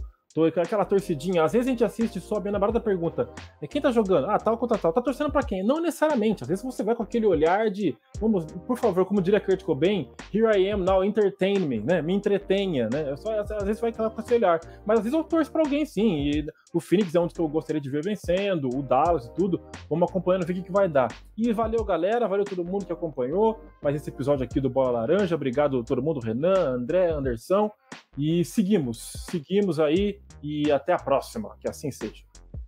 aquela 0.45 0.85
torcidinha. 0.85 1.45
Às 1.45 1.53
vezes 1.53 1.67
a 1.67 1.71
gente 1.71 1.85
assiste 1.85 2.21
só 2.21 2.39
bem 2.39 2.53
na 2.53 2.59
barra 2.59 2.73
da 2.73 2.81
pergunta: 2.81 3.29
é 3.61 3.67
quem 3.67 3.81
tá 3.81 3.91
jogando? 3.91 4.29
Ah, 4.31 4.39
tal 4.39 4.57
contra 4.59 4.79
tal. 4.79 4.93
Tá 4.93 5.01
torcendo 5.01 5.31
pra 5.31 5.43
quem? 5.43 5.63
Não 5.65 5.81
necessariamente. 5.81 6.43
Às 6.43 6.49
vezes 6.49 6.65
você 6.65 6.83
vai 6.83 6.95
com 6.95 7.03
aquele 7.03 7.27
olhar 7.27 7.71
de, 7.71 7.97
vamos, 8.21 8.45
por 8.67 8.77
favor, 8.77 9.05
como 9.05 9.23
diria 9.23 9.41
Kurt 9.41 9.63
Cobain, 9.63 10.09
here 10.33 10.47
I 10.59 10.71
am 10.71 10.83
now, 10.83 11.05
entertain 11.05 11.59
me, 11.61 11.81
né? 11.81 12.03
Me 12.03 12.15
entretenha, 12.15 12.89
né? 12.93 13.17
Só, 13.17 13.41
às 13.41 13.65
vezes 13.65 13.81
vai 13.81 13.93
com 13.93 14.05
esse 14.19 14.35
olhar. 14.35 14.61
Mas 14.85 14.99
às 14.99 15.05
vezes 15.05 15.19
eu 15.19 15.25
torço 15.25 15.51
pra 15.51 15.63
alguém 15.63 15.85
sim. 15.85 16.31
E 16.31 16.47
o 16.73 16.81
Phoenix 16.81 17.15
é 17.15 17.21
onde 17.21 17.33
eu 17.39 17.49
gostaria 17.49 17.81
de 17.81 17.89
ver 17.89 18.03
vencendo, 18.03 18.69
o 18.69 18.83
Dallas 18.83 19.27
e 19.27 19.35
tudo. 19.35 19.61
Vamos 19.89 20.09
acompanhando, 20.09 20.45
ver 20.45 20.53
o 20.53 20.57
que, 20.57 20.63
que 20.63 20.73
vai 20.73 20.89
dar. 20.89 21.09
E 21.37 21.53
valeu, 21.53 21.83
galera. 21.85 22.29
Valeu 22.29 22.45
todo 22.45 22.65
mundo 22.65 22.85
que 22.85 22.93
acompanhou. 22.93 23.59
Mais 23.83 23.97
esse 23.97 24.11
episódio 24.11 24.45
aqui 24.45 24.61
do 24.61 24.69
Bola 24.69 25.01
Laranja. 25.01 25.35
Obrigado 25.35 25.83
todo 25.85 26.03
mundo, 26.03 26.21
Renan, 26.21 26.75
André, 26.75 27.11
Anderson. 27.11 27.71
E 28.17 28.45
seguimos, 28.45 29.27
seguimos 29.29 29.79
aí 29.79 30.21
e 30.43 30.71
até 30.71 30.93
a 30.93 30.97
próxima, 30.97 31.57
que 31.61 31.69
assim 31.69 31.91
seja. 31.91 32.25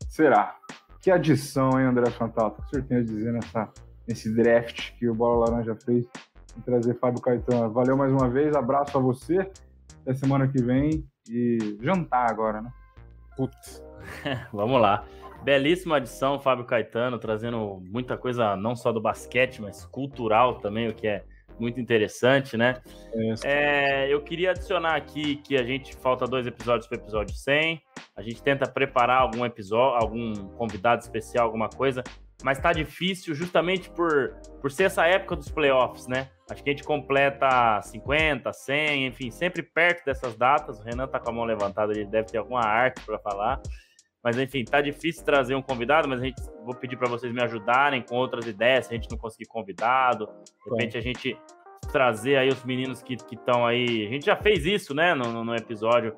Será? 0.08 0.56
Que 1.00 1.10
adição, 1.10 1.78
hein, 1.78 1.86
André 1.86 2.10
Fantato? 2.10 2.60
Com 2.62 2.68
certeza 2.68 3.04
dizer 3.04 3.32
nessa, 3.32 3.72
nesse 4.06 4.34
draft 4.34 4.92
que 4.98 5.08
o 5.08 5.14
Bola 5.14 5.48
Laranja 5.48 5.76
fez 5.84 6.06
em 6.56 6.60
trazer 6.60 6.98
Fábio 6.98 7.22
Caetano. 7.22 7.72
Valeu 7.72 7.96
mais 7.96 8.12
uma 8.12 8.28
vez, 8.28 8.54
abraço 8.54 8.98
a 8.98 9.00
você. 9.00 9.50
Até 10.02 10.14
semana 10.14 10.48
que 10.48 10.62
vem 10.62 11.06
e 11.28 11.78
jantar 11.80 12.30
agora, 12.30 12.60
né? 12.60 12.72
Putz. 13.36 13.82
Vamos 14.52 14.80
lá. 14.80 15.04
Belíssima 15.42 15.96
adição, 15.96 16.40
Fábio 16.40 16.64
Caetano, 16.64 17.18
trazendo 17.18 17.80
muita 17.80 18.16
coisa 18.16 18.56
não 18.56 18.74
só 18.74 18.90
do 18.92 19.00
basquete, 19.00 19.62
mas 19.62 19.84
cultural 19.86 20.58
também, 20.58 20.88
o 20.88 20.94
que 20.94 21.06
é 21.06 21.24
muito 21.60 21.80
interessante, 21.80 22.56
né? 22.56 22.80
É, 23.44 24.12
eu 24.12 24.20
queria 24.22 24.50
adicionar 24.50 24.96
aqui 24.96 25.36
que 25.36 25.56
a 25.56 25.62
gente 25.62 25.94
falta 25.96 26.26
dois 26.26 26.46
episódios 26.46 26.86
para 26.86 26.98
o 26.98 27.00
episódio 27.00 27.34
100. 27.34 27.82
A 28.16 28.22
gente 28.22 28.42
tenta 28.42 28.68
preparar 28.68 29.20
algum 29.22 29.44
episódio, 29.44 29.96
algum 29.96 30.34
convidado 30.56 31.02
especial, 31.02 31.46
alguma 31.46 31.68
coisa, 31.68 32.02
mas 32.42 32.58
tá 32.58 32.72
difícil 32.72 33.34
justamente 33.34 33.90
por, 33.90 34.36
por 34.60 34.70
ser 34.70 34.84
essa 34.84 35.06
época 35.06 35.36
dos 35.36 35.50
playoffs, 35.50 36.06
né? 36.06 36.28
Acho 36.50 36.62
que 36.62 36.70
a 36.70 36.72
gente 36.72 36.84
completa 36.84 37.80
50, 37.82 38.52
100, 38.52 39.06
enfim, 39.06 39.30
sempre 39.30 39.62
perto 39.62 40.04
dessas 40.04 40.36
datas. 40.36 40.78
O 40.80 40.82
Renan 40.82 41.06
tá 41.06 41.18
com 41.18 41.30
a 41.30 41.32
mão 41.32 41.44
levantada, 41.44 41.92
ele 41.92 42.06
deve 42.06 42.28
ter 42.28 42.38
alguma 42.38 42.60
arte 42.60 43.00
para 43.04 43.18
falar. 43.18 43.60
Mas 44.22 44.38
enfim, 44.38 44.64
tá 44.64 44.80
difícil 44.80 45.24
trazer 45.24 45.54
um 45.54 45.62
convidado, 45.62 46.08
mas 46.08 46.20
a 46.20 46.24
gente 46.24 46.42
vou 46.64 46.74
pedir 46.74 46.96
para 46.96 47.08
vocês 47.08 47.32
me 47.32 47.42
ajudarem 47.42 48.02
com 48.02 48.16
outras 48.16 48.46
ideias, 48.46 48.86
se 48.86 48.92
a 48.92 48.96
gente 48.96 49.10
não 49.10 49.18
conseguir 49.18 49.46
convidado, 49.46 50.26
de 50.64 50.70
repente 50.70 50.98
a 50.98 51.00
gente 51.00 51.38
trazer 51.92 52.36
aí 52.36 52.48
os 52.48 52.64
meninos 52.64 53.02
que 53.02 53.14
estão 53.14 53.66
aí. 53.66 54.06
A 54.06 54.10
gente 54.10 54.26
já 54.26 54.36
fez 54.36 54.66
isso, 54.66 54.94
né, 54.94 55.14
no, 55.14 55.44
no 55.44 55.54
episódio, 55.54 56.14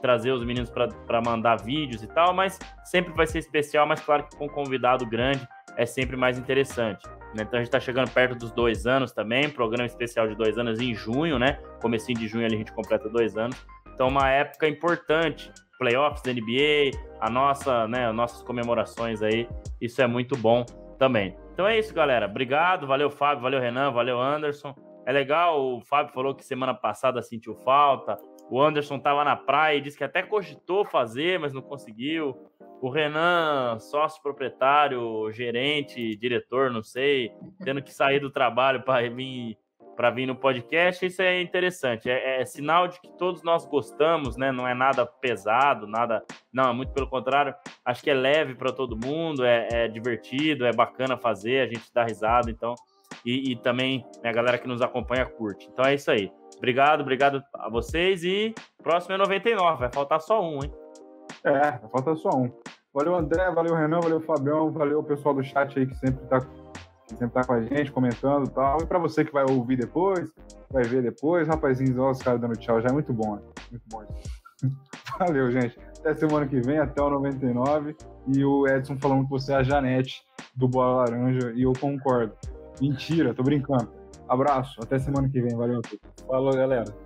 trazer 0.00 0.32
os 0.32 0.44
meninos 0.44 0.70
para 0.70 1.22
mandar 1.24 1.56
vídeos 1.62 2.02
e 2.02 2.06
tal, 2.08 2.34
mas 2.34 2.58
sempre 2.84 3.12
vai 3.14 3.26
ser 3.26 3.38
especial, 3.38 3.86
mas 3.86 4.00
claro 4.00 4.24
que 4.24 4.36
com 4.36 4.46
um 4.46 4.48
convidado 4.48 5.06
grande 5.06 5.46
é 5.76 5.86
sempre 5.86 6.16
mais 6.16 6.38
interessante. 6.38 7.06
Né? 7.34 7.42
Então 7.42 7.54
a 7.54 7.58
gente 7.58 7.68
está 7.68 7.80
chegando 7.80 8.10
perto 8.10 8.36
dos 8.36 8.50
dois 8.52 8.86
anos 8.86 9.12
também, 9.12 9.48
programa 9.48 9.86
especial 9.86 10.26
de 10.28 10.34
dois 10.34 10.58
anos 10.58 10.80
em 10.80 10.94
junho, 10.94 11.38
né? 11.38 11.54
Comecinho 11.80 12.18
de 12.18 12.28
junho 12.28 12.46
ali 12.46 12.54
a 12.54 12.58
gente 12.58 12.72
completa 12.72 13.08
dois 13.08 13.36
anos. 13.36 13.56
Então 13.94 14.08
uma 14.08 14.28
época 14.30 14.68
importante 14.68 15.50
playoffs 15.78 16.22
da 16.22 16.32
NBA, 16.32 16.96
a 17.20 17.30
nossa, 17.30 17.86
né, 17.88 18.08
as 18.08 18.14
nossas 18.14 18.42
comemorações 18.42 19.22
aí. 19.22 19.48
Isso 19.80 20.00
é 20.02 20.06
muito 20.06 20.36
bom 20.36 20.64
também. 20.98 21.36
Então 21.52 21.66
é 21.66 21.78
isso, 21.78 21.94
galera. 21.94 22.26
Obrigado, 22.26 22.86
valeu 22.86 23.10
Fábio, 23.10 23.42
valeu 23.42 23.60
Renan, 23.60 23.90
valeu 23.90 24.20
Anderson. 24.20 24.74
É 25.06 25.12
legal, 25.12 25.76
o 25.76 25.80
Fábio 25.80 26.12
falou 26.12 26.34
que 26.34 26.44
semana 26.44 26.74
passada 26.74 27.22
sentiu 27.22 27.54
falta. 27.54 28.18
O 28.50 28.60
Anderson 28.60 28.96
estava 28.96 29.24
na 29.24 29.36
praia 29.36 29.76
e 29.76 29.80
disse 29.80 29.96
que 29.96 30.04
até 30.04 30.22
cogitou 30.22 30.84
fazer, 30.84 31.38
mas 31.38 31.52
não 31.52 31.62
conseguiu. 31.62 32.36
O 32.80 32.90
Renan, 32.90 33.78
sócio 33.78 34.22
proprietário, 34.22 35.30
gerente, 35.32 36.16
diretor, 36.16 36.70
não 36.70 36.82
sei, 36.82 37.32
tendo 37.64 37.82
que 37.82 37.92
sair 37.92 38.20
do 38.20 38.30
trabalho 38.30 38.82
para 38.82 39.08
vir 39.08 39.56
para 39.96 40.10
vir 40.10 40.26
no 40.26 40.36
podcast, 40.36 41.04
isso 41.04 41.22
é 41.22 41.40
interessante. 41.40 42.10
É, 42.10 42.42
é, 42.42 42.44
sinal 42.44 42.86
de 42.86 43.00
que 43.00 43.10
todos 43.16 43.42
nós 43.42 43.64
gostamos, 43.66 44.36
né? 44.36 44.52
Não 44.52 44.68
é 44.68 44.74
nada 44.74 45.06
pesado, 45.06 45.86
nada. 45.86 46.22
Não, 46.52 46.68
é 46.68 46.72
muito 46.72 46.92
pelo 46.92 47.08
contrário. 47.08 47.54
Acho 47.84 48.02
que 48.02 48.10
é 48.10 48.14
leve 48.14 48.54
para 48.54 48.70
todo 48.70 48.96
mundo, 48.96 49.44
é, 49.44 49.68
é, 49.72 49.88
divertido, 49.88 50.66
é 50.66 50.72
bacana 50.72 51.16
fazer, 51.16 51.62
a 51.62 51.66
gente 51.66 51.90
dá 51.92 52.04
risada, 52.04 52.50
então. 52.50 52.74
E, 53.24 53.52
e 53.52 53.56
também 53.56 54.04
né, 54.22 54.30
a 54.30 54.32
galera 54.32 54.58
que 54.58 54.68
nos 54.68 54.82
acompanha 54.82 55.24
curte. 55.24 55.68
Então 55.72 55.84
é 55.84 55.94
isso 55.94 56.10
aí. 56.10 56.30
Obrigado, 56.58 57.00
obrigado 57.00 57.42
a 57.54 57.68
vocês 57.68 58.22
e 58.22 58.54
próximo 58.82 59.14
é 59.14 59.18
99, 59.18 59.78
vai 59.78 59.92
faltar 59.92 60.20
só 60.20 60.42
um, 60.42 60.62
hein? 60.62 60.72
É, 61.44 61.72
vai 61.72 61.90
faltar 61.90 62.16
só 62.16 62.30
um. 62.30 62.50
Valeu, 62.94 63.14
André, 63.14 63.50
valeu, 63.50 63.74
Renan, 63.74 64.00
valeu, 64.00 64.20
Fabião, 64.22 64.70
valeu 64.70 65.00
o 65.00 65.04
pessoal 65.04 65.34
do 65.34 65.42
chat 65.42 65.78
aí 65.78 65.86
que 65.86 65.94
sempre 65.96 66.24
está 66.24 66.40
sempre 67.08 67.30
tá 67.30 67.44
com 67.44 67.52
a 67.52 67.62
gente, 67.62 67.92
comentando 67.92 68.46
e 68.46 68.50
tal. 68.50 68.82
E 68.82 68.86
para 68.86 68.98
você 68.98 69.24
que 69.24 69.32
vai 69.32 69.44
ouvir 69.48 69.76
depois, 69.76 70.30
vai 70.70 70.82
ver 70.82 71.02
depois, 71.02 71.46
rapazinhos, 71.46 71.96
olha 71.98 72.10
os 72.10 72.22
caras 72.22 72.40
dando 72.40 72.56
tchau, 72.56 72.80
já 72.80 72.88
é 72.88 72.92
muito 72.92 73.12
bom, 73.12 73.36
né? 73.36 73.42
Muito 73.70 73.84
bom. 73.88 74.04
Valeu, 75.18 75.50
gente. 75.50 75.78
Até 75.98 76.14
semana 76.14 76.46
que 76.46 76.60
vem, 76.60 76.78
até 76.78 77.02
o 77.02 77.10
99. 77.10 77.96
E 78.28 78.44
o 78.44 78.66
Edson 78.66 78.96
falando 78.98 79.24
que 79.24 79.30
você 79.30 79.52
é 79.52 79.56
a 79.56 79.62
Janete 79.62 80.22
do 80.54 80.66
Bola 80.66 81.04
Laranja, 81.04 81.52
e 81.54 81.62
eu 81.62 81.72
concordo. 81.78 82.34
Mentira, 82.80 83.32
tô 83.32 83.42
brincando. 83.42 83.88
Abraço, 84.28 84.80
até 84.82 84.98
semana 84.98 85.28
que 85.28 85.40
vem, 85.40 85.56
valeu. 85.56 85.80
Falou, 86.26 86.52
galera. 86.54 87.05